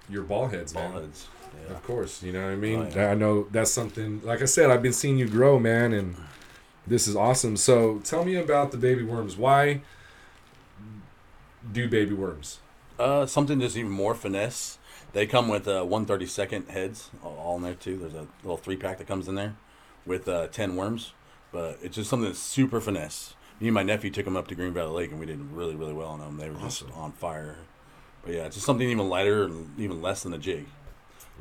your 0.10 0.24
ball 0.24 0.48
heads, 0.48 0.74
Ball 0.74 0.90
man. 0.90 1.02
heads. 1.02 1.28
Yeah. 1.68 1.74
Of 1.76 1.84
course, 1.84 2.24
you 2.24 2.32
know 2.32 2.44
what 2.44 2.52
I 2.52 2.56
mean. 2.56 2.80
Oh, 2.80 2.92
yeah. 2.96 3.12
I 3.12 3.16
know 3.16 3.48
that's 3.52 3.72
something. 3.72 4.22
Like 4.24 4.42
I 4.42 4.46
said, 4.46 4.70
I've 4.72 4.82
been 4.84 4.94
seeing 4.94 5.18
you 5.18 5.28
grow, 5.28 5.60
man, 5.60 5.94
and 5.94 6.16
this 6.88 7.08
is 7.08 7.16
awesome. 7.16 7.58
So 7.58 8.00
tell 8.00 8.24
me 8.24 8.36
about 8.36 8.72
the 8.72 8.78
baby 8.78 9.04
worms. 9.04 9.36
Why 9.38 9.82
do 11.72 11.88
baby 11.90 12.14
worms? 12.14 12.60
Uh, 12.98 13.26
something 13.26 13.60
just 13.60 13.78
even 13.78 13.92
more 13.92 14.14
finesse. 14.16 14.78
They 15.14 15.26
come 15.26 15.48
with 15.48 15.68
uh, 15.68 15.84
132nd 15.84 16.70
heads 16.70 17.10
all- 17.24 17.38
all 17.38 17.56
in 17.58 17.64
there 17.64 17.74
too. 17.74 17.98
There's 17.98 18.14
a 18.14 18.28
little 18.44 18.58
three 18.58 18.76
pack 18.78 18.98
that 19.00 19.08
comes 19.08 19.28
in 19.28 19.36
there 19.36 19.56
with 20.06 20.28
uh, 20.28 20.48
10 20.48 20.76
worms, 20.76 21.14
but 21.52 21.80
it's 21.82 21.96
just 21.96 22.10
something 22.10 22.28
that's 22.30 22.40
super 22.40 22.80
finesse. 22.80 23.34
Me 23.60 23.68
and 23.68 23.74
my 23.74 23.84
nephew 23.84 24.10
took 24.10 24.26
them 24.26 24.38
up 24.38 24.48
to 24.48 24.56
Green 24.56 24.74
Valley 24.74 24.92
Lake 24.92 25.12
and 25.12 25.20
we 25.20 25.26
did 25.26 25.40
really, 25.52 25.76
really 25.76 25.94
well 25.94 26.10
on 26.10 26.20
them. 26.20 26.38
They 26.38 26.50
were 26.50 26.60
just 26.60 26.84
on 26.96 27.12
fire. 27.12 27.58
But 28.24 28.34
yeah, 28.34 28.46
it's 28.46 28.56
just 28.56 28.66
something 28.66 28.88
even 28.90 29.10
lighter 29.10 29.44
and 29.46 29.78
even 29.80 30.02
less 30.02 30.24
than 30.24 30.34
a 30.34 30.38
jig. 30.38 30.68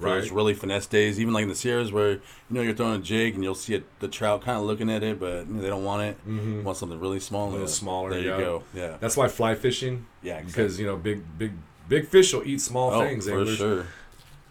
Right. 0.00 0.22
Right. 0.22 0.30
really 0.30 0.54
finesse 0.54 0.86
days, 0.86 1.18
even 1.18 1.34
like 1.34 1.42
in 1.42 1.48
the 1.48 1.56
Sierras 1.56 1.90
where 1.90 2.10
you 2.12 2.20
know 2.50 2.60
you're 2.62 2.74
throwing 2.74 3.00
a 3.00 3.02
jig 3.04 3.34
and 3.34 3.42
you'll 3.42 3.56
see 3.56 3.74
it, 3.74 3.84
the 3.98 4.06
trout 4.06 4.42
kind 4.42 4.56
of 4.56 4.62
looking 4.64 4.88
at 4.90 5.02
it, 5.02 5.18
but 5.18 5.48
you 5.48 5.54
know, 5.54 5.60
they 5.60 5.68
don't 5.68 5.82
want 5.82 6.02
it. 6.02 6.16
Mhm. 6.28 6.62
Want 6.62 6.78
something 6.78 7.00
really 7.00 7.18
small, 7.18 7.48
A 7.48 7.50
little 7.50 7.66
yeah. 7.66 7.72
smaller, 7.72 8.10
There 8.10 8.20
you 8.20 8.30
yeah. 8.30 8.38
go. 8.38 8.62
Yeah, 8.74 8.96
That's 9.00 9.16
why 9.16 9.26
fly 9.26 9.56
fishing, 9.56 10.06
yeah, 10.22 10.36
exactly. 10.38 10.62
because 10.62 10.78
you 10.78 10.86
know 10.86 10.96
big 10.96 11.22
big 11.36 11.52
big 11.88 12.06
fish 12.06 12.32
will 12.32 12.46
eat 12.46 12.60
small 12.60 12.92
oh, 12.92 13.00
things. 13.00 13.28
for 13.28 13.44
sure. 13.44 13.86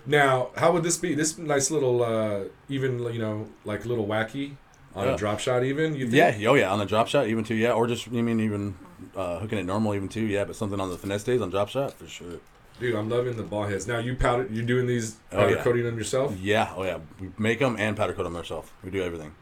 Now, 0.06 0.50
how 0.58 0.74
would 0.74 0.84
this 0.84 0.98
be? 0.98 1.16
This 1.16 1.38
nice 1.38 1.72
little, 1.72 2.04
uh, 2.04 2.44
even 2.68 3.00
you 3.14 3.20
know, 3.20 3.48
like 3.64 3.86
little 3.86 4.06
wacky 4.06 4.58
on 4.98 5.06
Yeah. 5.08 5.14
a 5.14 5.18
drop 5.18 5.40
shot. 5.40 5.64
Even 5.64 5.96
you 5.96 6.10
think? 6.10 6.40
Yeah, 6.40 6.50
oh 6.50 6.56
yeah, 6.56 6.72
on 6.72 6.80
the 6.80 6.86
drop 6.86 7.08
shot 7.08 7.28
even 7.28 7.44
too, 7.44 7.56
yeah, 7.56 7.72
or 7.72 7.88
just 7.88 8.08
you 8.08 8.24
mean 8.24 8.40
even 8.40 8.76
uh, 9.16 9.40
hooking 9.40 9.58
it 9.60 9.66
normal 9.66 9.94
even 9.96 10.10
too, 10.10 10.26
yeah, 10.26 10.44
but 10.44 10.56
something 10.56 10.80
on 10.80 10.90
the 10.90 10.98
finesse 10.98 11.24
days 11.24 11.42
on 11.42 11.50
drop 11.50 11.70
shot 11.70 11.94
for 11.94 12.08
sure. 12.08 12.40
dude, 12.80 12.96
I'm 12.96 13.10
loving 13.10 13.36
the 13.38 13.44
ball 13.44 13.64
heads. 13.66 13.88
Now 13.88 14.00
you 14.00 14.16
powder, 14.16 14.48
you're 14.52 14.66
doing 14.66 14.88
these 14.88 15.18
Oh, 15.32 15.38
powder 15.38 15.56
yeah. 15.56 15.64
coating 15.64 15.84
them 15.86 15.98
yourself. 15.98 16.36
Yeah, 16.40 16.74
oh 16.76 16.84
yeah, 16.84 17.00
we 17.20 17.30
make 17.38 17.60
them 17.60 17.76
and 17.80 17.96
powder 17.96 18.14
coat 18.14 18.24
them 18.24 18.36
ourselves. 18.36 18.70
We 18.84 18.90
do 18.92 19.04
everything 19.04 19.34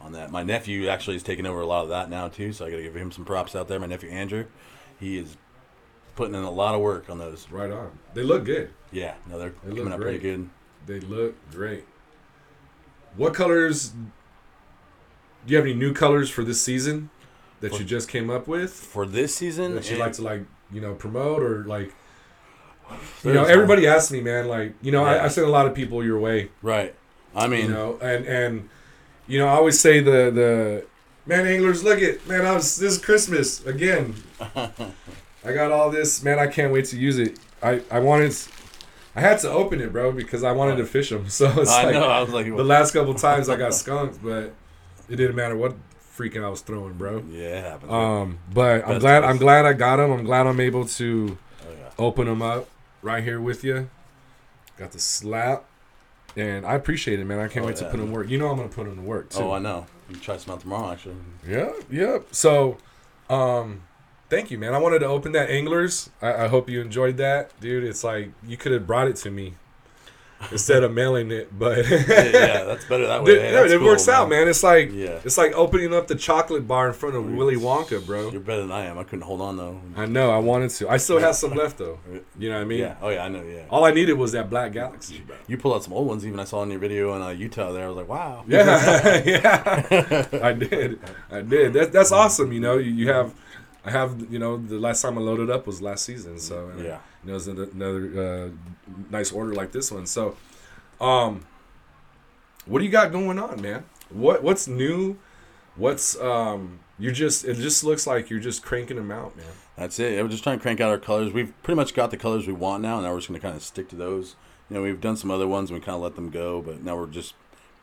on 0.00 0.12
that. 0.12 0.30
My 0.30 0.42
nephew 0.42 0.88
actually 0.88 1.16
is 1.16 1.22
taking 1.22 1.46
over 1.46 1.60
a 1.60 1.66
lot 1.66 1.82
of 1.84 1.88
that 1.90 2.08
now 2.10 2.28
too, 2.28 2.52
so 2.52 2.66
I 2.66 2.70
got 2.70 2.76
to 2.78 2.82
give 2.82 2.96
him 2.96 3.12
some 3.12 3.24
props 3.24 3.54
out 3.54 3.68
there. 3.68 3.78
My 3.78 3.86
nephew 3.86 4.10
Andrew, 4.10 4.46
he 4.98 5.18
is 5.18 5.36
putting 6.16 6.34
in 6.34 6.42
a 6.42 6.50
lot 6.50 6.74
of 6.74 6.80
work 6.80 7.08
on 7.08 7.18
those. 7.18 7.46
Right 7.50 7.70
on. 7.70 7.90
They 8.14 8.22
look 8.22 8.44
good. 8.44 8.70
Yeah, 8.90 9.14
no, 9.30 9.38
they're 9.38 9.54
They 9.64 9.76
coming 9.76 9.92
up 9.92 10.00
pretty 10.00 10.18
good. 10.18 10.48
They 10.86 11.00
look 11.00 11.34
great. 11.52 11.84
What 13.16 13.32
colors? 13.34 13.92
Do 15.46 15.50
you 15.52 15.56
have 15.56 15.66
any 15.66 15.74
new 15.74 15.92
colors 15.92 16.30
for 16.30 16.44
this 16.44 16.60
season 16.60 17.10
that 17.60 17.72
For- 17.72 17.78
you 17.78 17.84
just 17.84 18.08
came 18.08 18.30
up 18.30 18.46
with 18.46 18.72
For 18.72 19.06
this 19.06 19.34
season, 19.34 19.74
that 19.74 19.90
you'd 19.90 19.98
like 19.98 20.12
to 20.14 20.22
like 20.22 20.42
you 20.72 20.80
know 20.80 20.94
promote 20.94 21.42
or 21.42 21.64
like? 21.64 21.92
You 23.24 23.32
know, 23.32 23.44
everybody 23.44 23.86
asks 23.86 24.10
me, 24.12 24.20
man. 24.20 24.48
Like, 24.48 24.74
you 24.82 24.92
know, 24.92 25.02
I, 25.04 25.14
Yeah. 25.16 25.24
I 25.24 25.28
send 25.28 25.46
a 25.46 25.50
lot 25.50 25.66
of 25.66 25.74
people 25.74 26.04
your 26.04 26.18
way. 26.18 26.50
right. 26.60 26.94
I 27.34 27.46
mean, 27.46 27.66
you 27.66 27.72
know, 27.72 27.98
and 28.02 28.26
and 28.26 28.68
you 29.26 29.38
know, 29.38 29.46
I 29.48 29.52
always 29.52 29.80
say 29.80 30.00
the 30.00 30.30
the 30.30 30.84
man 31.24 31.46
anglers, 31.46 31.82
look 31.82 32.02
at 32.02 32.26
man, 32.28 32.44
I 32.44 32.52
was 32.52 32.76
this 32.76 32.92
is 32.94 32.98
Christmas 33.02 33.64
again. 33.64 34.14
I 34.54 35.52
got 35.54 35.72
all 35.72 35.90
this, 35.90 36.22
man. 36.22 36.38
I 36.38 36.46
can't 36.46 36.72
wait 36.72 36.84
to 36.86 36.98
use 36.98 37.18
it. 37.18 37.38
I 37.62 37.80
I 37.90 38.00
wanted, 38.00 38.36
I 39.16 39.20
had 39.22 39.38
to 39.40 39.50
open 39.50 39.80
it, 39.80 39.90
bro, 39.92 40.12
because 40.12 40.44
I 40.44 40.52
wanted 40.52 40.76
to 40.76 40.84
fish 40.84 41.08
them. 41.08 41.28
So 41.30 41.46
it's 41.62 41.70
I 41.70 41.84
like 41.84 41.94
know. 41.94 42.04
I 42.08 42.20
was 42.20 42.30
like, 42.30 42.44
the 42.46 42.62
last 42.64 42.92
couple 42.92 43.14
times 43.14 43.48
I 43.48 43.56
got 43.56 43.72
skunked, 43.82 44.22
but 44.22 44.52
it 45.12 45.16
didn't 45.16 45.36
matter 45.36 45.56
what 45.56 45.74
freaking 46.16 46.44
I 46.44 46.48
was 46.48 46.60
throwing, 46.62 46.94
bro. 46.94 47.22
yeah. 47.30 47.78
Um, 47.88 48.38
but 48.52 48.86
I'm 48.88 48.98
glad 48.98 49.24
I'm 49.24 49.36
glad 49.38 49.66
I 49.66 49.72
got 49.74 49.96
them. 49.96 50.10
I'm 50.10 50.24
glad 50.24 50.46
I'm 50.46 50.60
able 50.60 50.84
to 50.86 51.38
oh, 51.62 51.66
yeah. 51.70 51.90
open 51.98 52.26
them 52.26 52.42
up 52.42 52.68
right 53.02 53.22
here 53.22 53.40
with 53.40 53.62
you. 53.64 53.88
Got 54.78 54.92
the 54.92 54.98
slap, 54.98 55.64
and 56.36 56.64
I 56.66 56.74
appreciate 56.74 57.20
it, 57.20 57.24
man. 57.26 57.38
I 57.38 57.48
can't 57.48 57.64
Oh, 57.64 57.68
wait 57.68 57.76
to 57.76 57.84
put 57.84 57.98
them 57.98 58.06
to 58.08 58.12
work. 58.12 58.28
You 58.28 58.38
know 58.38 58.48
I'm 58.50 58.56
gonna 58.56 58.68
put 58.68 58.84
them 58.86 58.96
to 58.96 59.02
work 59.02 59.30
too. 59.30 59.42
Oh, 59.42 59.52
I 59.52 59.58
know. 59.58 59.86
You 60.08 60.16
try 60.16 60.36
some 60.38 60.54
out 60.54 60.60
tomorrow, 60.60 60.92
actually. 60.92 61.16
Yeah, 61.46 61.72
yep. 61.90 62.26
So, 62.32 62.76
um, 63.30 63.82
thank 64.28 64.50
you, 64.50 64.58
man. 64.58 64.74
I 64.74 64.78
wanted 64.78 64.98
to 65.00 65.06
open 65.06 65.32
that 65.32 65.48
anglers. 65.50 66.10
I, 66.20 66.44
I 66.44 66.48
hope 66.48 66.68
you 66.68 66.80
enjoyed 66.80 67.16
that, 67.18 67.58
dude. 67.60 67.84
It's 67.84 68.02
like 68.04 68.30
you 68.46 68.56
could 68.56 68.72
have 68.72 68.86
brought 68.86 69.08
it 69.08 69.16
to 69.16 69.30
me 69.30 69.54
instead 70.50 70.82
of 70.82 70.92
mailing 70.92 71.30
it, 71.30 71.56
but 71.56 71.78
yeah, 71.88 72.64
that's 72.64 72.84
better 72.86 73.06
that 73.06 73.22
way. 73.24 73.32
Dude, 73.34 73.42
Hey, 73.42 73.52
yeah, 73.52 73.64
it 73.64 73.78
cool, 73.78 73.86
works 73.86 74.08
out, 74.08 74.28
man. 74.28 74.48
It's 74.48 74.62
like 74.62 74.90
Yeah. 74.92 75.20
it's 75.24 75.38
like 75.38 75.52
opening 75.52 75.94
up 75.94 76.08
the 76.08 76.14
chocolate 76.16 76.66
bar 76.66 76.88
in 76.88 76.94
front 76.94 77.14
of 77.16 77.24
Willy 77.30 77.56
Wonka, 77.56 78.04
bro. 78.04 78.30
You're 78.30 78.40
better 78.40 78.62
than 78.62 78.72
I 78.72 78.86
am. 78.86 78.98
I 78.98 79.04
couldn't 79.04 79.22
hold 79.24 79.40
on 79.40 79.56
though. 79.56 79.80
I 79.96 80.06
know. 80.06 80.30
I 80.30 80.38
wanted 80.38 80.70
to. 80.70 80.88
I 80.88 80.96
still 80.96 81.18
have 81.20 81.36
some 81.36 81.52
left 81.54 81.78
though. 81.78 81.98
You 82.38 82.48
know 82.48 82.56
what 82.56 82.62
I 82.62 82.64
mean? 82.64 82.78
yeah. 82.80 82.96
Oh 83.00 83.08
yeah, 83.10 83.24
I 83.24 83.28
know. 83.28 83.42
Yeah. 83.42 83.62
All 83.70 83.84
I 83.84 83.92
needed 83.92 84.14
was 84.14 84.32
that 84.32 84.50
black 84.50 84.72
galaxy, 84.72 85.20
bro. 85.26 85.36
You 85.46 85.56
pulled 85.58 85.74
out 85.76 85.84
some 85.84 85.92
old 85.92 86.08
ones. 86.08 86.26
Even 86.26 86.40
I 86.40 86.44
saw 86.44 86.62
in 86.62 86.70
your 86.70 86.80
video 86.80 87.14
in 87.14 87.22
uh, 87.22 87.28
Utah. 87.28 87.70
There, 87.72 87.84
I 87.84 87.88
was 87.88 87.96
like, 87.96 88.08
wow. 88.08 88.44
Yeah, 88.48 89.22
yeah, 89.24 90.26
I 90.42 90.52
did, 90.52 90.98
I 91.30 91.40
did. 91.42 91.72
That, 91.74 91.92
that's 91.92 92.10
awesome. 92.12 92.52
You 92.52 92.60
know, 92.60 92.78
you, 92.78 92.90
you 92.92 93.08
have, 93.10 93.34
I 93.84 93.90
have, 93.90 94.26
you 94.30 94.38
know, 94.38 94.56
the 94.56 94.78
last 94.78 95.02
time 95.02 95.18
I 95.18 95.20
loaded 95.20 95.50
up 95.50 95.66
was 95.66 95.80
last 95.82 96.04
season, 96.04 96.38
so 96.38 96.72
Yeah. 96.78 96.98
You 97.24 97.30
know, 97.30 97.36
it's 97.36 97.46
another, 97.46 97.70
another 97.72 98.22
uh, 98.46 98.50
nice 99.10 99.32
order 99.32 99.54
like 99.54 99.72
this 99.72 99.90
one. 99.90 100.06
So, 100.06 100.36
um, 101.00 101.46
what 102.66 102.80
do 102.80 102.84
you 102.84 102.90
got 102.90 103.12
going 103.12 103.38
on, 103.38 103.60
man? 103.60 103.84
What 104.10 104.42
what's 104.42 104.66
new? 104.66 105.18
What's 105.76 106.18
um? 106.20 106.80
You 106.98 107.10
just 107.10 107.44
it 107.44 107.54
just 107.56 107.82
looks 107.84 108.06
like 108.06 108.30
you're 108.30 108.40
just 108.40 108.62
cranking 108.62 108.96
them 108.96 109.10
out, 109.10 109.36
man. 109.36 109.46
That's 109.76 109.98
it. 109.98 110.22
We're 110.22 110.28
just 110.28 110.44
trying 110.44 110.58
to 110.58 110.62
crank 110.62 110.80
out 110.80 110.90
our 110.90 110.98
colors. 110.98 111.32
We've 111.32 111.52
pretty 111.62 111.76
much 111.76 111.94
got 111.94 112.10
the 112.10 112.16
colors 112.16 112.46
we 112.46 112.52
want 112.52 112.82
now. 112.82 112.96
And 112.96 113.04
Now 113.04 113.12
we're 113.12 113.18
just 113.18 113.28
going 113.28 113.40
to 113.40 113.44
kind 113.44 113.56
of 113.56 113.62
stick 113.62 113.88
to 113.88 113.96
those. 113.96 114.36
You 114.68 114.76
know, 114.76 114.82
we've 114.82 115.00
done 115.00 115.16
some 115.16 115.30
other 115.30 115.48
ones 115.48 115.70
and 115.70 115.78
we 115.78 115.84
kind 115.84 115.96
of 115.96 116.02
let 116.02 116.14
them 116.14 116.30
go, 116.30 116.62
but 116.62 116.82
now 116.82 116.96
we're 116.96 117.06
just 117.06 117.34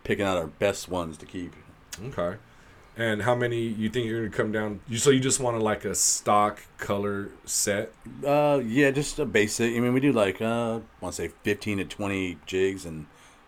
picking 0.03 0.25
out 0.25 0.37
our 0.37 0.47
best 0.47 0.87
ones 0.87 1.17
to 1.17 1.25
keep. 1.25 1.55
Okay. 2.01 2.37
And 2.99 3.21
how 3.21 3.33
many 3.33 3.61
you 3.61 3.89
think 3.89 4.07
you're 4.07 4.19
gonna 4.19 4.35
come 4.35 4.51
down? 4.51 4.81
You 4.89 4.97
so 4.97 5.09
you 5.09 5.21
just 5.21 5.39
want 5.39 5.57
to 5.57 5.63
like 5.63 5.85
a 5.85 5.95
stock 5.95 6.61
color 6.77 7.29
set? 7.45 7.93
Uh, 8.25 8.61
yeah, 8.63 8.91
just 8.91 9.17
a 9.19 9.25
basic. 9.25 9.73
I 9.73 9.79
mean, 9.79 9.93
we 9.93 10.01
do 10.01 10.11
like 10.11 10.41
uh, 10.41 10.75
I 10.75 10.81
want 10.99 11.15
to 11.15 11.21
say 11.21 11.29
fifteen 11.43 11.77
to 11.77 11.85
twenty 11.85 12.37
jigs, 12.45 12.85
and 12.85 13.05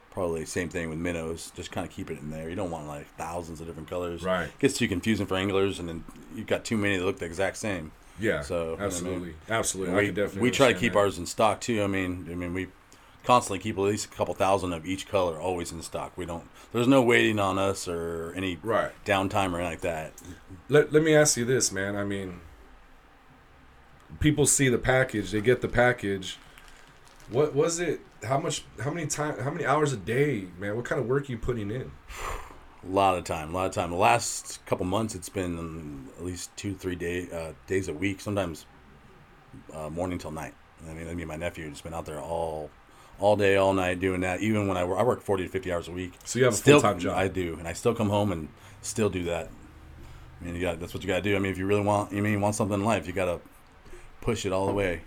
probably 0.10 0.46
same 0.46 0.70
thing 0.70 0.90
with 0.90 1.00
minnows. 1.00 1.52
Just 1.54 1.70
kind 1.70 1.86
of 1.86 1.92
keep 1.92 2.10
it 2.10 2.20
in 2.20 2.32
there. 2.32 2.50
You 2.50 2.56
don't 2.56 2.72
want 2.72 2.88
like 2.88 3.14
thousands 3.18 3.60
of 3.60 3.68
different 3.68 3.90
colors. 3.90 4.24
Right. 4.24 4.50
gets 4.60 4.78
too 4.78 4.88
confusing 4.88 5.26
for 5.26 5.36
anglers, 5.36 5.80
and 5.80 5.90
then 5.90 6.06
you've 6.34 6.48
got 6.48 6.64
too 6.64 6.78
many 6.78 6.96
that 6.96 7.04
look 7.04 7.20
the 7.20 7.26
exact 7.26 7.58
same. 7.58 7.92
Yeah. 8.22 8.44
So, 8.44 8.56
you 8.56 8.70
know 8.70 8.74
I 8.76 8.78
mean? 8.78 8.86
absolutely, 8.86 9.34
absolutely. 9.50 9.96
We 9.96 10.08
definitely. 10.12 10.42
we 10.42 10.52
try 10.52 10.72
to 10.72 10.80
keep 10.80 10.94
that. 10.94 11.00
ours 11.00 11.18
in 11.18 11.26
stock 11.26 11.60
too. 11.60 11.84
I 11.84 11.88
mean, 11.88 12.30
I 12.32 12.36
mean 12.36 12.54
we 12.54 12.68
constantly 13.24 13.60
keep 13.60 13.78
at 13.78 13.82
least 13.82 14.06
a 14.06 14.10
couple 14.10 14.34
thousand 14.34 14.74
of 14.74 14.86
each 14.86 15.08
color 15.08 15.40
always 15.40 15.72
in 15.72 15.82
stock. 15.82 16.14
We 16.16 16.26
don't. 16.26 16.50
There's 16.74 16.88
no 16.88 17.02
waiting 17.02 17.40
on 17.40 17.58
us 17.60 17.88
or 17.88 18.34
any 18.36 18.58
Right. 18.64 18.92
downtime 19.06 19.54
or 19.54 19.60
anything 19.60 19.66
like 19.72 19.82
that. 19.82 20.14
Let 20.70 20.92
Let 20.94 21.04
me 21.04 21.16
ask 21.16 21.38
you 21.38 21.46
this, 21.46 21.72
man. 21.72 21.96
I 21.96 22.04
mean, 22.04 22.42
people 24.20 24.46
see 24.46 24.70
the 24.70 24.78
package, 24.78 25.32
they 25.32 25.42
get 25.42 25.62
the 25.62 25.68
package. 25.68 26.38
What 27.30 27.56
was 27.56 27.80
it? 27.80 28.02
How 28.24 28.38
much? 28.40 28.64
How 28.84 28.92
many 28.92 29.08
time? 29.08 29.40
How 29.40 29.52
many 29.52 29.66
hours 29.66 29.94
a 29.94 29.98
day, 29.98 30.48
man? 30.60 30.76
What 30.76 30.86
kind 30.86 31.00
of 31.00 31.08
work 31.08 31.30
you 31.30 31.38
putting 31.38 31.72
in? 31.72 31.92
A 32.84 32.88
lot 32.88 33.18
of 33.18 33.24
time, 33.24 33.52
a 33.52 33.54
lot 33.54 33.68
of 33.68 33.74
time. 33.74 33.90
The 33.92 33.96
last 33.96 34.66
couple 34.66 34.86
months, 34.86 35.16
it's 35.16 35.30
been 35.30 36.10
at 36.18 36.26
least 36.26 36.56
two, 36.58 36.74
three 36.76 36.96
day, 36.96 37.28
uh, 37.32 37.54
days 37.68 37.88
a 37.88 37.94
week. 37.94 38.20
Sometimes 38.22 38.66
uh, 39.74 39.90
morning 39.90 40.18
till 40.18 40.32
night. 40.32 40.54
I 40.90 40.94
mean, 40.94 41.08
I 41.08 41.14
mean, 41.14 41.28
my 41.28 41.36
nephew 41.36 41.70
has 41.70 41.80
been 41.82 41.94
out 41.94 42.06
there 42.06 42.20
all, 42.20 42.70
all 43.22 43.36
day, 43.38 43.56
all 43.56 43.74
night 43.74 44.00
doing 44.02 44.22
that. 44.22 44.42
Even 44.42 44.68
when 44.68 44.76
I 44.76 44.84
work, 44.84 45.00
I 45.00 45.04
work 45.04 45.22
forty 45.22 45.44
to 45.44 45.50
fifty 45.50 45.72
hours 45.72 45.88
a 45.88 45.92
week. 45.92 46.14
So 46.26 46.40
you 46.40 46.46
have 46.46 46.54
a 46.56 46.58
full 46.58 46.82
time 46.82 47.00
job. 47.00 47.18
I 47.18 47.28
do, 47.30 47.56
and 47.58 47.68
I 47.68 47.74
still 47.74 47.96
come 47.96 48.10
home 48.10 48.32
and 48.34 48.50
still 48.82 49.10
do 49.10 49.24
that. 49.26 49.50
I 50.42 50.46
mean, 50.46 50.56
you 50.56 50.62
got 50.62 50.80
that's 50.80 50.94
what 50.94 51.04
you 51.04 51.08
got 51.08 51.18
to 51.18 51.22
do. 51.22 51.36
I 51.36 51.40
mean, 51.40 51.52
if 51.52 51.58
you 51.58 51.66
really 51.66 51.82
want, 51.84 52.12
you 52.12 52.22
mean 52.22 52.34
you 52.34 52.40
want 52.40 52.56
something 52.56 52.80
in 52.80 52.84
life, 52.84 53.08
you 53.08 53.14
got 53.14 53.26
to 53.26 53.40
push 54.20 54.46
it 54.46 54.52
all 54.52 54.66
the 54.68 54.74
way. 54.74 55.02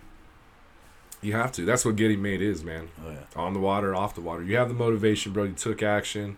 you 1.22 1.32
have 1.32 1.52
to. 1.52 1.64
That's 1.64 1.84
what 1.84 1.96
getting 1.96 2.22
made 2.22 2.40
is, 2.40 2.62
man. 2.64 2.88
Oh 3.04 3.10
yeah, 3.10 3.18
On 3.36 3.52
the 3.52 3.60
water, 3.60 3.94
off 3.94 4.14
the 4.14 4.20
water. 4.20 4.42
You 4.42 4.56
have 4.56 4.68
the 4.68 4.74
motivation, 4.74 5.32
bro. 5.32 5.44
You 5.44 5.52
took 5.52 5.82
action. 5.82 6.36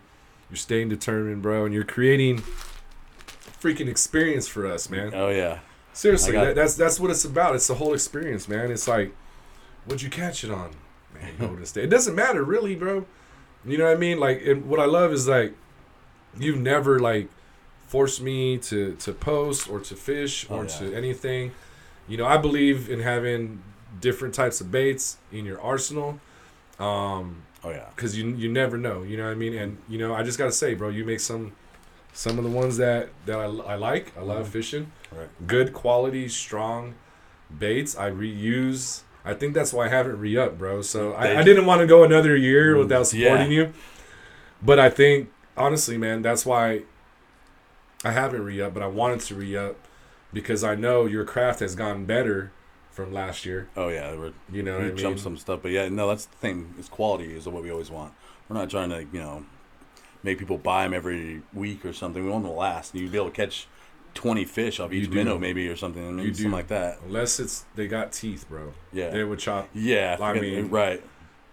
You're 0.49 0.57
staying 0.57 0.89
determined, 0.89 1.41
bro, 1.41 1.65
and 1.65 1.73
you're 1.73 1.83
creating 1.83 2.41
freaking 3.61 3.87
experience 3.87 4.47
for 4.47 4.65
us, 4.65 4.89
man. 4.89 5.11
oh 5.13 5.29
yeah, 5.29 5.59
Seriously, 5.93 6.33
that, 6.33 6.55
that's 6.55 6.75
that's 6.75 6.99
what 6.99 7.11
it's 7.11 7.25
about. 7.25 7.55
It's 7.55 7.67
the 7.67 7.75
whole 7.75 7.93
experience, 7.93 8.47
man. 8.47 8.71
It's 8.71 8.87
like, 8.87 9.13
what'd 9.85 10.01
you 10.01 10.09
catch 10.09 10.43
it 10.43 10.51
on? 10.51 10.71
Man, 11.21 11.33
you 11.39 11.47
noticed 11.47 11.77
it. 11.77 11.87
Doesn't 11.89 12.15
matter, 12.15 12.43
really, 12.43 12.75
bro. 12.75 13.05
You 13.65 13.77
know 13.77 13.85
what 13.85 13.95
I 13.97 13.99
mean? 13.99 14.19
Like, 14.19 14.45
and 14.45 14.65
what 14.69 14.79
I 14.79 14.85
love 14.85 15.11
is 15.11 15.27
like, 15.27 15.53
you've 16.39 16.59
never 16.59 16.99
like 16.99 17.29
forced 17.87 18.21
me 18.21 18.57
to 18.57 18.95
to 18.95 19.13
post 19.13 19.69
or 19.69 19.79
to 19.79 19.95
fish 19.95 20.49
or 20.49 20.59
Oh, 20.59 20.61
yeah. 20.63 20.67
to 20.79 20.93
anything. 20.95 21.51
You 22.07 22.17
know, 22.17 22.25
I 22.25 22.37
believe 22.37 22.89
in 22.89 22.99
having 23.01 23.61
different 23.99 24.33
types 24.35 24.61
of 24.61 24.71
baits 24.71 25.17
in 25.31 25.45
your 25.45 25.59
arsenal. 25.61 26.19
Um, 26.79 27.43
oh 27.63 27.71
yeah. 27.71 27.87
because 27.95 28.17
you 28.17 28.29
you 28.35 28.49
never 28.51 28.77
know. 28.77 29.03
You 29.03 29.17
know 29.17 29.25
what 29.25 29.31
I 29.31 29.35
mean? 29.35 29.55
And 29.55 29.77
you 29.89 29.97
know, 29.97 30.13
I 30.13 30.23
just 30.23 30.37
gotta 30.37 30.51
say, 30.51 30.73
bro, 30.75 30.89
you 30.89 31.03
make 31.03 31.19
some 31.19 31.53
some 32.13 32.37
of 32.37 32.43
the 32.43 32.49
ones 32.51 32.77
that 32.77 33.09
that 33.25 33.37
I, 33.39 33.45
I 33.45 33.75
like. 33.75 34.15
I 34.17 34.21
love 34.21 34.47
fishing. 34.47 34.91
Right. 35.11 35.29
Good 35.47 35.73
quality, 35.73 36.27
strong 36.29 36.93
baits. 37.57 37.97
I 37.97 38.09
reuse. 38.11 39.01
I 39.29 39.33
think 39.33 39.53
that's 39.53 39.73
why 39.73 39.85
I 39.85 39.89
haven't 39.89 40.19
re 40.19 40.37
up, 40.37 40.57
bro. 40.57 40.81
So 40.81 41.13
I, 41.13 41.39
I 41.39 41.43
didn't 41.43 41.65
want 41.65 41.81
to 41.81 41.87
go 41.87 42.03
another 42.03 42.35
year 42.35 42.75
mm, 42.75 42.79
without 42.79 43.11
Yeah. 43.13 43.25
supporting 43.29 43.51
you. 43.51 43.73
But 44.61 44.79
I 44.79 44.89
think 44.89 45.29
honestly, 45.55 45.97
man, 45.97 46.21
that's 46.21 46.45
why 46.45 46.83
I 48.03 48.11
haven't 48.11 48.43
re 48.43 48.61
up. 48.61 48.73
But 48.73 48.83
I 48.83 48.87
wanted 48.87 49.19
to 49.21 49.35
re 49.35 49.55
up 49.55 49.75
because 50.33 50.63
I 50.63 50.75
know 50.75 51.05
your 51.05 51.25
craft 51.25 51.59
has 51.59 51.75
gotten 51.75 52.05
better 52.05 52.51
from 52.91 53.13
last 53.13 53.45
year. 53.45 53.67
Oh 53.75 53.89
yeah, 53.89 54.15
we're 54.15 54.33
You 54.51 54.63
know 54.63 54.79
we 54.79 54.89
what 54.91 54.99
I 54.99 55.03
mean? 55.03 55.17
some 55.17 55.37
stuff, 55.37 55.59
but 55.61 55.71
yeah, 55.71 55.87
no, 55.89 56.07
that's 56.07 56.25
the 56.25 56.35
thing. 56.37 56.73
Is 56.79 56.89
quality 56.89 57.35
is 57.35 57.47
what 57.47 57.61
we 57.63 57.71
always 57.71 57.91
want. 57.91 58.13
We're 58.49 58.57
not 58.57 58.69
trying 58.69 58.89
to, 58.89 59.01
you 59.01 59.19
know, 59.19 59.45
make 60.23 60.39
people 60.39 60.57
buy 60.57 60.83
them 60.83 60.93
every 60.93 61.41
week 61.53 61.85
or 61.85 61.93
something. 61.93 62.23
We 62.23 62.29
want 62.31 62.43
them 62.43 62.53
to 62.53 62.57
last. 62.57 62.93
and 62.93 63.01
You'd 63.01 63.11
be 63.11 63.17
able 63.17 63.29
to 63.29 63.35
catch 63.35 63.67
twenty 64.17 64.43
fish 64.45 64.79
off 64.79 64.91
You 64.91 65.01
each 65.01 65.09
do. 65.09 65.15
minnow, 65.15 65.37
maybe 65.37 65.67
or 65.69 65.75
something, 65.77 66.15
maybe 66.17 66.27
You 66.29 66.33
something 66.33 66.49
do. 66.51 66.55
like 66.55 66.67
that. 66.67 66.97
Unless 67.05 67.39
it's 67.39 67.65
they 67.75 67.87
got 67.87 68.11
teeth, 68.11 68.45
bro. 68.49 68.73
Yeah, 68.91 69.09
They 69.11 69.23
would 69.23 69.39
chop 69.39 69.69
yeah. 69.73 70.17
I 70.19 70.33
mean- 70.39 70.69
right. 70.69 71.01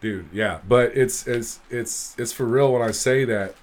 dude 0.01 0.27
yeah 0.33 0.59
but 0.69 0.97
it's 0.97 1.27
it's 1.27 1.61
it's 1.71 2.15
it's 2.19 2.33
for 2.33 2.45
real 2.45 2.73
when 2.73 2.83
i 2.83 2.91
say 2.91 3.25
that 3.25 3.55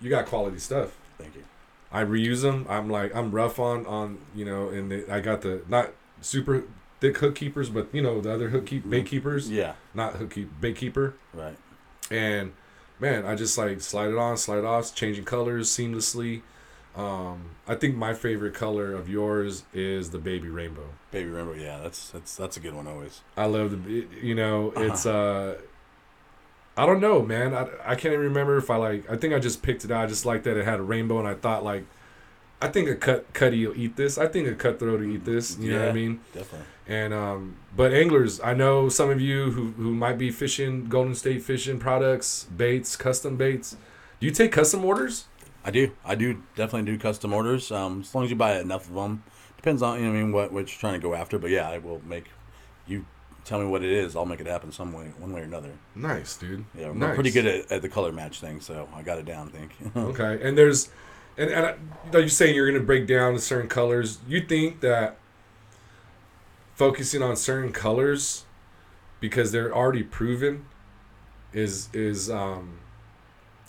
you 0.00 0.08
got 0.10 0.26
quality 0.26 0.58
stuff 0.58 0.96
Thank 1.18 1.34
you. 1.34 1.42
i 1.90 2.02
reuse 2.04 2.42
them 2.42 2.66
i'm 2.68 2.88
like 2.88 3.12
i'm 3.16 3.32
rough 3.32 3.58
on 3.58 3.84
on 3.86 4.18
you 4.34 4.44
know 4.44 4.68
and 4.68 4.92
the, 4.92 5.12
i 5.12 5.18
got 5.20 5.40
the 5.40 5.62
not 5.68 5.90
super 6.20 6.62
thick 7.00 7.16
hook 7.18 7.34
keepers 7.34 7.68
but 7.68 7.88
you 7.92 8.00
know 8.02 8.20
the 8.20 8.32
other 8.32 8.50
hook 8.50 8.66
keep 8.66 8.88
bait 8.88 8.98
mm-hmm. 8.98 9.06
keepers 9.06 9.50
Yeah, 9.50 9.72
not 9.94 10.14
hook 10.16 10.30
keep 10.34 10.60
bait 10.60 10.76
keeper 10.76 11.14
right. 11.34 11.56
and 12.12 12.52
man 13.00 13.26
i 13.26 13.34
just 13.34 13.58
like 13.58 13.80
slide 13.80 14.10
it 14.10 14.16
on 14.18 14.36
slide 14.36 14.58
it 14.58 14.64
off 14.64 14.94
changing 14.94 15.24
colors 15.24 15.68
seamlessly 15.68 16.42
um 16.96 17.50
i 17.66 17.74
think 17.74 17.94
my 17.96 18.12
favorite 18.14 18.54
color 18.54 18.92
of 18.94 19.08
yours 19.08 19.64
is 19.72 20.10
the 20.10 20.18
baby 20.18 20.48
rainbow 20.48 20.88
Baby 21.10 21.30
rainbow. 21.30 21.54
Yeah, 21.54 21.78
that's 21.82 22.10
that's 22.10 22.36
that's 22.36 22.56
a 22.58 22.60
good 22.60 22.74
one 22.74 22.86
always. 22.86 23.22
I 23.34 23.46
love 23.46 23.70
the, 23.82 24.06
you 24.20 24.34
know, 24.34 24.74
it's 24.76 25.06
uh, 25.06 25.56
I 26.76 26.84
don't 26.84 27.00
know, 27.00 27.22
man. 27.22 27.54
I, 27.54 27.66
I 27.82 27.94
can't 27.94 28.12
even 28.12 28.20
remember 28.20 28.58
if 28.58 28.68
I 28.70 28.76
like. 28.76 29.10
I 29.10 29.16
think 29.16 29.32
I 29.32 29.38
just 29.38 29.62
picked 29.62 29.86
it 29.86 29.90
out. 29.90 30.04
I 30.04 30.06
just 30.06 30.26
like 30.26 30.42
that 30.42 30.58
it 30.58 30.66
had 30.66 30.80
a 30.80 30.82
rainbow, 30.82 31.18
and 31.18 31.26
I 31.26 31.32
thought 31.32 31.64
like, 31.64 31.86
I 32.60 32.68
think 32.68 32.90
a 32.90 32.94
cut 32.94 33.32
cutty 33.32 33.66
will 33.66 33.74
eat 33.74 33.96
this. 33.96 34.18
I 34.18 34.26
think 34.26 34.48
a 34.48 34.54
cutthroat 34.54 35.00
will 35.00 35.10
eat 35.10 35.24
this. 35.24 35.58
You 35.58 35.72
know 35.72 35.80
what 35.80 35.88
I 35.88 35.92
mean? 35.92 36.20
Definitely. 36.34 36.66
And 36.86 37.14
um, 37.14 37.56
but 37.74 37.94
anglers, 37.94 38.38
I 38.42 38.52
know 38.52 38.90
some 38.90 39.08
of 39.08 39.18
you 39.18 39.52
who 39.52 39.70
who 39.70 39.94
might 39.94 40.18
be 40.18 40.30
fishing 40.30 40.88
Golden 40.90 41.14
State 41.14 41.42
fishing 41.42 41.78
products, 41.78 42.44
baits, 42.54 42.96
custom 42.96 43.36
baits. 43.38 43.76
Do 44.20 44.26
you 44.26 44.32
take 44.32 44.52
custom 44.52 44.84
orders? 44.84 45.24
I 45.64 45.70
do. 45.70 45.92
I 46.04 46.14
do 46.14 46.42
definitely 46.56 46.90
do 46.90 46.98
custom 46.98 47.32
orders. 47.32 47.70
Um, 47.70 48.00
as 48.00 48.14
long 48.14 48.24
as 48.24 48.30
you 48.30 48.36
buy 48.36 48.58
enough 48.58 48.88
of 48.88 48.94
them. 48.94 49.22
Depends 49.56 49.82
on 49.82 49.98
you 49.98 50.04
know 50.04 50.12
what 50.12 50.18
I 50.18 50.22
mean 50.22 50.32
what 50.32 50.52
what 50.52 50.58
you're 50.70 50.80
trying 50.80 50.94
to 50.94 51.00
go 51.00 51.14
after. 51.14 51.38
But 51.38 51.50
yeah, 51.50 51.68
I 51.68 51.78
will 51.78 52.00
make 52.06 52.26
you 52.86 53.04
tell 53.44 53.58
me 53.58 53.66
what 53.66 53.82
it 53.82 53.90
is. 53.90 54.14
I'll 54.14 54.26
make 54.26 54.40
it 54.40 54.46
happen 54.46 54.70
some 54.70 54.92
way, 54.92 55.10
one 55.18 55.32
way 55.32 55.40
or 55.40 55.44
another. 55.44 55.72
Nice, 55.94 56.36
dude. 56.36 56.64
Yeah, 56.78 56.90
I'm 56.90 56.98
nice. 56.98 57.14
pretty 57.14 57.30
good 57.30 57.46
at, 57.46 57.72
at 57.72 57.82
the 57.82 57.88
color 57.88 58.12
match 58.12 58.40
thing, 58.40 58.60
so 58.60 58.88
I 58.94 59.02
got 59.02 59.18
it 59.18 59.24
down. 59.24 59.48
I 59.48 59.50
think. 59.50 59.72
Okay, 59.96 60.38
and 60.46 60.56
there's, 60.56 60.90
and 61.36 61.50
and 61.50 61.66
I, 61.66 61.74
are 62.16 62.20
you 62.20 62.28
saying 62.28 62.54
you're 62.54 62.70
gonna 62.70 62.84
break 62.84 63.06
down 63.06 63.34
the 63.34 63.40
certain 63.40 63.68
colors? 63.68 64.18
You 64.28 64.40
think 64.40 64.80
that 64.80 65.18
focusing 66.74 67.22
on 67.22 67.34
certain 67.36 67.72
colors 67.72 68.44
because 69.18 69.50
they're 69.50 69.74
already 69.74 70.02
proven 70.02 70.66
is 71.52 71.88
is 71.92 72.30
um 72.30 72.78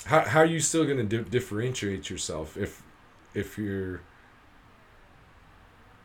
how 0.06 0.22
how 0.22 0.40
are 0.40 0.46
you 0.46 0.60
still 0.60 0.86
gonna 0.86 1.04
di- 1.04 1.24
differentiate 1.24 2.10
yourself 2.10 2.58
if 2.58 2.82
if 3.34 3.58
you're 3.58 4.02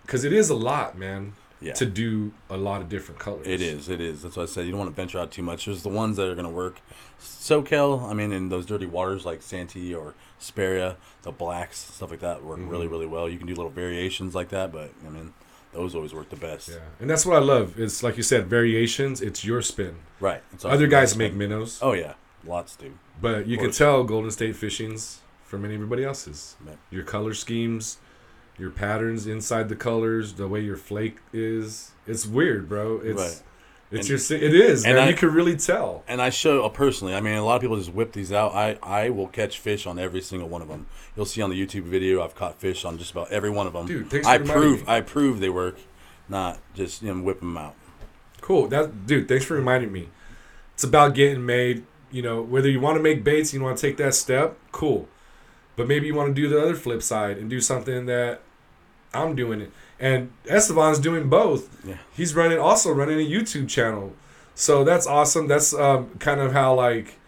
because 0.02 0.24
it 0.24 0.32
is 0.32 0.50
a 0.50 0.54
lot, 0.54 0.98
man, 0.98 1.32
yeah. 1.60 1.72
to 1.72 1.86
do 1.86 2.32
a 2.50 2.56
lot 2.58 2.82
of 2.82 2.88
different 2.90 3.18
colors. 3.18 3.46
It 3.46 3.62
is. 3.62 3.88
It 3.88 4.00
is. 4.00 4.22
That's 4.22 4.36
why 4.36 4.42
I 4.42 4.46
said 4.46 4.66
you 4.66 4.70
don't 4.72 4.80
want 4.80 4.90
to 4.90 4.96
venture 4.96 5.18
out 5.18 5.30
too 5.30 5.42
much. 5.42 5.64
There's 5.64 5.82
the 5.82 5.88
ones 5.88 6.18
that 6.18 6.28
are 6.28 6.34
going 6.34 6.46
to 6.46 6.52
work. 6.52 6.80
SoCal, 7.20 8.02
I 8.02 8.12
mean, 8.12 8.30
in 8.30 8.50
those 8.50 8.66
dirty 8.66 8.84
waters 8.84 9.24
like 9.24 9.40
Santee 9.40 9.94
or 9.94 10.14
Hesperia, 10.38 10.96
the 11.22 11.32
blacks, 11.32 11.78
stuff 11.78 12.10
like 12.10 12.20
that 12.20 12.44
work 12.44 12.58
Mm-hmm. 12.58 12.68
really, 12.68 12.86
really 12.86 13.06
well. 13.06 13.30
You 13.30 13.38
can 13.38 13.46
do 13.46 13.54
little 13.54 13.70
variations 13.70 14.34
like 14.34 14.50
that, 14.50 14.72
but 14.72 14.92
I 15.06 15.08
mean, 15.08 15.32
those 15.72 15.94
always 15.94 16.12
work 16.12 16.28
the 16.28 16.36
best. 16.36 16.68
Yeah, 16.68 16.76
and 17.00 17.08
that's 17.08 17.24
what 17.24 17.36
I 17.36 17.40
love. 17.40 17.80
It's 17.80 18.02
like 18.02 18.18
you 18.18 18.22
said, 18.22 18.46
variations. 18.46 19.22
It's 19.22 19.42
your 19.42 19.62
spin. 19.62 19.96
Right. 20.20 20.42
It's 20.52 20.66
Other 20.66 20.86
guys 20.86 21.16
make 21.16 21.32
minnows. 21.32 21.78
Oh 21.80 21.92
yeah, 21.94 22.12
lots 22.46 22.76
do. 22.76 22.92
But 23.20 23.46
you 23.46 23.58
can 23.58 23.70
tell 23.70 24.04
Golden 24.04 24.30
State 24.30 24.56
Fishing's 24.56 25.20
from 25.44 25.64
everybody 25.64 26.04
else's. 26.04 26.56
Right. 26.64 26.76
Your 26.90 27.04
color 27.04 27.34
schemes, 27.34 27.98
your 28.58 28.70
patterns 28.70 29.26
inside 29.26 29.68
the 29.68 29.76
colors, 29.76 30.34
the 30.34 30.48
way 30.48 30.60
your 30.60 30.76
flake 30.76 31.18
is. 31.32 31.92
It's 32.06 32.26
weird, 32.26 32.68
bro. 32.68 33.00
It's 33.02 33.20
Right. 33.20 33.42
it's 33.90 34.10
and, 34.10 34.30
your 34.30 34.42
it 34.42 34.54
is, 34.54 34.84
and 34.84 34.96
man. 34.96 35.06
I- 35.06 35.10
you 35.10 35.16
can 35.16 35.32
really 35.32 35.56
tell. 35.56 36.02
And 36.08 36.20
I 36.20 36.30
show 36.30 36.64
uh, 36.64 36.68
personally. 36.68 37.14
I 37.14 37.20
mean, 37.20 37.34
a 37.34 37.44
lot 37.44 37.56
of 37.56 37.60
people 37.62 37.76
just 37.76 37.92
whip 37.92 38.12
these 38.12 38.32
out. 38.32 38.54
I 38.54 38.78
I 38.82 39.10
will 39.10 39.28
catch 39.28 39.58
fish 39.58 39.86
on 39.86 39.98
every 39.98 40.20
single 40.20 40.48
one 40.48 40.62
of 40.62 40.68
them. 40.68 40.86
You'll 41.16 41.26
see 41.26 41.40
on 41.42 41.50
the 41.50 41.66
YouTube 41.66 41.82
video. 41.84 42.22
I've 42.22 42.34
caught 42.34 42.58
fish 42.60 42.84
on 42.84 42.98
just 42.98 43.12
about 43.12 43.30
every 43.30 43.50
one 43.50 43.66
of 43.66 43.72
them. 43.72 43.86
Dude, 43.86 44.10
thanks 44.10 44.26
I 44.26 44.38
prove 44.38 44.80
me. 44.80 44.84
I 44.88 45.00
prove 45.00 45.40
they 45.40 45.50
work, 45.50 45.78
not 46.28 46.58
just 46.74 47.02
you 47.02 47.14
know 47.14 47.22
whip 47.22 47.40
them 47.40 47.56
out. 47.56 47.74
Cool. 48.40 48.66
That 48.68 49.06
dude, 49.06 49.28
thanks 49.28 49.44
for 49.44 49.54
reminding 49.54 49.92
me. 49.92 50.08
It's 50.74 50.84
about 50.84 51.14
getting 51.14 51.46
made, 51.46 51.86
you 52.14 52.22
know, 52.22 52.40
whether 52.40 52.70
you 52.70 52.78
want 52.78 52.96
to 52.96 53.02
make 53.02 53.24
baits, 53.24 53.52
you 53.52 53.60
want 53.60 53.76
to 53.76 53.84
take 53.84 53.96
that 53.96 54.14
step, 54.14 54.56
cool. 54.70 55.08
But 55.74 55.88
maybe 55.88 56.06
you 56.06 56.14
want 56.14 56.28
to 56.28 56.40
do 56.40 56.48
the 56.48 56.62
other 56.62 56.76
flip 56.76 57.02
side 57.02 57.38
and 57.38 57.50
do 57.50 57.60
something 57.60 58.06
that 58.06 58.40
I'm 59.12 59.34
doing 59.34 59.60
it. 59.60 59.72
And 59.98 60.30
Estevan's 60.48 61.00
doing 61.00 61.28
both. 61.28 61.84
Yeah. 61.84 61.96
He's 62.16 62.32
running 62.36 62.60
also 62.60 62.92
running 62.92 63.18
a 63.18 63.28
YouTube 63.28 63.68
channel. 63.68 64.12
So 64.54 64.84
that's 64.84 65.08
awesome. 65.08 65.48
That's 65.48 65.74
um, 65.74 66.10
kind 66.20 66.40
of 66.40 66.52
how 66.52 66.74
like, 66.74 67.18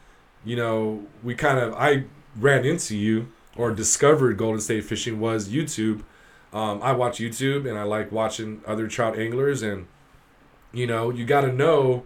you 0.45 0.55
know, 0.55 1.05
we 1.25 1.35
kind 1.35 1.59
of 1.59 1.75
I 1.75 2.05
ran 2.37 2.65
into 2.65 2.97
you 2.97 3.33
or 3.57 3.73
discovered 3.73 4.37
Golden 4.37 4.61
State 4.61 4.85
Fishing 4.85 5.19
was 5.19 5.49
YouTube. 5.49 6.05
Um, 6.53 6.81
I 6.81 6.93
watch 6.93 7.19
YouTube 7.19 7.69
and 7.69 7.77
I 7.77 7.83
like 7.83 8.13
watching 8.13 8.61
other 8.65 8.87
trout 8.87 9.19
anglers 9.19 9.63
and 9.63 9.89
you 10.73 10.87
know, 10.87 11.11
you 11.11 11.25
got 11.25 11.41
to 11.41 11.53
know 11.53 12.05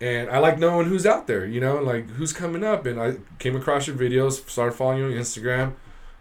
and 0.00 0.28
I 0.30 0.38
like 0.38 0.58
knowing 0.58 0.88
who's 0.88 1.06
out 1.06 1.26
there, 1.26 1.46
you 1.46 1.60
know, 1.60 1.76
like 1.82 2.08
who's 2.10 2.32
coming 2.32 2.62
up 2.64 2.84
and 2.86 3.00
I 3.00 3.16
came 3.38 3.56
across 3.56 3.86
your 3.86 3.96
videos, 3.96 4.48
started 4.48 4.72
following 4.76 4.98
you 4.98 5.04
on 5.06 5.12
Instagram, 5.12 5.74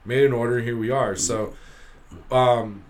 made 0.06 0.24
an 0.24 0.34
order, 0.34 0.60
here 0.62 0.78
we 0.78 0.90
are. 0.90 1.16
So 1.16 1.54
um 2.32 2.84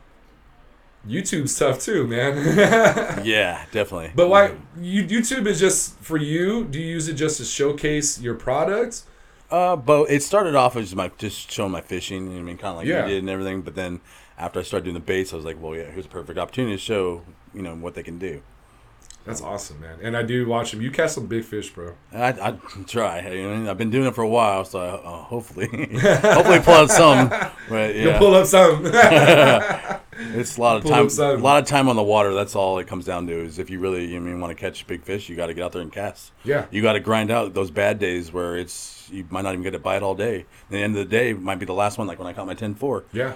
YouTube's 1.08 1.58
tough 1.58 1.80
too, 1.80 2.08
man. 2.08 3.22
Yeah, 3.26 3.66
definitely. 3.72 4.12
But 4.16 4.30
why 4.30 4.56
you 4.80 5.04
YouTube 5.04 5.46
is 5.48 5.60
just 5.60 5.98
for 6.00 6.18
you? 6.18 6.66
Do 6.66 6.80
you 6.80 6.86
use 6.88 7.08
it 7.08 7.14
just 7.14 7.38
to 7.38 7.46
showcase 7.46 8.20
your 8.20 8.36
products? 8.36 9.06
Uh, 9.52 9.76
but 9.76 10.10
it 10.10 10.24
started 10.24 10.56
off 10.56 10.76
as 10.76 10.96
my 10.96 11.10
just 11.18 11.52
showing 11.52 11.72
my 11.72 11.82
fishing. 11.82 12.24
you 12.26 12.30
know 12.30 12.36
what 12.36 12.40
I 12.42 12.44
mean, 12.44 12.58
kind 12.58 12.72
of 12.72 12.78
like 12.78 12.88
Yeah. 12.88 13.04
you 13.06 13.12
did 13.14 13.20
and 13.20 13.30
everything. 13.30 13.62
But 13.62 13.76
then 13.76 14.02
after 14.38 14.60
I 14.60 14.64
started 14.64 14.86
doing 14.86 14.96
the 14.96 15.00
baits, 15.00 15.32
I 15.34 15.36
was 15.36 15.46
like, 15.46 15.62
well, 15.62 15.76
yeah, 15.76 15.92
here's 15.92 16.06
a 16.08 16.10
perfect 16.10 16.40
opportunity 16.40 16.76
to 16.76 16.82
show 16.82 17.22
you 17.54 17.62
know 17.62 17.76
what 17.76 17.94
they 17.94 18.04
can 18.04 18.18
do. 18.18 18.42
That's 19.26 19.42
awesome, 19.42 19.82
man. 19.82 19.98
And 20.04 20.16
I 20.16 20.22
do 20.22 20.46
watch 20.48 20.70
them. 20.72 20.82
You 20.82 20.92
catch 20.92 21.12
some 21.12 21.26
big 21.26 21.44
fish, 21.44 21.72
bro. 21.72 21.94
I, 22.14 22.28
I 22.30 22.52
try. 22.86 23.28
You 23.28 23.50
know, 23.58 23.72
I've 23.72 23.78
been 23.78 23.90
doing 23.90 24.06
it 24.08 24.14
for 24.14 24.22
a 24.22 24.28
while, 24.30 24.66
so 24.66 24.80
I, 24.80 24.88
uh, 24.90 25.24
hopefully, 25.24 25.68
hopefully 26.00 26.60
pull 26.60 26.76
up 26.76 26.90
some. 26.90 27.30
But 27.68 27.96
You'll 27.96 28.20
pull 28.20 28.36
up 28.36 28.46
some. 28.46 28.84
it's 28.86 30.58
a 30.58 30.62
lot 30.62 30.78
of 30.78 30.84
time. 30.86 31.08
A 31.08 31.34
lot 31.42 31.62
of 31.62 31.68
time 31.68 31.90
on 31.90 31.96
the 31.96 32.04
water. 32.04 32.34
That's 32.34 32.56
all 32.56 32.78
it 32.80 32.88
comes 32.88 33.06
down 33.06 33.28
to. 33.28 33.34
Is 33.34 33.60
if 33.60 33.70
you 33.70 33.80
really, 33.80 34.06
you 34.06 34.22
mean, 34.22 34.40
want 34.40 34.56
to 34.56 34.60
catch 34.60 34.86
big 34.88 35.04
fish, 35.04 35.28
you 35.30 35.36
got 35.36 35.48
to 35.48 35.54
get 35.54 35.64
out 35.64 35.72
there 35.72 35.82
and 35.82 35.92
cast. 35.92 36.32
yeah. 36.44 36.66
You 36.72 36.82
got 36.82 36.94
to 36.94 37.00
grind 37.00 37.32
out 37.32 37.54
those 37.54 37.72
bad 37.72 38.00
days 38.00 38.32
where 38.32 38.58
it's 38.58 39.10
you 39.12 39.26
might 39.30 39.42
not 39.42 39.54
even 39.54 39.64
get 39.64 39.76
a 39.76 39.80
bite 39.80 40.04
all 40.04 40.16
day. 40.16 40.42
At 40.42 40.70
the 40.72 40.78
end 40.80 40.96
of 40.98 41.08
the 41.08 41.10
day, 41.18 41.32
it 41.32 41.42
might 41.42 41.60
be 41.60 41.66
the 41.66 41.74
last 41.74 41.98
one. 41.98 42.08
Like 42.08 42.20
when 42.20 42.28
I 42.28 42.34
caught 42.34 42.48
my 42.48 42.56
10-4. 42.56 43.04
Yeah. 43.12 43.34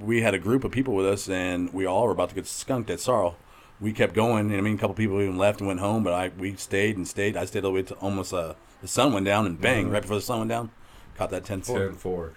we 0.00 0.22
had 0.22 0.34
a 0.34 0.38
group 0.38 0.64
of 0.64 0.70
people 0.72 0.94
with 0.94 1.06
us, 1.06 1.28
and 1.28 1.72
we 1.72 1.86
all 1.86 2.04
were 2.06 2.12
about 2.12 2.28
to 2.30 2.34
get 2.34 2.46
skunked 2.46 2.90
at 2.90 3.00
Sorrel. 3.00 3.36
We 3.80 3.92
kept 3.92 4.14
going, 4.14 4.50
and 4.50 4.56
I 4.56 4.60
mean, 4.60 4.74
a 4.74 4.78
couple 4.78 4.94
people 4.94 5.20
even 5.20 5.38
left 5.38 5.60
and 5.60 5.68
went 5.68 5.80
home, 5.80 6.02
but 6.02 6.12
I 6.12 6.30
we 6.36 6.56
stayed 6.56 6.96
and 6.96 7.06
stayed. 7.06 7.36
I 7.36 7.44
stayed 7.44 7.64
all 7.64 7.70
the 7.70 7.76
way 7.76 7.82
to 7.82 7.94
almost 7.96 8.32
uh, 8.34 8.54
the 8.82 8.88
sun 8.88 9.12
went 9.12 9.26
down, 9.26 9.46
and 9.46 9.60
bang, 9.60 9.84
Mm-hmm. 9.84 9.92
right 9.92 10.02
before 10.02 10.16
the 10.16 10.22
sun 10.22 10.38
went 10.40 10.48
down, 10.50 10.70
caught 11.16 11.30
that 11.30 11.44
10 11.44 11.62
4. 11.62 11.78
10 11.78 11.94
4. 11.94 12.32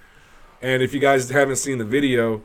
And 0.62 0.84
if 0.84 0.94
you 0.94 1.00
guys 1.00 1.30
haven't 1.30 1.56
seen 1.56 1.80
the 1.80 1.86
video, 1.86 2.44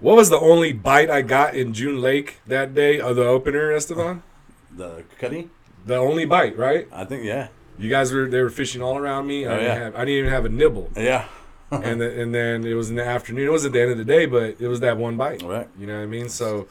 what 0.00 0.16
was 0.16 0.28
the 0.30 0.40
only 0.40 0.72
bite 0.72 1.08
I 1.10 1.22
got 1.22 1.54
in 1.54 1.72
June 1.72 2.00
Lake 2.00 2.38
that 2.48 2.74
day 2.74 2.98
of 3.00 3.14
the 3.16 3.24
opener, 3.24 3.70
Estevan? 3.72 4.22
The 4.76 5.04
cutty? 5.18 5.50
The 5.86 5.96
only 5.96 6.24
bite, 6.24 6.56
right? 6.56 6.88
I 6.90 7.04
think, 7.04 7.24
yeah. 7.24 7.48
You 7.78 7.90
guys 7.90 8.10
were 8.12 8.26
they 8.28 8.40
were 8.40 8.50
fishing 8.50 8.80
all 8.82 8.96
around 8.96 9.26
me. 9.26 9.46
I, 9.46 9.48
Oh, 9.48 9.56
didn't, 9.56 9.64
yeah. 9.66 9.74
have, 9.84 9.94
I 9.94 9.98
didn't 10.06 10.18
even 10.18 10.30
have 10.32 10.44
a 10.46 10.48
nibble. 10.48 10.90
Yeah. 10.96 11.26
and 11.70 12.00
the, 12.00 12.20
and 12.22 12.34
then 12.34 12.66
it 12.66 12.74
was 12.74 12.90
in 12.90 12.96
the 12.96 13.04
afternoon. 13.04 13.46
It 13.46 13.52
was 13.52 13.64
at 13.64 13.72
the 13.72 13.80
end 13.82 13.92
of 13.92 13.98
the 13.98 14.04
day, 14.04 14.26
but 14.26 14.56
it 14.60 14.68
was 14.68 14.80
that 14.80 14.96
one 14.98 15.16
bite. 15.16 15.42
Right. 15.42 15.68
You 15.78 15.86
know 15.86 15.96
what 15.96 16.02
I 16.02 16.06
mean? 16.06 16.28
So, 16.28 16.66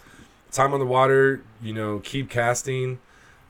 time 0.52 0.74
on 0.74 0.80
the 0.80 0.86
water. 0.86 1.42
You 1.62 1.74
know, 1.74 2.00
keep 2.00 2.30
casting. 2.30 3.00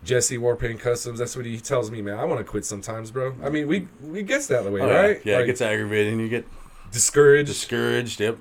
Jesse 0.04 0.38
Warpaint 0.39 0.80
Customs. 0.80 1.20
That's 1.20 1.36
what 1.36 1.45
he 1.45 1.60
tells 1.60 1.91
me, 1.91 2.02
man. 2.02 2.18
I 2.18 2.24
want 2.26 2.39
to 2.39 2.43
quit 2.43 2.66
sometimes, 2.66 3.12
bro. 3.12 3.36
I 3.43 3.49
mean, 3.49 3.68
we 3.68 3.88
we 4.02 4.24
gets 4.24 4.47
that 4.47 4.64
the 4.64 4.72
way, 4.72 4.82
Oh, 4.82 4.88
yeah. 4.88 4.99
right? 5.02 5.22
Yeah, 5.24 5.36
Like, 5.36 5.43
it 5.43 5.47
gets 5.47 5.62
aggravating. 5.62 6.20
you 6.20 6.28
get 6.28 6.45
discouraged. 6.91 7.47
discouraged. 7.49 8.20
Yep. 8.20 8.38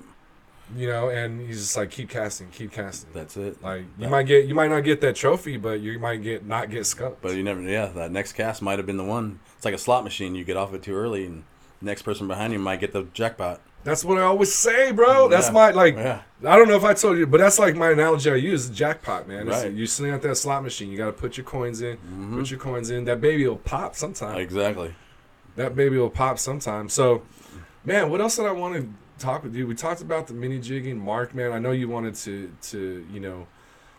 you 0.77 0.87
know, 0.87 1.09
and 1.11 1.41
he's 1.47 1.59
just 1.61 1.77
like, 1.77 1.91
keep 1.91 2.09
casting, 2.09 2.47
keep 2.51 2.71
casting. 2.71 3.11
That's 3.13 3.37
it. 3.37 3.61
Like 3.61 3.81
you 3.81 4.05
Yeah. 4.05 4.09
might 4.09 4.23
get, 4.23 4.45
you 4.47 4.55
might 4.55 4.71
not 4.71 4.85
get 4.85 5.01
that 5.01 5.17
trophy, 5.17 5.57
but 5.57 5.81
you 5.81 5.99
might 5.99 6.23
get 6.23 6.47
not 6.47 6.71
get 6.71 6.87
skunked. 6.87 7.21
But 7.21 7.35
you 7.35 7.43
never, 7.43 7.61
yeah, 7.61 7.87
that 7.87 8.13
next 8.13 8.35
cast 8.35 8.63
might 8.63 8.79
have 8.79 8.87
been 8.87 8.97
the 8.97 9.03
one. 9.05 9.41
It's 9.57 9.65
like 9.65 9.75
a 9.75 9.79
slot 9.79 10.05
machine. 10.05 10.35
You 10.37 10.45
get 10.45 10.57
off 10.57 10.73
it 10.73 10.83
too 10.85 10.95
early, 10.95 11.27
and 11.27 11.43
next 11.83 12.03
person 12.03 12.29
behind 12.29 12.53
you 12.53 12.61
might 12.61 12.79
get 12.81 12.93
the 12.93 13.03
jackpot. 13.13 13.61
That's 13.83 14.05
what 14.05 14.19
I 14.19 14.23
always 14.23 14.55
say, 14.55 14.93
bro. 14.93 15.29
That's 15.29 15.47
Yeah. 15.49 15.53
my 15.53 15.71
like. 15.71 15.95
Yeah. 15.97 16.21
I 16.47 16.57
don't 16.57 16.69
know 16.69 16.77
if 16.77 16.85
I 16.85 16.95
told 16.95 17.19
you, 17.19 17.27
but 17.27 17.39
that's 17.39 17.59
like 17.59 17.77
my 17.77 17.91
analogy 17.91 18.31
I 18.31 18.35
use. 18.37 18.69
Jackpot, 18.71 19.27
man. 19.29 19.49
It's- 19.49 19.73
You're 19.75 19.87
sitting 19.87 20.13
at 20.13 20.23
that 20.23 20.37
slot 20.37 20.63
machine. 20.63 20.91
You 20.91 20.97
got 20.99 21.07
to 21.07 21.13
put 21.13 21.37
your 21.37 21.45
coins 21.45 21.81
in. 21.83 21.97
Mm-hmm. 21.97 22.39
Put 22.39 22.51
your 22.51 22.61
coins 22.61 22.91
in. 22.91 23.05
That 23.05 23.21
baby 23.21 23.47
will 23.47 23.57
pop 23.57 23.95
sometime. 23.97 24.39
Exactly. 24.39 24.95
that 25.57 25.75
baby 25.75 25.99
will 25.99 26.09
pop 26.11 26.39
sometime. 26.39 26.89
So, 26.89 27.23
man, 27.85 28.09
what 28.11 28.21
else 28.21 28.37
did 28.37 28.47
I 28.47 28.53
want 28.53 28.77
to 28.77 28.89
talk 29.25 29.43
with 29.43 29.55
you? 29.55 29.67
We 29.67 29.75
talked 29.75 30.01
about 30.01 30.27
the 30.29 30.33
mini 30.35 30.59
jigging, 30.61 30.99
Mark. 30.99 31.35
Man, 31.35 31.53
I 31.53 31.59
know 31.59 31.73
you 31.73 31.89
wanted 31.89 32.15
to 32.27 32.53
to 32.71 33.05
you 33.13 33.21
know 33.21 33.47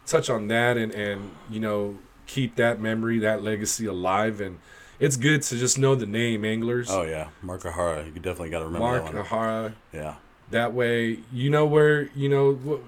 touch 0.08 0.30
on 0.30 0.48
that 0.48 0.78
and 0.78 0.92
and 0.94 1.32
you 1.50 1.60
know 1.60 2.00
keep 2.26 2.56
that 2.56 2.80
memory, 2.80 3.20
that 3.20 3.44
legacy 3.44 3.86
alive. 3.86 4.40
And 4.42 4.58
it's 5.02 5.18
good 5.18 5.42
to 5.42 5.58
just 5.58 5.78
know 5.78 5.96
the 5.96 6.06
name 6.06 6.46
anglers. 6.46 6.90
Oh 6.90 7.02
yeah, 7.02 7.30
Mark 7.42 7.66
O'Hara. 7.66 8.06
You 8.06 8.14
definitely 8.14 8.52
got 8.52 8.60
to 8.60 8.66
remember 8.66 8.88
Mark 8.88 9.06
that 9.06 9.14
one. 9.14 9.26
Ahara. 9.26 9.74
Yeah. 9.92 10.16
That 10.52 10.74
way, 10.74 11.20
you 11.34 11.50
know 11.50 11.66
where 11.66 12.04
you 12.16 12.30
know 12.30 12.54
what. 12.54 12.82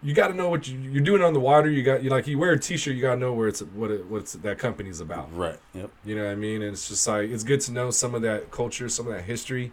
You 0.00 0.14
got 0.14 0.28
to 0.28 0.34
know 0.34 0.48
what 0.48 0.68
you, 0.68 0.78
you're 0.78 1.02
doing 1.02 1.22
on 1.22 1.32
the 1.32 1.40
water. 1.40 1.68
You 1.68 1.82
got 1.82 2.04
you 2.04 2.10
like 2.10 2.28
you 2.28 2.38
wear 2.38 2.52
a 2.52 2.58
T-shirt. 2.58 2.94
You 2.94 3.02
got 3.02 3.14
to 3.14 3.20
know 3.20 3.32
where 3.32 3.48
it's 3.48 3.60
what 3.60 3.90
it, 3.90 4.06
what's 4.06 4.34
that 4.34 4.58
company's 4.58 5.00
about. 5.00 5.34
Right. 5.36 5.58
Yep. 5.74 5.90
You 6.04 6.14
know 6.14 6.24
what 6.24 6.30
I 6.30 6.36
mean? 6.36 6.62
And 6.62 6.72
it's 6.72 6.88
just 6.88 7.04
like 7.08 7.30
it's 7.30 7.42
good 7.42 7.60
to 7.62 7.72
know 7.72 7.90
some 7.90 8.14
of 8.14 8.22
that 8.22 8.52
culture, 8.52 8.88
some 8.88 9.08
of 9.08 9.12
that 9.14 9.24
history 9.24 9.72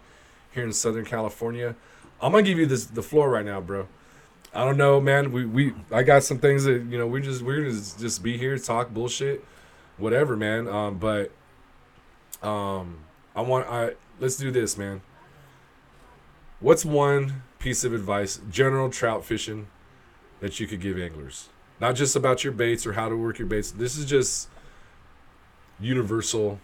here 0.52 0.64
in 0.64 0.74
Southern 0.74 1.06
California. 1.06 1.76
I'm 2.22 2.32
gonna 2.32 2.44
give 2.44 2.58
you 2.58 2.66
this 2.66 2.86
the 2.86 3.04
floor 3.04 3.30
right 3.30 3.46
now, 3.46 3.62
bro. 3.62 3.88
I 4.54 4.64
don't 4.64 4.78
know, 4.78 5.02
man. 5.02 5.32
We 5.32 5.46
we 5.46 5.74
I 5.92 6.02
got 6.04 6.24
some 6.24 6.40
things 6.40 6.64
that 6.64 6.86
you 6.86 6.98
know 6.98 7.06
we 7.06 7.22
just 7.22 7.42
we're 7.42 7.58
gonna 7.58 7.82
just 8.00 8.24
be 8.24 8.38
here 8.38 8.58
talk 8.58 8.94
bullshit, 8.94 9.44
whatever, 9.98 10.36
man. 10.36 10.68
Um, 10.68 10.98
but 10.98 11.32
Um, 12.42 13.00
I 13.36 13.42
want 13.42 13.68
I 13.68 13.94
let's 14.20 14.36
do 14.38 14.52
this, 14.52 14.78
man. 14.78 15.02
What's 16.60 16.86
one 16.86 17.44
piece 17.60 17.84
of 17.84 17.94
advice, 17.94 18.40
general 18.50 18.90
trout 18.90 19.26
fishing, 19.26 19.68
that 20.42 20.60
you 20.60 20.68
could 20.68 20.80
give 20.82 20.98
anglers? 21.00 21.50
Not 21.80 21.96
just 21.96 22.16
about 22.16 22.44
your 22.44 22.54
baits 22.54 22.86
or 22.86 22.94
how 22.94 23.10
to 23.10 23.16
work 23.18 23.40
your 23.40 23.48
baits. 23.48 23.72
This 23.72 23.98
is 23.98 24.06
just 24.06 24.48
universal. 25.80 26.60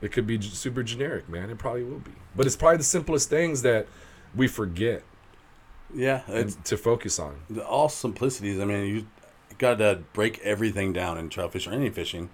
It 0.00 0.10
could 0.12 0.26
be 0.26 0.40
super 0.40 0.82
generic, 0.82 1.28
man. 1.28 1.50
It 1.50 1.58
probably 1.58 1.84
will 1.84 1.98
be, 2.00 2.12
but 2.34 2.46
it's 2.46 2.56
probably 2.56 2.78
the 2.78 2.82
simplest 2.84 3.28
things 3.28 3.62
that 3.62 3.86
we 4.34 4.48
forget 4.48 5.02
Yeah, 5.94 6.22
it's 6.28 6.56
to 6.64 6.76
focus 6.76 7.18
on. 7.18 7.36
all 7.66 7.88
simplicities. 7.88 8.58
I 8.58 8.64
mean, 8.64 8.86
you 8.96 9.06
got 9.58 9.78
to 9.78 10.00
break 10.12 10.38
everything 10.40 10.92
down 10.92 11.18
in 11.18 11.28
trout 11.28 11.52
fishing 11.52 11.72
or 11.72 11.76
any 11.76 11.90
fishing. 11.90 12.30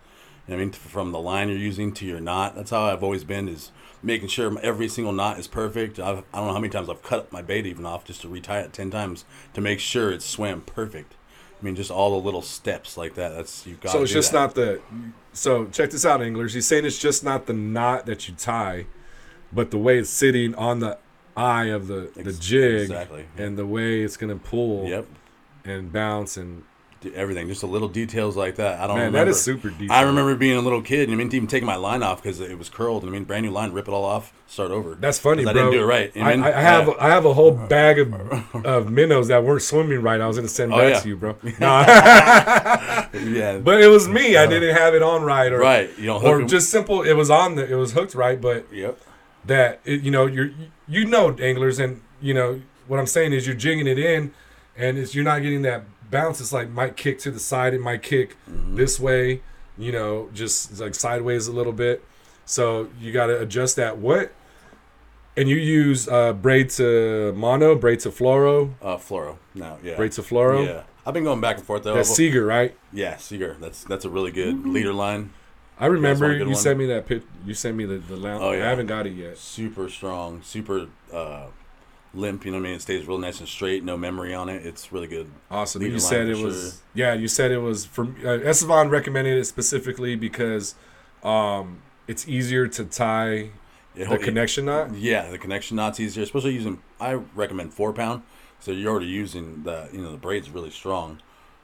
I 0.50 0.56
mean, 0.56 0.72
from 0.72 1.12
the 1.12 1.18
line 1.20 1.48
you're 1.50 1.58
using 1.58 1.92
to 1.92 2.06
your 2.06 2.20
knot. 2.20 2.54
That's 2.56 2.70
how 2.70 2.84
I've 2.84 3.02
always 3.02 3.22
been. 3.22 3.48
Is 3.48 3.70
making 4.02 4.28
sure 4.28 4.58
every 4.62 4.88
single 4.88 5.12
knot 5.12 5.38
is 5.38 5.46
perfect. 5.46 5.98
I've, 5.98 6.18
I 6.32 6.38
don't 6.38 6.46
know 6.46 6.52
how 6.54 6.58
many 6.58 6.70
times 6.70 6.88
I've 6.88 7.02
cut 7.02 7.30
my 7.30 7.42
bait 7.42 7.66
even 7.66 7.84
off 7.84 8.04
just 8.04 8.22
to 8.22 8.28
retie 8.28 8.52
it 8.52 8.72
ten 8.72 8.90
times 8.90 9.26
to 9.52 9.60
make 9.60 9.78
sure 9.78 10.10
it's 10.10 10.24
swam 10.24 10.62
perfect. 10.62 11.14
I 11.60 11.64
mean, 11.64 11.74
just 11.76 11.90
all 11.90 12.12
the 12.18 12.24
little 12.24 12.40
steps 12.40 12.96
like 12.96 13.14
that. 13.16 13.30
That's 13.34 13.66
you 13.66 13.74
got. 13.74 13.92
So 13.92 14.02
it's 14.02 14.12
just 14.12 14.32
not 14.32 14.54
the. 14.54 14.80
So 15.32 15.66
check 15.66 15.90
this 15.90 16.06
out, 16.06 16.22
anglers. 16.22 16.54
He's 16.54 16.66
saying 16.66 16.86
it's 16.86 16.98
just 16.98 17.22
not 17.22 17.46
the 17.46 17.52
knot 17.52 18.06
that 18.06 18.26
you 18.28 18.34
tie, 18.34 18.86
but 19.52 19.70
the 19.70 19.78
way 19.78 19.98
it's 19.98 20.08
sitting 20.10 20.54
on 20.54 20.80
the 20.80 20.98
eye 21.36 21.66
of 21.66 21.88
the 21.88 22.10
the 22.16 22.32
jig, 22.32 22.82
exactly. 22.82 23.26
and 23.36 23.58
the 23.58 23.66
way 23.66 24.02
it's 24.02 24.16
gonna 24.16 24.36
pull 24.36 24.88
Yep. 24.88 25.06
and 25.64 25.92
bounce 25.92 26.36
and 26.36 26.60
do 26.60 26.64
Everything, 27.14 27.46
just 27.46 27.60
the 27.60 27.68
little 27.68 27.88
details 27.88 28.36
like 28.36 28.56
that. 28.56 28.80
I 28.80 28.86
don't 28.88 28.96
man, 28.96 29.06
remember. 29.06 29.18
that 29.26 29.28
is 29.30 29.40
super 29.40 29.70
deep. 29.70 29.90
I 29.90 30.02
remember 30.02 30.34
being 30.34 30.56
a 30.56 30.60
little 30.60 30.82
kid 30.82 31.08
and 31.08 31.12
I 31.12 31.16
mean 31.16 31.32
even 31.32 31.46
taking 31.46 31.66
my 31.66 31.76
line 31.76 32.02
off 32.02 32.20
because 32.22 32.40
it 32.40 32.58
was 32.58 32.68
curled. 32.68 33.04
I 33.04 33.08
mean, 33.08 33.22
brand 33.24 33.44
new 33.46 33.52
line, 33.52 33.72
rip 33.72 33.86
it 33.86 33.92
all 33.92 34.04
off, 34.04 34.32
start 34.48 34.72
over. 34.72 34.96
That's 34.96 35.18
funny, 35.18 35.44
bro. 35.44 35.50
I 35.50 35.54
didn't 35.54 35.70
do 35.72 35.82
it 35.82 35.86
right. 35.86 36.10
I, 36.16 36.34
mean? 36.36 36.42
I 36.42 36.50
have 36.50 36.88
Yeah. 36.88 36.94
I 36.98 37.08
have 37.10 37.24
a 37.24 37.34
whole 37.34 37.52
bag 37.68 38.00
of 38.00 38.64
of 38.66 38.90
minnows 38.90 39.28
that 39.28 39.44
weren't 39.44 39.62
swimming 39.62 40.02
right. 40.02 40.20
I 40.20 40.26
was 40.26 40.36
gonna 40.36 40.48
send 40.48 40.72
Oh, 40.72 40.78
back 40.78 40.94
yeah. 40.94 41.00
to 41.00 41.08
you, 41.08 41.16
bro. 41.16 41.36
No, 41.60 41.80
yeah, 43.14 43.58
but 43.62 43.80
it 43.80 43.88
was 43.88 44.08
me. 44.08 44.36
I 44.36 44.42
uh-huh. 44.42 44.50
didn't 44.52 44.76
have 44.76 44.94
it 44.94 45.02
on 45.02 45.22
right, 45.22 45.52
or 45.52 45.58
right. 45.60 45.90
You 45.98 46.06
don't 46.06 46.24
or 46.24 46.42
just 46.44 46.70
simple. 46.70 47.02
It 47.02 47.14
was 47.14 47.30
on 47.30 47.54
the. 47.54 47.70
It 47.70 47.76
was 47.76 47.92
hooked 47.92 48.14
right, 48.14 48.40
but 48.40 48.66
Yep. 48.72 48.98
that 49.46 49.80
it, 49.84 50.00
you 50.02 50.10
know 50.10 50.26
you're 50.26 50.50
you 50.88 51.04
know 51.04 51.32
anglers 51.38 51.78
and 51.78 52.00
you 52.20 52.34
know 52.34 52.60
what 52.86 52.98
I'm 52.98 53.06
saying 53.06 53.32
is 53.32 53.46
you're 53.46 53.56
jigging 53.56 53.86
it 53.86 53.98
in 53.98 54.32
and 54.76 54.96
it's 54.98 55.14
you're 55.14 55.24
not 55.24 55.42
getting 55.42 55.62
that 55.62 55.82
bounce 56.10 56.40
it's 56.40 56.52
like 56.52 56.68
might 56.70 56.96
kick 56.96 57.18
to 57.20 57.30
the 57.30 57.40
side 57.40 57.74
it 57.74 57.80
might 57.80 58.02
kick 58.02 58.36
Mm-hmm. 58.50 58.76
this 58.76 58.98
way 59.00 59.42
you 59.76 59.92
know 59.92 60.28
just 60.34 60.80
like 60.80 60.94
sideways 60.94 61.46
a 61.48 61.52
little 61.52 61.72
bit 61.72 62.04
so 62.44 62.88
you 63.00 63.12
got 63.12 63.26
to 63.26 63.40
adjust 63.40 63.76
that 63.76 63.98
what 63.98 64.32
and 65.36 65.48
you 65.48 65.56
use 65.56 66.08
uh 66.08 66.32
braid 66.32 66.70
to 66.70 67.32
mono 67.36 67.74
braid 67.74 68.00
to 68.00 68.10
fluoro 68.10 68.72
Uh, 68.82 68.96
fluoro. 68.96 69.36
No, 69.54 69.78
yeah. 69.82 69.96
braid 69.96 70.12
to 70.12 70.22
fluoro 70.22 70.64
Yeah. 70.66 70.82
I've 71.06 71.14
been 71.14 71.24
going 71.24 71.40
back 71.40 71.56
and 71.56 71.64
forth 71.64 71.84
though. 71.84 71.94
that's 71.94 72.14
Seaguar 72.14 72.44
right 72.44 72.76
yeah, 72.92 73.16
Seaguar. 73.16 73.56
That's 73.60 73.84
that's 73.84 74.04
a 74.04 74.10
really 74.10 74.30
good 74.30 74.66
leader 74.66 74.92
line. 74.92 75.32
I 75.80 75.86
remember 75.86 76.36
good 76.36 76.48
you 76.48 76.54
sent 76.56 76.78
me 76.78 76.86
that 76.86 77.06
pic 77.06 77.22
you 77.46 77.54
sent 77.54 77.76
me 77.76 77.84
the 77.84 77.98
the 77.98 78.16
lamp 78.16 78.42
Oh, 78.42 78.50
I 78.50 78.56
haven't 78.56 78.88
got 78.88 79.06
it 79.06 79.12
yet 79.12 79.38
Super 79.38 79.88
strong, 79.88 80.42
super 80.42 80.88
uh, 81.12 81.46
limp. 82.14 82.44
You 82.44 82.50
know 82.52 82.58
what 82.58 82.64
I 82.64 82.68
mean? 82.68 82.74
It 82.76 82.82
stays 82.82 83.06
real 83.06 83.18
nice 83.18 83.38
and 83.40 83.48
straight. 83.48 83.84
No 83.84 83.96
memory 83.96 84.34
on 84.34 84.48
it. 84.48 84.64
It's 84.66 84.92
really 84.92 85.06
good. 85.08 85.30
Awesome. 85.50 85.82
Leader 85.82 85.94
you 85.94 86.00
said 86.00 86.28
it 86.28 86.36
was 86.38 86.60
sure. 86.74 86.80
yeah. 86.94 87.14
You 87.14 87.28
said 87.28 87.50
it 87.50 87.58
was 87.58 87.84
for 87.84 88.04
uh, 88.24 88.38
Estevan 88.40 88.88
recommended 88.90 89.36
it 89.38 89.44
specifically 89.46 90.16
because 90.16 90.74
um, 91.22 91.82
it's 92.06 92.28
easier 92.28 92.66
to 92.68 92.84
tie 92.84 93.30
It 93.34 93.50
the 93.96 94.06
hol- 94.06 94.18
connection 94.18 94.64
knot. 94.66 94.94
Yeah, 94.94 95.30
the 95.30 95.38
connection 95.38 95.76
knot's 95.76 96.00
easier, 96.00 96.22
especially 96.22 96.54
using. 96.54 96.82
I 97.00 97.14
recommend 97.34 97.74
four 97.74 97.92
pound, 97.92 98.22
so 98.60 98.70
you're 98.70 98.90
already 98.90 99.06
using 99.06 99.62
the 99.64 99.88
you 99.92 100.00
know 100.00 100.10
the 100.12 100.18
braid's 100.18 100.50
really 100.50 100.70
strong, 100.70 101.20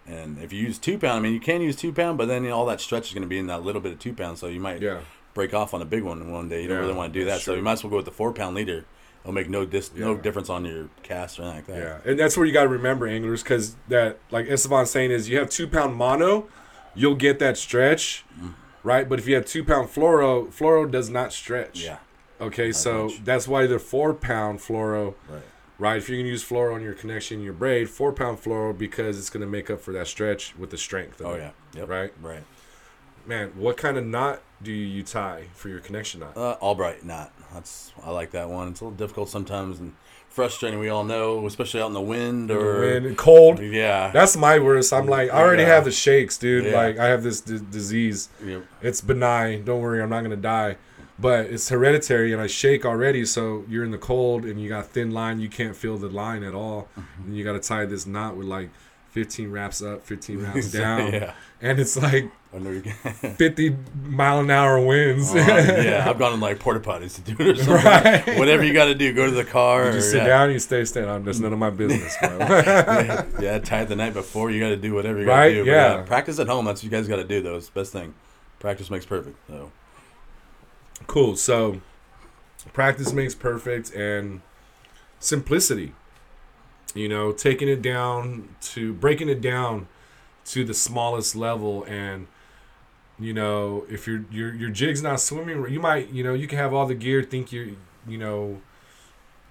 and 0.07 0.39
if 0.43 0.53
you 0.53 0.61
use 0.63 0.79
two 0.79 0.99
pound, 0.99 1.19
I 1.19 1.21
mean 1.21 1.33
you 1.33 1.41
can 1.41 1.61
use 1.63 1.77
two 1.77 1.93
pound, 1.93 2.19
but 2.19 2.29
then 2.29 2.45
you 2.45 2.51
know, 2.51 2.57
all 2.59 2.67
that 2.67 2.81
stretch 2.81 3.09
is 3.09 3.15
going 3.15 3.23
to 3.23 3.29
be 3.29 3.39
in 3.39 3.47
that 3.47 3.63
little 3.63 3.81
bit 3.81 3.93
of 3.93 3.99
two 3.99 4.13
pound, 4.13 4.39
so 4.39 4.47
you 4.49 4.61
might 4.61 4.83
Yeah, 4.83 5.01
break 5.33 5.55
off 5.55 5.73
on 5.75 5.81
a 5.83 5.85
big 5.87 6.03
one 6.03 6.31
one 6.31 6.49
day. 6.49 6.63
You 6.63 6.69
don't 6.69 6.77
Yeah, 6.79 6.83
really 6.83 6.95
want 6.95 7.13
to 7.13 7.19
do 7.19 7.25
that, 7.25 7.33
that's 7.33 7.45
so 7.45 7.55
you 7.55 7.63
might 7.63 7.73
as 7.73 7.85
well 7.85 7.91
go 7.91 7.97
with 7.97 8.05
the 8.07 8.13
four 8.13 8.33
pound 8.33 8.55
leader. 8.57 8.85
It'll 9.25 9.33
make 9.33 9.49
no 9.49 9.65
dis- 9.65 9.91
no 9.95 10.15
difference 10.17 10.51
on 10.51 10.67
your 10.67 10.91
cast 11.03 11.39
or 11.41 11.45
anything 11.45 11.57
like 11.57 11.67
that. 11.67 12.03
yeah, 12.05 12.11
and 12.11 12.21
that's 12.21 12.37
where 12.37 12.45
you 12.47 12.53
got 12.53 12.65
to 12.65 12.69
remember 12.69 13.07
anglers 13.07 13.43
because 13.43 13.75
that 13.89 14.19
like 14.31 14.47
Estevan's 14.47 14.91
saying 14.91 15.11
is 15.11 15.29
you 15.31 15.39
have 15.39 15.49
two 15.49 15.67
pound 15.67 15.95
mono, 15.97 16.47
you'll 16.95 17.15
get 17.15 17.39
that 17.39 17.57
stretch, 17.57 18.25
Mm. 18.39 18.55
right? 18.83 19.09
But 19.09 19.19
if 19.19 19.27
you 19.27 19.35
have 19.37 19.47
two 19.47 19.65
pound 19.65 19.89
fluoro, 19.89 20.49
fluoro 20.53 20.91
does 20.91 21.09
not 21.09 21.33
stretch. 21.33 21.81
Yeah, 21.83 21.97
Okay, 22.39 22.71
so 22.71 23.07
much. 23.07 23.25
that's 23.25 23.49
why 23.49 23.67
the 23.67 23.79
four 23.79 24.13
pound 24.13 24.59
fluoro. 24.61 25.15
right. 25.29 25.43
Right, 25.77 25.97
if 25.97 26.09
you're 26.09 26.19
gonna 26.19 26.29
use 26.29 26.45
fluoro 26.45 26.75
on 26.77 26.83
your 26.83 26.93
connection, 26.95 27.43
your 27.43 27.53
braid, 27.55 27.91
four 27.91 28.13
pound 28.13 28.39
fluoro 28.41 28.77
because 28.77 29.19
it's 29.19 29.29
gonna 29.31 29.47
make 29.47 29.71
up 29.71 29.81
for 29.81 29.93
that 29.93 30.07
stretch 30.07 30.55
with 30.57 30.71
the 30.71 30.79
strength. 30.79 31.21
Of 31.21 31.27
Oh 31.27 31.33
it. 31.35 31.39
yeah, 31.39 31.51
yep. 31.81 31.89
Right. 31.89 32.13
right. 32.23 32.45
Man, 33.27 33.53
what 33.57 33.77
kind 33.77 33.97
of 33.97 34.05
knot 34.07 34.43
do 34.63 34.73
you 34.73 35.03
tie 35.03 35.45
for 35.55 35.69
your 35.69 35.81
connection 35.81 36.21
knot? 36.21 36.37
Uh, 36.37 36.53
Albright 36.61 37.05
knot. 37.05 37.33
That's 37.53 37.93
I 38.03 38.11
like 38.11 38.31
that 38.33 38.49
one. 38.51 38.69
It's 38.69 38.81
a 38.81 38.85
little 38.85 38.97
difficult 38.97 39.29
sometimes 39.29 39.79
and 39.81 39.95
frustrating. 40.29 40.79
We 40.81 40.89
all 40.89 41.05
know, 41.05 41.47
especially 41.47 41.81
out 41.81 41.87
in 41.87 41.93
the 41.93 42.01
wind 42.01 42.51
or 42.51 42.81
Wind 42.81 43.17
cold. 43.17 43.61
yeah. 43.61 44.11
That's 44.11 44.37
my 44.37 44.59
worst. 44.59 44.93
I'm 44.93 45.07
like, 45.07 45.31
I 45.31 45.39
already 45.41 45.63
Yeah. 45.63 45.69
have 45.75 45.85
the 45.85 45.93
shakes, 45.93 46.37
dude. 46.37 46.65
Yeah. 46.67 46.73
Like, 46.77 46.99
I 46.99 47.07
have 47.07 47.23
this 47.23 47.41
d- 47.41 47.61
disease. 47.71 48.29
Yep. 48.45 48.65
It's 48.83 49.01
benign. 49.01 49.65
Don't 49.65 49.81
worry, 49.81 50.03
I'm 50.03 50.11
not 50.11 50.23
gonna 50.23 50.37
die. 50.37 50.77
But 51.17 51.47
it's 51.47 51.69
hereditary, 51.69 52.33
and 52.33 52.43
I 52.43 52.49
shake 52.49 52.85
already. 52.85 53.25
So 53.25 53.65
you're 53.69 53.85
in 53.85 53.93
the 53.93 53.99
cold, 53.99 54.45
and 54.45 54.61
you 54.61 54.69
got 54.69 54.87
thin 54.87 55.13
line. 55.13 55.39
You 55.39 55.49
can't 55.49 55.77
feel 55.77 55.97
the 55.97 56.09
line 56.09 56.43
at 56.43 56.55
all, 56.55 56.89
Mm-hmm. 56.99 57.23
and 57.29 57.37
you 57.37 57.45
got 57.45 57.53
to 57.53 57.61
tie 57.61 57.85
this 57.87 58.05
knot 58.05 58.37
with 58.37 58.49
like 58.49 58.71
15 59.11 59.53
wraps 59.53 59.81
up, 59.81 60.05
15 60.05 60.43
wraps 60.43 60.73
down, 60.83 61.13
yeah. 61.13 61.35
and 61.63 61.79
it's 61.79 61.97
like 61.97 62.33
I 62.55 62.59
know 62.59 62.71
you 62.71 62.83
can. 62.83 63.35
50 63.35 63.77
mile 64.05 64.41
an 64.41 64.51
hour 64.51 64.79
winds. 64.79 65.35
Uh, 65.35 65.39
yeah, 65.39 66.05
I've 66.09 66.19
gone 66.19 66.35
in 66.35 66.41
like 66.41 66.61
porta 66.61 66.79
potties 66.79 67.17
to 67.17 67.33
do 67.33 67.43
it 67.43 67.59
or 67.59 67.65
something. 67.65 67.85
Right. 67.85 68.39
Whatever 68.39 68.65
you 68.65 68.73
got 68.73 68.85
to 68.85 68.95
do, 68.95 69.13
go 69.13 69.27
to 69.27 69.33
the 69.33 69.45
car. 69.45 69.91
You 69.91 69.99
or, 69.99 70.01
sit 70.01 70.19
yeah. 70.19 70.27
down, 70.27 70.53
you 70.53 70.61
stay 70.61 70.85
stand. 70.85 71.27
That's 71.27 71.41
none 71.41 71.53
of 71.53 71.59
my 71.59 71.71
business, 71.71 72.17
bro. 72.21 72.39
yeah, 72.39 73.27
yeah, 73.41 73.59
tie 73.59 73.83
it 73.83 73.89
the 73.89 73.97
night 73.97 74.15
before. 74.15 74.51
You 74.51 74.61
got 74.61 74.69
to 74.69 74.77
do 74.77 74.95
whatever 74.95 75.19
you 75.19 75.27
got 75.27 75.35
Right, 75.35 75.49
to 75.49 75.55
do. 75.55 75.65
But 75.65 75.71
yeah. 75.71 76.03
practice 76.03 76.39
at 76.39 76.47
home. 76.47 76.65
That's 76.65 76.81
what 76.81 76.85
you 76.85 76.91
guys 76.91 77.09
got 77.09 77.17
to 77.17 77.25
do. 77.25 77.43
though. 77.43 77.57
It's 77.57 77.69
the 77.69 77.81
best 77.81 77.93
thing. 77.93 78.15
Practice 78.61 78.89
makes 78.89 79.05
perfect. 79.05 79.37
So 79.49 79.73
Cool. 81.07 81.37
So, 81.37 81.81
practice 82.73 83.13
makes 83.13 83.35
perfect, 83.35 83.93
and 83.95 84.41
simplicity. 85.19 85.93
You 86.95 87.09
know, 87.09 87.33
taking 87.33 87.69
it 87.69 87.83
down 87.83 88.55
to 88.63 88.93
breaking 88.95 89.29
it 89.29 89.41
down 89.41 89.89
to 90.47 90.65
the 90.65 90.75
smallest 90.75 91.35
level, 91.35 91.85
and 91.85 92.29
you 93.19 93.33
know, 93.33 93.85
if 93.89 94.07
your 94.07 94.25
your 94.31 94.55
your 94.55 94.71
jig's 94.71 95.03
not 95.03 95.21
swimming, 95.21 95.73
you 95.73 95.81
might 95.81 96.11
you 96.11 96.25
know 96.25 96.35
you 96.35 96.47
can 96.47 96.59
have 96.59 96.73
all 96.75 96.87
the 96.87 96.95
gear, 96.95 97.23
think 97.23 97.53
you 97.53 97.77
you 98.07 98.19
know 98.19 98.61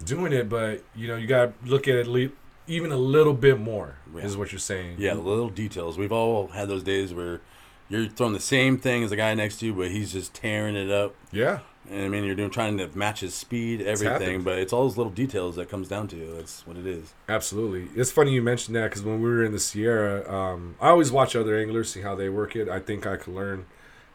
doing 0.04 0.34
it, 0.34 0.50
but 0.50 0.84
you 0.96 1.08
know 1.08 1.16
you 1.16 1.28
got 1.28 1.46
to 1.64 1.70
look 1.70 1.88
at 1.88 1.96
it 1.96 2.08
le- 2.08 2.30
even 2.68 2.92
a 2.92 2.98
little 2.98 3.34
bit 3.34 3.60
more. 3.60 3.96
Yeah. 4.16 4.24
Is 4.24 4.38
what 4.38 4.52
you're 4.52 4.60
saying? 4.60 4.96
yeah, 5.00 5.14
little 5.14 5.50
details. 5.50 5.98
We've 5.98 6.12
all 6.12 6.48
had 6.48 6.70
those 6.70 6.84
days 6.84 7.14
where 7.14 7.42
you're 7.90 8.08
throwing 8.08 8.34
the 8.34 8.40
same 8.40 8.78
thing 8.78 9.04
as 9.04 9.10
the 9.10 9.16
guy 9.16 9.34
next 9.34 9.58
to 9.60 9.66
you, 9.66 9.74
but 9.74 9.92
he's 9.92 10.12
just 10.14 10.34
tearing 10.34 10.76
it 10.76 10.92
up. 10.92 11.16
Yeah. 11.32 11.60
And 11.90 12.06
I 12.06 12.08
mean, 12.08 12.24
you're 12.24 12.36
doing 12.36 12.50
trying 12.50 12.78
to 12.78 12.88
match 12.98 13.20
his 13.20 13.34
speed, 13.34 13.82
everything, 13.82 14.08
happened. 14.22 14.44
but 14.46 14.58
it's 14.58 14.72
all 14.72 14.84
those 14.84 14.96
little 14.98 15.12
details 15.12 15.58
that 15.58 15.70
comes 15.70 15.90
down 15.90 16.08
to. 16.10 16.34
That's 16.38 16.66
what 16.66 16.78
it 16.78 16.88
is. 16.88 17.14
Absolutely. 17.28 17.90
It's 18.00 18.10
funny 18.12 18.32
you 18.34 18.42
mentioned 18.42 18.76
that 18.78 18.90
because 18.90 19.04
when 19.04 19.22
we 19.22 19.30
were 19.30 19.44
in 19.44 19.52
the 19.52 19.60
Sierra, 19.60 20.30
um, 20.34 20.76
I 20.80 20.90
always 20.90 21.12
watch 21.12 21.36
other 21.36 21.58
anglers, 21.60 21.92
see 21.92 22.02
how 22.02 22.16
they 22.16 22.30
work 22.30 22.56
it. 22.56 22.70
I 22.70 22.80
think 22.80 23.06
I 23.06 23.18
could 23.18 23.34
learn. 23.36 23.66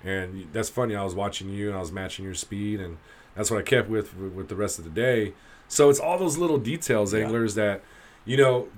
And 0.02 0.48
that's 0.52 0.68
funny. 0.70 0.96
I 0.96 1.04
was 1.04 1.14
watching 1.14 1.50
you 1.50 1.68
and 1.68 1.76
I 1.76 1.80
was 1.80 1.92
matching 1.92 2.24
your 2.24 2.34
speed, 2.34 2.80
and 2.80 2.96
that's 3.36 3.50
what 3.50 3.58
I 3.58 3.62
kept 3.62 3.88
with 3.90 4.16
with, 4.16 4.32
with 4.32 4.48
the 4.48 4.56
rest 4.56 4.78
of 4.78 4.84
the 4.84 4.90
day. 4.90 5.34
So 5.68 5.90
it's 5.90 6.00
all 6.00 6.16
those 6.18 6.38
little 6.38 6.58
details, 6.58 7.12
Yeah. 7.12 7.24
anglers, 7.24 7.54
that, 7.56 7.82
you 8.24 8.36
know, 8.38 8.68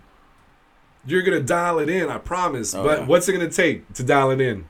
you're 1.07 1.22
going 1.22 1.38
to 1.38 1.45
dial 1.45 1.78
it 1.78 1.88
in, 1.88 2.09
I 2.11 2.18
promise. 2.18 2.74
Oh, 2.74 2.82
but 2.82 3.01
yeah. 3.01 3.07
what's 3.07 3.28
it 3.28 3.32
going 3.34 3.49
to 3.49 3.55
take 3.55 3.93
to 3.95 4.03
dial 4.03 4.30
it 4.32 4.41
in? 4.41 4.68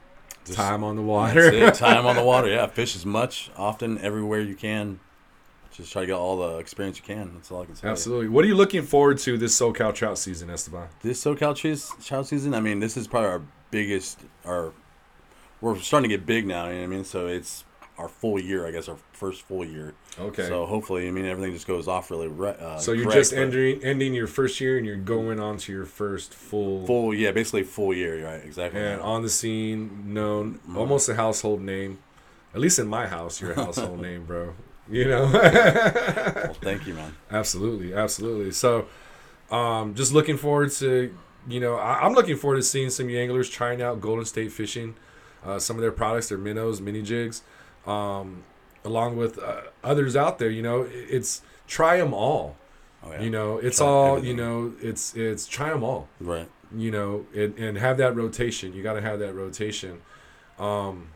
Just- 0.54 0.58
Time 0.68 0.84
on 0.84 0.96
the 0.96 1.02
water. 1.02 1.40
it. 1.52 1.74
Time 1.74 2.06
on 2.06 2.16
the 2.16 2.24
water. 2.24 2.48
Yeah, 2.48 2.66
fish 2.66 2.94
as 2.96 3.06
much, 3.06 3.50
often, 3.56 3.98
everywhere 3.98 4.40
you 4.40 4.54
can. 4.54 5.00
Just 5.72 5.92
try 5.92 6.02
to 6.02 6.06
get 6.06 6.14
all 6.14 6.36
the 6.38 6.58
experience 6.58 6.98
you 6.98 7.04
can. 7.04 7.32
That's 7.34 7.50
all 7.50 7.62
I 7.62 7.66
can 7.66 7.76
say. 7.76 7.88
Absolutely. 7.88 8.28
What 8.28 8.44
are 8.44 8.48
you 8.48 8.56
looking 8.56 8.82
forward 8.82 9.18
to 9.18 9.38
this 9.38 9.58
SoCal 9.58 9.94
trout 9.94 10.18
season, 10.18 10.50
Estevan? 10.50 10.88
This 11.02 11.22
SoCal 11.24 11.54
trout 12.04 12.26
season, 12.26 12.54
I 12.54 12.60
mean, 12.60 12.80
this 12.80 12.96
is 12.96 13.06
probably 13.06 13.28
our 13.30 13.42
biggest. 13.70 14.20
Our 14.44 14.72
we're 15.60 15.78
starting 15.78 16.10
to 16.10 16.16
get 16.16 16.26
big 16.26 16.46
now. 16.46 16.66
You 16.66 16.72
know 16.74 16.78
what 16.80 16.84
I 16.84 16.86
mean? 16.88 17.04
So 17.04 17.26
it's 17.26 17.64
our 18.00 18.08
full 18.08 18.38
year, 18.38 18.66
I 18.66 18.70
guess, 18.70 18.88
our 18.88 18.96
first 19.12 19.42
full 19.42 19.64
year. 19.64 19.94
Okay. 20.18 20.46
So 20.48 20.66
hopefully, 20.66 21.06
I 21.06 21.10
mean, 21.10 21.26
everything 21.26 21.52
just 21.52 21.66
goes 21.66 21.86
off 21.86 22.10
really. 22.10 22.28
re- 22.28 22.56
Uh, 22.58 22.78
So 22.78 22.92
you're 22.92 23.04
correct, 23.04 23.18
just 23.18 23.32
ending 23.32 23.82
ending 23.84 24.14
your 24.14 24.26
first 24.26 24.60
year 24.60 24.76
and 24.78 24.86
you're 24.86 24.96
going 24.96 25.38
on 25.38 25.56
to 25.58 25.72
your 25.72 25.84
first 25.84 26.34
full, 26.34 26.86
full, 26.86 27.14
yeah, 27.14 27.30
basically 27.32 27.62
full 27.62 27.92
year, 27.94 28.24
right? 28.24 28.42
Exactly. 28.44 28.80
and 28.80 29.00
on 29.00 29.22
the 29.22 29.28
scene, 29.28 30.12
known 30.14 30.54
Mm-hmm. 30.54 30.76
almost 30.78 31.08
a 31.08 31.14
household 31.14 31.60
name. 31.60 31.98
At 32.54 32.60
least 32.60 32.78
in 32.80 32.88
my 32.88 33.06
house, 33.06 33.40
you're 33.40 33.52
a 33.52 33.64
household 33.66 34.00
name, 34.02 34.24
bro. 34.24 34.54
You 34.90 35.04
know. 35.04 35.30
Well, 35.32 36.54
thank 36.54 36.86
you, 36.86 36.94
man. 36.94 37.14
Absolutely, 37.30 37.94
absolutely. 37.94 38.50
So, 38.50 38.86
um, 39.50 39.94
just 39.94 40.12
looking 40.12 40.36
forward 40.36 40.72
to, 40.82 41.14
you 41.48 41.60
know, 41.60 41.76
I, 41.76 42.00
I'm 42.04 42.12
looking 42.12 42.36
forward 42.36 42.56
to 42.56 42.62
seeing 42.62 42.90
some 42.90 43.08
anglers 43.08 43.48
trying 43.48 43.80
out 43.82 44.00
Golden 44.00 44.24
State 44.24 44.50
Fishing, 44.52 44.96
uh, 45.44 45.58
some 45.60 45.76
of 45.76 45.82
their 45.82 45.92
products, 45.92 46.28
their 46.28 46.38
minnows, 46.38 46.80
mini 46.80 47.02
jigs, 47.02 47.42
um, 47.86 48.44
along 48.84 49.16
with 49.16 49.38
uh, 49.38 49.62
others 49.84 50.16
out 50.16 50.38
there. 50.38 50.50
You 50.50 50.62
know, 50.62 50.86
it's 50.90 51.42
try 51.66 51.96
them 51.98 52.12
all. 52.14 52.56
Oh, 53.02 53.12
yeah. 53.12 53.22
You 53.22 53.30
know, 53.30 53.58
it's 53.58 53.78
Try 53.78 53.86
all. 53.86 54.16
everything. 54.16 54.36
You 54.38 54.42
know, 54.44 54.72
it's 54.82 55.14
it's 55.16 55.46
try 55.46 55.70
them 55.70 55.82
all. 55.82 56.08
Right. 56.20 56.48
You 56.76 56.90
know, 56.90 57.26
and, 57.34 57.56
and 57.58 57.78
have 57.78 57.96
that 57.98 58.14
rotation. 58.14 58.72
You 58.74 58.82
got 58.82 58.92
to 58.94 59.00
have 59.00 59.18
that 59.20 59.34
rotation. 59.34 60.02
Um, 60.58 61.08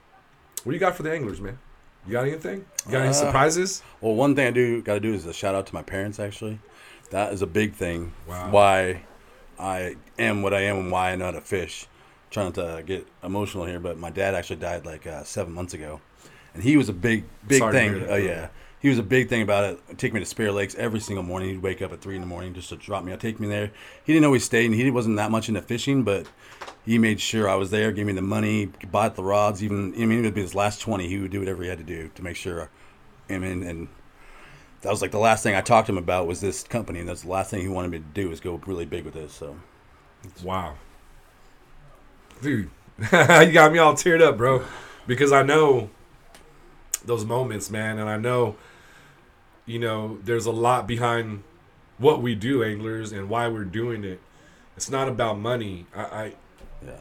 what 0.62 0.72
do 0.72 0.76
you 0.76 0.80
got 0.80 0.96
for 0.96 1.02
the 1.02 1.12
anglers, 1.12 1.40
man? 1.40 1.58
You 2.06 2.12
got 2.12 2.26
anything? 2.26 2.64
You 2.86 2.92
got 2.92 3.00
any 3.00 3.08
Uh, 3.10 3.12
surprises? 3.12 3.82
Well, 4.00 4.14
one 4.14 4.34
thing 4.34 4.46
I 4.46 4.50
do 4.50 4.82
got 4.82 4.94
to 4.94 5.00
do 5.00 5.12
is 5.14 5.26
a 5.26 5.32
shout 5.32 5.54
out 5.54 5.66
to 5.66 5.74
my 5.74 5.82
parents. 5.82 6.18
Actually, 6.18 6.58
that 7.10 7.32
is 7.32 7.42
a 7.42 7.46
big 7.46 7.74
thing. 7.74 8.12
Wow. 8.26 8.50
Why 8.50 9.04
I 9.58 9.96
am 10.18 10.42
what 10.42 10.52
I 10.54 10.62
am 10.62 10.76
and 10.78 10.90
why 10.90 11.12
I 11.12 11.16
know 11.16 11.26
how 11.26 11.30
to 11.32 11.40
fish. 11.40 11.86
trying 12.30 12.50
to 12.52 12.82
get 12.84 13.06
emotional 13.22 13.64
here, 13.64 13.78
but 13.78 13.96
my 13.96 14.10
dad 14.10 14.34
actually 14.34 14.56
died 14.56 14.84
like 14.84 15.06
uh, 15.06 15.22
seven 15.22 15.52
months 15.52 15.72
ago, 15.74 16.00
and 16.54 16.62
he 16.62 16.76
was 16.76 16.88
a 16.88 16.92
big, 16.92 17.24
big 17.46 17.58
Sorry 17.58 17.72
thing. 17.72 17.94
Oh 18.02 18.06
bro. 18.06 18.16
yeah, 18.16 18.48
he 18.80 18.88
was 18.88 18.98
a 18.98 19.02
big 19.02 19.28
thing 19.28 19.42
about 19.42 19.64
it. 19.64 19.98
Take 19.98 20.12
me 20.12 20.20
to 20.20 20.24
Hesperia 20.24 20.52
Lakes 20.52 20.74
every 20.76 21.00
single 21.00 21.22
morning. 21.22 21.50
He'd 21.50 21.62
wake 21.62 21.82
up 21.82 21.92
at 21.92 22.00
three 22.00 22.14
in 22.14 22.20
the 22.20 22.26
morning 22.26 22.54
just 22.54 22.68
to 22.70 22.76
drop 22.76 23.04
me. 23.04 23.12
I'd 23.12 23.20
take 23.20 23.40
me 23.40 23.48
there. 23.48 23.70
He 24.04 24.12
didn't 24.12 24.24
always 24.26 24.44
stay, 24.44 24.64
and 24.64 24.74
he 24.74 24.90
wasn't 24.90 25.16
that 25.16 25.30
much 25.30 25.48
into 25.48 25.62
fishing, 25.62 26.02
but 26.02 26.26
he 26.84 26.98
made 26.98 27.20
sure 27.20 27.48
I 27.48 27.56
was 27.56 27.70
there. 27.70 27.92
Gave 27.92 28.06
me 28.06 28.12
the 28.12 28.22
money, 28.22 28.66
bought 28.90 29.16
the 29.16 29.24
rods. 29.24 29.62
Even 29.62 29.94
I 29.94 30.06
mean, 30.06 30.20
it 30.20 30.22
would 30.22 30.34
be 30.34 30.42
his 30.42 30.54
last 30.54 30.80
twenty. 30.80 31.08
He 31.08 31.18
would 31.18 31.30
do 31.30 31.40
whatever 31.40 31.62
he 31.62 31.68
had 31.68 31.78
to 31.78 31.84
do 31.84 32.10
to 32.14 32.22
make 32.22 32.36
sure. 32.36 32.70
I 33.28 33.38
mean, 33.38 33.62
and 33.62 33.88
that 34.82 34.90
was 34.90 35.00
like 35.00 35.10
the 35.10 35.18
last 35.18 35.42
thing 35.42 35.54
I 35.54 35.62
talked 35.62 35.86
to 35.86 35.92
him 35.92 35.98
about 35.98 36.26
was 36.26 36.40
this 36.40 36.62
company, 36.62 37.00
and 37.00 37.08
that's 37.08 37.22
the 37.22 37.30
last 37.30 37.50
thing 37.50 37.60
he 37.62 37.68
wanted 37.68 37.90
me 37.90 37.98
to 37.98 38.04
do 38.12 38.28
was 38.28 38.40
go 38.40 38.60
really 38.66 38.84
big 38.84 39.04
with 39.04 39.14
this. 39.14 39.32
So 39.32 39.56
Wow. 40.42 40.74
Dude, 42.42 42.70
you 42.98 43.52
got 43.52 43.72
me 43.72 43.78
all 43.78 43.94
teared 43.94 44.22
up, 44.22 44.36
bro. 44.36 44.64
Because 45.06 45.32
I 45.32 45.42
know 45.42 45.90
those 47.06 47.24
moments, 47.24 47.70
man, 47.70 47.98
and 47.98 48.08
I 48.08 48.16
know, 48.16 48.56
you 49.66 49.78
know, 49.78 50.18
there's 50.24 50.46
a 50.46 50.52
lot 50.52 50.86
behind 50.86 51.42
what 51.98 52.22
we 52.22 52.34
do, 52.34 52.62
anglers, 52.62 53.12
and 53.12 53.28
why 53.28 53.48
we're 53.48 53.64
doing 53.64 54.04
it. 54.04 54.20
It's 54.76 54.90
not 54.90 55.08
about 55.08 55.38
money. 55.38 55.86
I, 55.94 56.02
I 56.02 56.32
yeah, 56.84 57.00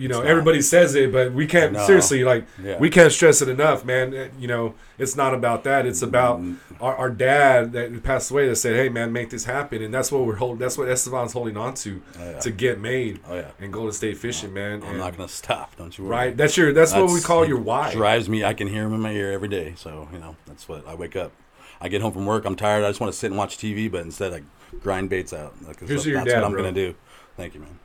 you 0.00 0.08
know, 0.08 0.22
everybody 0.22 0.62
says 0.62 0.94
it, 0.94 1.12
but 1.12 1.32
we 1.32 1.46
can't 1.46 1.72
No. 1.74 1.86
seriously 1.86 2.24
like 2.24 2.46
Yeah. 2.64 2.78
we 2.78 2.88
can't 2.88 3.12
stress 3.12 3.42
it 3.42 3.48
enough, 3.48 3.84
man. 3.84 4.14
Uh, 4.14 4.26
You 4.38 4.48
know, 4.48 4.74
it's 4.98 5.14
not 5.14 5.34
about 5.34 5.62
that. 5.64 5.84
It's 5.86 6.00
about 6.02 6.40
Mm. 6.40 6.56
our, 6.80 6.96
our 6.96 7.10
dad 7.10 7.72
that 7.74 8.02
passed 8.02 8.30
away 8.30 8.48
that 8.48 8.56
said, 8.56 8.74
"Hey, 8.76 8.88
man, 8.88 9.12
make 9.12 9.28
this 9.30 9.44
happen," 9.44 9.82
and 9.82 9.92
that's 9.92 10.10
what 10.10 10.24
we're 10.26 10.36
holding. 10.36 10.58
That's 10.58 10.78
what 10.78 10.88
Estevan's 10.88 11.32
holding 11.34 11.56
on 11.58 11.74
to 11.74 12.00
Oh, 12.18 12.30
yeah. 12.30 12.38
to 12.38 12.50
get 12.50 12.80
made 12.80 13.20
oh 13.28 13.34
yeah. 13.36 13.50
and 13.60 13.72
Golden 13.72 13.92
State 13.92 14.16
Fishing, 14.16 14.54
man. 14.54 14.82
I'm 14.82 14.88
And- 14.90 14.98
not 14.98 15.16
gonna 15.16 15.28
stop. 15.28 15.76
Don't 15.76 15.96
you 15.98 16.04
worry. 16.04 16.10
right. 16.16 16.36
That's 16.36 16.56
your. 16.56 16.72
That's, 16.72 16.94
what 16.94 17.10
we 17.10 17.20
call 17.20 17.46
your 17.46 17.58
why. 17.58 17.92
Drives 17.92 18.28
me. 18.28 18.42
I 18.42 18.54
can 18.54 18.68
hear 18.68 18.84
him 18.84 18.94
in 18.94 19.00
my 19.00 19.12
ear 19.12 19.30
every 19.32 19.48
day. 19.48 19.74
So 19.76 20.08
you 20.12 20.18
know, 20.18 20.34
that's 20.46 20.68
what 20.68 20.82
I 20.88 20.94
wake 20.94 21.14
up. 21.16 21.32
I 21.80 21.88
get 21.88 22.00
home 22.02 22.12
from 22.12 22.24
work. 22.26 22.44
I'm 22.46 22.56
tired. 22.56 22.84
I 22.84 22.88
just 22.88 23.00
want 23.00 23.12
to 23.12 23.18
sit 23.18 23.26
and 23.30 23.36
watch 23.38 23.58
TV, 23.58 23.88
but 23.90 24.00
instead 24.02 24.32
I 24.32 24.40
grind 24.82 25.10
baits 25.10 25.32
out. 25.32 25.54
Like, 25.66 25.78
Here's 25.80 25.90
that's 25.90 26.06
your 26.06 26.18
what 26.20 26.28
dad, 26.28 26.42
I'm 26.44 26.52
bro. 26.52 26.62
gonna 26.62 26.72
do. 26.74 26.94
Thank 27.36 27.54
you, 27.54 27.60
man. 27.60 27.78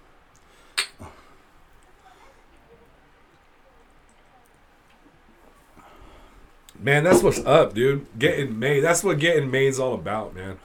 Man, 6.79 7.03
that's 7.03 7.23
what's 7.23 7.39
up, 7.39 7.73
dude. 7.73 8.05
Getting 8.19 8.59
made. 8.59 8.81
That's 8.81 9.03
what 9.03 9.19
getting 9.19 9.49
made's 9.49 9.79
all 9.79 9.93
about, 9.93 10.35
man. 10.35 10.59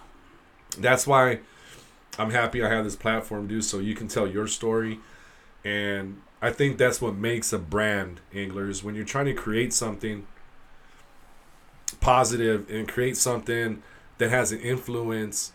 That's 0.79 1.07
why 1.07 1.41
I'm 2.19 2.31
happy 2.31 2.63
I 2.63 2.69
have 2.69 2.85
this 2.85 2.97
platform, 2.97 3.47
dude, 3.47 3.65
so 3.65 3.79
you 3.79 3.95
can 3.95 4.09
tell 4.09 4.27
your 4.27 4.47
story. 4.47 4.99
And 5.65 6.21
I 6.43 6.51
think 6.51 6.79
that's 6.79 7.01
what 7.01 7.15
makes 7.15 7.53
a 7.53 7.59
brand, 7.59 8.21
anglers. 8.35 8.83
When 8.83 8.95
you're 8.95 9.05
trying 9.05 9.27
to 9.27 9.35
create 9.35 9.73
something 9.73 10.27
positive 12.01 12.69
and 12.71 12.89
create 12.89 13.17
something 13.17 13.83
that 14.19 14.31
has 14.31 14.53
an 14.53 14.61
influence 14.61 15.53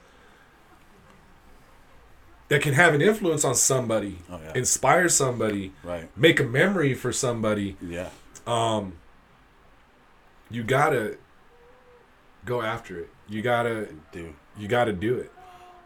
that 2.47 2.61
can 2.61 2.73
have 2.73 2.93
an 2.93 3.01
influence 3.01 3.43
on 3.43 3.55
somebody, 3.55 4.19
Oh 4.29 4.39
yeah. 4.43 4.51
inspire 4.53 5.09
somebody, 5.09 5.71
right. 5.83 6.09
make 6.15 6.39
a 6.39 6.43
memory 6.43 6.93
for 6.93 7.11
somebody 7.11 7.75
Yeah. 7.81 8.09
um 8.45 8.93
you 10.49 10.63
gotta 10.63 11.17
go 12.45 12.61
after 12.61 12.99
it 12.99 13.09
you 13.27 13.41
gotta 13.41 13.87
Do. 14.11 14.33
you 14.57 14.67
gotta 14.67 14.93
do 14.93 15.15
it 15.17 15.31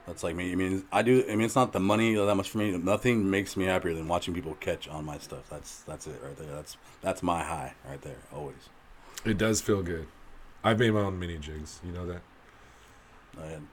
That's 0.07 0.23
like 0.23 0.35
me. 0.35 0.51
I 0.51 0.55
mean, 0.55 0.85
I 0.91 1.03
do. 1.03 1.23
I 1.29 1.35
mean, 1.35 1.45
it's 1.45 1.55
not 1.55 1.71
the 1.71 1.79
money 1.79 2.15
that 2.15 2.35
much 2.35 2.49
for 2.49 2.57
me. 2.57 2.75
Nothing 2.77 3.29
makes 3.29 3.55
me 3.55 3.65
happier 3.65 3.93
than 3.93 4.07
watching 4.07 4.33
people 4.33 4.55
catch 4.59 4.87
on 4.87 5.05
my 5.05 5.19
stuff. 5.19 5.45
That's 5.51 5.81
that's 5.89 6.07
it 6.07 6.19
right 6.23 6.35
there. 6.35 6.47
That's 6.55 6.77
that's 7.01 7.21
my 7.21 7.43
high 7.43 7.73
right 7.87 8.01
there. 8.01 8.17
Always. 8.33 8.69
it 9.25 9.37
does 9.37 9.61
feel 9.61 9.83
good 9.83 10.07
i've 10.63 10.79
made 10.79 10.91
my 10.91 11.01
own 11.01 11.17
mini 11.19 11.37
jigs 11.37 11.79
you 11.85 11.91
know 11.91 12.05
that 12.05 12.21
And 13.37 13.67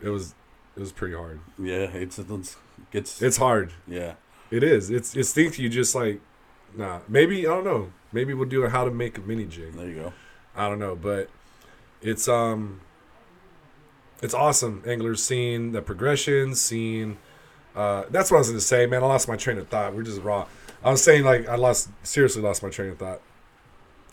it 0.00 0.08
was 0.10 0.34
it 0.76 0.80
was 0.80 0.92
pretty 0.92 1.14
hard 1.14 1.40
yeah, 1.58 1.88
it's 2.04 2.18
it's 2.18 2.56
gets 2.90 3.20
it's 3.22 3.36
hard 3.36 3.72
yeah. 3.86 4.14
it 4.50 4.62
is 4.62 4.90
it's 4.90 5.14
it's 5.16 5.32
things 5.32 5.58
you 5.58 5.68
just 5.68 5.94
like 5.94 6.20
nah 6.76 7.00
maybe 7.08 7.46
i 7.46 7.50
don't 7.50 7.64
know 7.64 7.92
maybe 8.12 8.32
we'll 8.34 8.48
do 8.48 8.62
a 8.64 8.68
how 8.70 8.84
to 8.84 8.90
make 8.90 9.18
a 9.18 9.20
mini 9.20 9.44
jig 9.44 9.72
There 9.74 9.88
you 9.88 9.94
go. 9.94 10.12
I 10.56 10.68
don't 10.68 10.78
know, 10.78 10.94
but 10.94 11.28
it's 12.00 12.28
um 12.28 12.80
it's 14.22 14.34
awesome 14.34 14.82
anglers 14.86 15.22
seeing 15.22 15.72
the 15.72 15.82
progression, 15.82 16.54
seeing 16.54 17.18
uh 17.74 18.04
that's 18.10 18.30
what 18.30 18.38
I 18.38 18.40
was 18.40 18.48
gonna 18.48 18.60
say, 18.60 18.86
man. 18.86 19.02
I 19.02 19.06
lost 19.06 19.28
my 19.28 19.36
train 19.36 19.58
of 19.58 19.68
thought. 19.68 19.94
We're 19.94 20.02
just 20.02 20.22
raw. 20.22 20.46
I 20.84 20.90
was 20.90 21.02
saying 21.02 21.24
like 21.24 21.48
I 21.48 21.56
lost 21.56 21.90
seriously 22.02 22.42
lost 22.42 22.62
my 22.62 22.70
train 22.70 22.90
of 22.90 22.98
thought. 22.98 23.20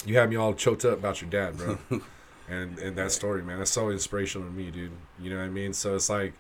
You 0.06 0.18
had 0.18 0.30
me 0.30 0.36
all 0.38 0.54
choked 0.54 0.86
up 0.86 1.00
about 1.00 1.22
your 1.22 1.30
dad, 1.30 1.58
bro. 1.58 1.78
and 2.50 2.80
and 2.80 2.96
that 2.98 3.12
story, 3.12 3.44
man. 3.44 3.60
That's 3.60 3.72
so 3.72 3.90
inspirational 3.90 4.48
to 4.48 4.54
me, 4.54 4.72
dude. 4.72 4.92
You 5.20 5.30
know 5.30 5.38
what 5.38 5.46
I 5.46 5.50
mean? 5.50 5.74
So 5.74 5.96
it's 5.96 6.10
like 6.10 6.34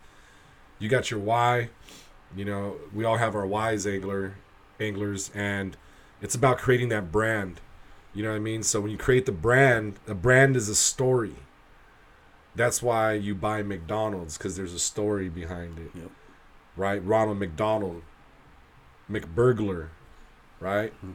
you 0.80 0.88
got 0.88 1.12
your 1.12 1.20
why, 1.20 1.70
you 2.36 2.45
know, 2.45 2.76
we 2.93 3.04
all 3.06 3.18
have 3.18 3.36
our 3.36 3.45
whys 3.45 3.86
angler 3.86 4.36
anglers 4.80 5.30
and 5.36 5.76
it's 6.22 6.36
about 6.36 6.58
creating 6.58 6.89
that 6.89 7.12
brand. 7.12 7.60
You 8.14 8.24
know 8.24 8.30
what 8.30 8.36
I 8.36 8.39
mean? 8.39 8.64
So 8.64 8.82
when 8.82 8.91
you 8.91 8.97
create 8.97 9.26
the 9.26 9.32
brand, 9.32 9.95
a 10.07 10.16
brand 10.16 10.55
is 10.55 10.68
a 10.70 10.76
story. 10.76 11.36
That's 12.55 12.82
why 12.82 13.14
you 13.14 13.36
buy 13.36 13.62
McDonald's 13.62 14.38
because 14.38 14.57
there's 14.57 14.74
a 14.74 14.80
story 14.80 15.30
behind 15.30 15.78
it. 15.80 15.91
Yep. 15.93 16.12
Right? 16.76 17.05
Ronald 17.05 17.38
McDonald, 17.39 18.01
McBurglar, 19.10 19.89
right? 20.60 20.91
Hmm. 20.93 21.12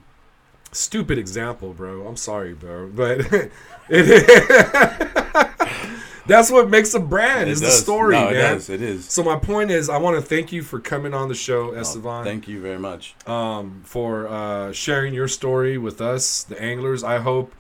Stupid 0.72 1.18
example, 1.18 1.72
bro. 1.72 2.06
I'm 2.06 2.16
sorry, 2.16 2.54
bro, 2.54 2.88
but 2.88 3.20
it 3.88 5.50
that's 6.26 6.50
what 6.50 6.68
makes 6.70 6.94
a 6.94 7.00
brand. 7.00 7.48
Is 7.50 7.60
the 7.60 7.70
story, 7.70 8.14
No, 8.16 8.24
man. 8.26 8.34
it 8.34 8.38
does. 8.38 8.70
It 8.70 8.80
is. 8.82 9.06
So 9.06 9.22
my 9.22 9.36
point 9.38 9.70
is, 9.70 9.88
I 9.88 9.98
want 9.98 10.16
to 10.16 10.22
thank 10.22 10.52
you 10.52 10.62
for 10.62 10.80
coming 10.80 11.12
on 11.14 11.28
the 11.28 11.34
show, 11.34 11.74
Oh, 11.76 12.22
thank 12.24 12.48
you 12.48 12.60
very 12.60 12.78
much. 12.78 13.14
um, 13.26 13.82
for 13.84 14.26
uh, 14.28 14.72
sharing 14.72 15.14
your 15.14 15.28
story 15.28 15.76
with 15.78 16.00
us, 16.00 16.42
the 16.44 16.60
anglers. 16.60 17.04
I 17.04 17.18
hope 17.18 17.52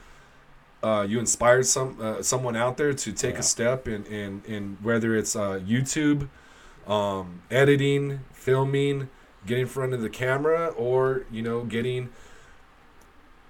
uh, 0.82 1.06
you 1.08 1.18
inspired 1.18 1.66
some 1.66 1.96
uh, 2.00 2.22
someone 2.22 2.56
out 2.56 2.76
there 2.76 2.92
to 2.92 3.12
take 3.12 3.34
Yeah. 3.34 3.40
a 3.40 3.42
step 3.42 3.88
in, 3.88 4.04
in, 4.06 4.42
in 4.46 4.76
whether 4.82 5.16
it's 5.16 5.34
uh, 5.34 5.60
YouTube, 5.66 6.28
um, 6.86 7.40
editing, 7.50 8.20
filming, 8.32 9.08
getting 9.46 9.62
in 9.62 9.68
front 9.68 9.94
of 9.94 10.02
the 10.02 10.10
camera, 10.10 10.68
or 10.76 11.24
you 11.30 11.40
know, 11.42 11.62
getting 11.64 12.10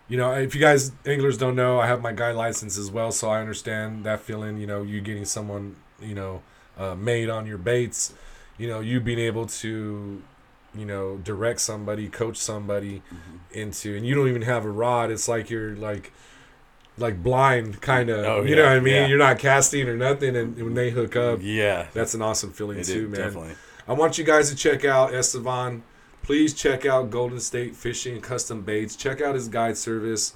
you 0.08 0.16
know, 0.16 0.32
if 0.32 0.54
you 0.54 0.60
guys 0.60 0.92
anglers 1.04 1.36
don't 1.38 1.56
know, 1.56 1.80
I 1.80 1.86
have 1.86 2.00
my 2.02 2.12
guide 2.12 2.36
license 2.36 2.78
as 2.78 2.90
well, 2.90 3.10
so 3.12 3.28
I 3.30 3.40
understand 3.40 4.04
that 4.04 4.20
feeling. 4.20 4.58
You 4.58 4.66
know, 4.66 4.82
you 4.82 5.00
getting 5.00 5.24
someone, 5.24 5.76
you 6.00 6.14
know, 6.14 6.42
uh, 6.78 6.94
made 6.94 7.28
on 7.28 7.46
your 7.46 7.58
baits. 7.58 8.14
You 8.58 8.68
know, 8.68 8.80
you 8.80 9.00
being 9.00 9.18
able 9.18 9.46
to, 9.46 10.22
you 10.74 10.84
know, 10.86 11.16
direct 11.18 11.60
somebody, 11.60 12.08
coach 12.08 12.36
somebody 12.36 13.02
into, 13.52 13.96
and 13.96 14.06
you 14.06 14.14
don't 14.14 14.28
even 14.28 14.42
have 14.42 14.64
a 14.64 14.70
rod. 14.70 15.10
It's 15.10 15.28
like 15.28 15.50
you're 15.50 15.76
like, 15.76 16.12
like 16.96 17.22
blind, 17.22 17.82
kind 17.82 18.08
of. 18.08 18.24
Oh, 18.24 18.42
you 18.42 18.56
know 18.56 18.62
what 18.64 18.72
I 18.72 18.80
mean? 18.80 18.94
yeah. 18.94 19.06
You're 19.06 19.18
not 19.18 19.38
casting 19.38 19.88
or 19.88 19.96
nothing, 19.96 20.36
and 20.36 20.56
when 20.56 20.74
they 20.74 20.90
hook 20.90 21.16
up, 21.16 21.40
Yeah, 21.42 21.88
that's 21.92 22.14
an 22.14 22.22
awesome 22.22 22.52
feeling 22.52 22.78
it 22.78 22.84
too, 22.86 23.04
is, 23.04 23.10
man. 23.10 23.20
definitely. 23.20 23.54
I 23.88 23.92
want 23.92 24.16
you 24.18 24.24
guys 24.24 24.48
to 24.50 24.56
check 24.56 24.84
out 24.84 25.12
Estevan. 25.14 25.82
Please 26.26 26.52
check 26.54 26.84
out 26.84 27.10
Golden 27.10 27.38
State 27.38 27.76
Fishing 27.76 28.20
Custom 28.20 28.62
Baits. 28.62 28.96
Check 28.96 29.20
out 29.20 29.36
his 29.36 29.46
guide 29.46 29.76
service. 29.76 30.34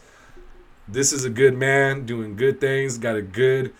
This 0.87 1.13
is 1.13 1.25
a 1.25 1.31
good 1.31 1.57
man 1.59 2.07
doing 2.07 2.37
good 2.37 2.61
things. 2.61 2.97
Got 2.97 3.17
a 3.17 3.23
good 3.23 3.75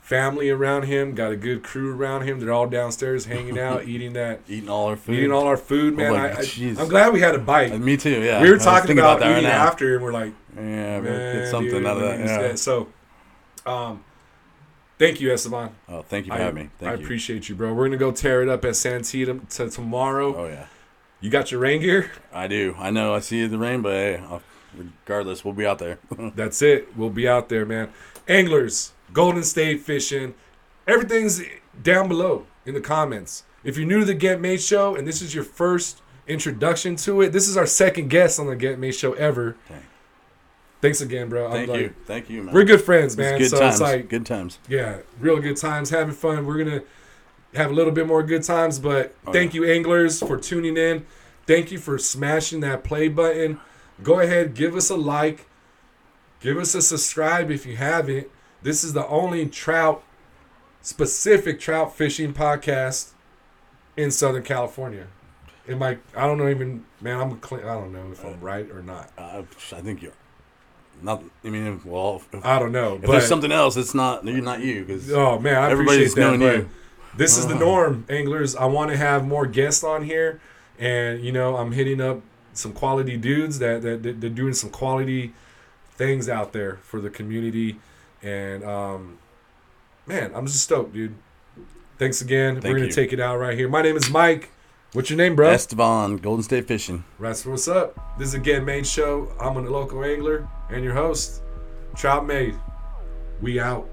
family 0.00 0.48
around 0.48 0.84
him. 0.84 1.14
Got 1.14 1.32
a 1.32 1.36
good 1.36 1.62
crew 1.62 1.94
around 1.94 2.22
him. 2.22 2.40
They're 2.40 2.50
all 2.52 2.66
downstairs 2.66 3.26
hanging 3.26 3.58
out, 3.66 3.86
eating 3.86 4.14
that, 4.14 4.40
Eating 4.48 4.70
all 4.70 4.86
our 4.86 4.96
food. 4.96 5.16
eating 5.18 5.32
all 5.32 5.46
our 5.46 5.58
food, 5.58 5.94
man. 5.98 6.12
Oh 6.12 6.16
I, 6.16 6.28
I, 6.28 6.82
I'm 6.82 6.88
glad 6.88 7.12
we 7.12 7.20
had 7.20 7.34
a 7.34 7.38
bite. 7.38 7.72
Uh, 7.72 7.78
me 7.78 7.98
too. 7.98 8.22
Yeah, 8.22 8.40
we 8.40 8.50
were 8.50 8.56
talking 8.56 8.98
about, 8.98 9.20
that 9.20 9.26
right 9.26 9.32
eating 9.38 9.50
now. 9.50 9.66
after, 9.66 9.96
and 9.96 10.02
we're 10.02 10.12
like, 10.12 10.32
Yeah, 10.56 11.00
man, 11.00 11.36
get 11.36 11.48
something 11.50 11.70
dude, 11.74 11.84
out 11.86 11.98
of 11.98 12.02
that. 12.04 12.20
Yeah. 12.20 12.54
So, 12.54 12.88
um, 13.66 14.02
thank 14.98 15.20
you, 15.20 15.30
Estevan. 15.30 15.70
Oh, 15.90 16.00
thank 16.00 16.24
you 16.24 16.32
for 16.32 16.38
I, 16.38 16.42
having 16.42 16.64
me. 16.64 16.70
Thank 16.78 16.90
I 16.90 16.94
you. 16.94 17.04
appreciate 17.04 17.50
you, 17.50 17.54
bro. 17.54 17.74
We're 17.74 17.84
gonna 17.84 17.98
go 17.98 18.12
tear 18.12 18.42
it 18.42 18.48
up 18.48 18.64
at 18.64 18.72
Santita 18.72 19.46
t- 19.54 19.68
tomorrow. 19.68 20.34
Oh 20.34 20.46
yeah, 20.48 20.66
You 21.20 21.30
got 21.30 21.50
your 21.50 21.60
rain 21.60 21.80
gear? 21.80 22.10
I 22.32 22.46
do. 22.46 22.74
I 22.78 22.90
know. 22.90 23.14
I 23.14 23.20
see 23.20 23.46
the 23.46 23.58
rain, 23.58 23.82
but 23.82 23.92
hey, 23.92 24.16
I'll, 24.28 24.42
regardless, 24.74 25.44
we'll 25.44 25.54
be 25.54 25.66
out 25.66 25.78
there. 25.78 25.98
That's 26.34 26.62
it. 26.62 26.96
We'll 26.96 27.10
be 27.10 27.28
out 27.28 27.48
there, 27.48 27.66
man. 27.66 27.90
Anglers, 28.28 28.92
Golden 29.12 29.42
State 29.42 29.80
Fishing, 29.82 30.34
everything's 30.86 31.42
down 31.82 32.08
below 32.08 32.46
in 32.64 32.74
the 32.74 32.80
comments. 32.80 33.44
If 33.64 33.76
you're 33.76 33.86
new 33.86 34.00
to 34.00 34.06
the 34.06 34.14
Get 34.14 34.40
Made 34.40 34.60
Show 34.62 34.94
and 34.96 35.06
this 35.06 35.20
is 35.20 35.34
your 35.34 35.44
first 35.44 36.00
introduction 36.26 36.96
to 36.96 37.20
it, 37.22 37.30
this 37.32 37.48
is 37.48 37.56
our 37.56 37.66
second 37.66 38.08
guest 38.08 38.40
on 38.40 38.46
the 38.46 38.56
Get 38.56 38.78
Made 38.78 38.94
Show 38.94 39.12
ever. 39.14 39.56
Dang. 39.68 39.82
Thanks 40.80 41.02
again, 41.02 41.28
bro. 41.28 41.46
I'm 41.46 41.52
Thank 41.52 41.68
like- 41.68 41.80
you. 41.80 41.94
Thank 42.06 42.30
you, 42.30 42.42
man. 42.44 42.54
We're 42.54 42.64
good 42.64 42.80
friends, 42.80 43.12
It's 43.12 43.18
man. 43.18 43.38
good 43.38 43.50
so 43.50 43.58
times. 43.58 43.74
it's 43.74 43.82
like, 43.82 44.08
good 44.08 44.24
times. 44.24 44.58
yeah, 44.68 44.98
real 45.18 45.38
good 45.38 45.58
times, 45.58 45.90
having 45.90 46.14
fun. 46.14 46.46
We're 46.46 46.64
gonna 46.64 46.82
have 47.54 47.70
a 47.70 47.74
little 47.74 47.92
bit 47.92 48.06
more 48.06 48.22
good 48.22 48.42
times, 48.42 48.78
but 48.78 49.14
Oh, 49.26 49.32
thank 49.32 49.54
you, 49.54 49.64
anglers, 49.64 50.20
for 50.20 50.36
tuning 50.36 50.76
in. 50.76 51.04
Thank 51.46 51.72
you 51.72 51.78
for 51.78 51.98
smashing 51.98 52.60
that 52.60 52.84
play 52.84 53.08
button. 53.08 53.60
Go 54.02 54.20
ahead, 54.20 54.54
give 54.54 54.76
us 54.76 54.88
a 54.90 54.96
like, 54.96 55.46
give 56.40 56.56
us 56.58 56.74
a 56.74 56.82
subscribe 56.82 57.50
if 57.50 57.66
you 57.66 57.76
haven't. 57.76 58.28
This 58.62 58.84
is 58.84 58.92
the 58.92 59.06
only 59.08 59.46
trout 59.46 60.02
specific 60.82 61.60
trout 61.60 61.94
fishing 61.96 62.32
podcast 62.32 63.10
in 63.96 64.10
Southern 64.10 64.42
California. 64.42 65.06
Am 65.68 65.82
I? 65.82 65.98
I 66.16 66.26
don't 66.26 66.38
know 66.38 66.48
even, 66.48 66.84
man. 67.00 67.20
I'm. 67.20 67.38
Clean, 67.40 67.62
I 67.62 67.74
don't 67.74 67.92
know 67.92 68.10
if 68.12 68.24
I'm 68.24 68.40
right 68.40 68.68
or 68.70 68.82
not. 68.82 69.10
Uh, 69.16 69.42
I 69.72 69.80
think 69.80 70.02
you're 70.02 70.12
not. 71.02 71.22
I 71.44 71.50
mean, 71.50 71.80
well, 71.84 72.22
if, 72.32 72.44
I 72.44 72.58
don't 72.58 72.72
know. 72.72 72.94
if 72.96 73.02
but 73.02 73.12
there's 73.12 73.28
something 73.28 73.52
else, 73.52 73.76
it's 73.76 73.94
not. 73.94 74.24
You're 74.24 74.40
not 74.42 74.60
you 74.60 74.84
because 74.84 75.12
Oh 75.12 75.38
man, 75.38 75.56
I 75.56 75.70
Everybody's 75.70 76.12
appreciate 76.12 76.30
that. 76.30 76.38
knowing 76.38 76.60
you. 76.60 76.70
This 77.16 77.36
is 77.36 77.46
the 77.46 77.54
norm, 77.56 78.04
anglers. 78.08 78.54
I 78.56 78.66
want 78.66 78.90
to 78.90 78.96
have 78.96 79.26
more 79.26 79.46
guests 79.46 79.82
on 79.84 80.04
here, 80.04 80.40
and 80.78 81.22
you 81.24 81.32
know, 81.32 81.56
I'm 81.56 81.72
hitting 81.72 82.00
up 82.00 82.20
some 82.52 82.72
quality 82.72 83.16
dudes 83.16 83.58
that 83.58 83.82
that 83.82 84.02
that- 84.02 84.20
they're 84.20 84.30
doing 84.30 84.52
some 84.54 84.70
quality 84.70 85.32
things 85.96 86.28
out 86.28 86.52
there 86.52 86.78
for 86.82 87.00
the 87.00 87.10
community, 87.10 87.78
and 88.22 88.64
um, 88.64 89.18
man, 90.06 90.32
I'm 90.34 90.46
just 90.46 90.60
stoked, 90.62 90.92
dude. 90.94 91.14
Thanks 91.98 92.22
again. 92.22 92.54
Thank 92.54 92.64
We're 92.72 92.78
gonna 92.78 92.86
you. 92.86 92.92
take 92.92 93.12
it 93.12 93.20
out 93.20 93.36
right 93.38 93.56
here. 93.58 93.68
My 93.68 93.82
name 93.82 93.96
is 93.96 94.08
Mike. 94.08 94.50
What's 94.92 95.08
your 95.10 95.18
name, 95.18 95.36
bro? 95.36 95.50
Estevan, 95.50 96.16
Golden 96.16 96.42
State 96.42 96.66
Fishing. 96.66 97.04
That's 97.20 97.44
what's 97.46 97.68
up. 97.68 98.18
This 98.18 98.28
is 98.28 98.34
again 98.34 98.64
Main 98.64 98.82
show. 98.84 99.32
I'm 99.38 99.56
a 99.56 99.60
local 99.60 100.02
angler 100.02 100.48
and 100.70 100.82
your 100.82 100.94
host, 100.94 101.42
Trout 101.94 102.26
Made. 102.26 102.54
We 103.40 103.60
out. 103.60 103.88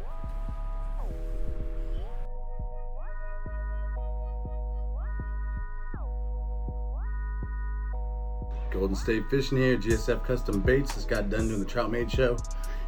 Golden 8.78 8.96
State 8.96 9.28
Fishing 9.28 9.58
here, 9.58 9.76
GSF 9.76 10.24
Custom 10.24 10.62
Baits. 10.62 10.94
Just 10.94 11.08
got 11.08 11.32
done 11.32 11.48
doing 11.48 11.60
the 11.60 11.66
Trout 11.66 11.90
Made 11.90 12.12
show. 12.12 12.38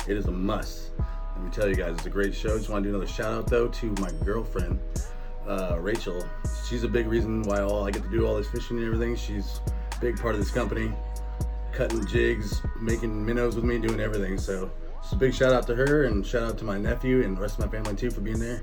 It 0.08 0.18
is 0.18 0.28
a 0.28 0.32
must. 0.32 0.92
Let 1.36 1.44
me 1.44 1.50
tell 1.50 1.68
you 1.68 1.74
guys, 1.74 1.96
it's 1.96 2.06
a 2.06 2.12
great 2.12 2.36
show. 2.36 2.60
Just 2.60 2.70
want 2.70 2.84
to 2.84 2.92
do 2.92 2.96
another 2.96 3.12
shout 3.12 3.34
out 3.34 3.48
though 3.48 3.70
to 3.70 3.88
my 4.00 4.12
girlfriend, 4.24 4.80
uh, 5.48 5.78
Rachel. 5.80 6.24
She's 6.68 6.84
a 6.84 6.88
big 6.88 7.08
reason 7.08 7.42
why 7.42 7.62
all 7.62 7.88
I 7.88 7.92
get 7.92 8.04
to 8.04 8.10
do 8.10 8.28
all 8.28 8.36
this 8.36 8.48
fishing 8.52 8.78
and 8.78 8.86
everything. 8.86 9.16
She's 9.16 9.62
a 9.68 10.00
big 10.00 10.20
part 10.20 10.36
of 10.36 10.42
this 10.42 10.52
company, 10.52 10.92
cutting 11.72 12.06
jigs, 12.06 12.62
making 12.80 13.26
minnows 13.26 13.56
with 13.56 13.66
me, 13.66 13.80
doing 13.80 14.00
everything. 14.00 14.38
So 14.38 14.70
just 15.02 15.14
a 15.14 15.16
big 15.16 15.34
shout 15.34 15.54
out 15.54 15.66
to 15.68 15.76
her 15.76 16.04
and 16.04 16.24
shout 16.24 16.44
out 16.44 16.60
to 16.60 16.66
my 16.66 16.78
nephew 16.78 17.24
and 17.24 17.36
the 17.36 17.42
rest 17.42 17.58
of 17.58 17.66
my 17.66 17.72
family 17.72 17.96
too 17.96 18.12
for 18.12 18.22
being 18.22 18.40
there. 18.40 18.62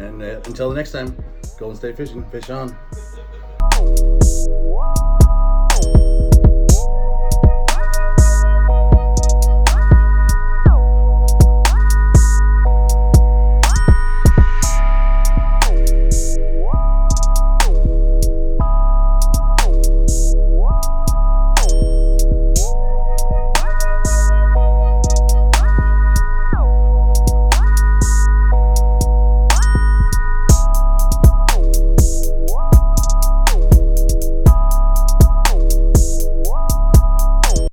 And 0.00 0.20
uh, 0.20 0.40
until 0.46 0.68
the 0.68 0.74
next 0.74 0.90
time, 0.90 1.16
Golden 1.60 1.76
State 1.76 1.96
Fishing, 1.96 2.24
fish 2.24 2.50
on. 2.50 2.76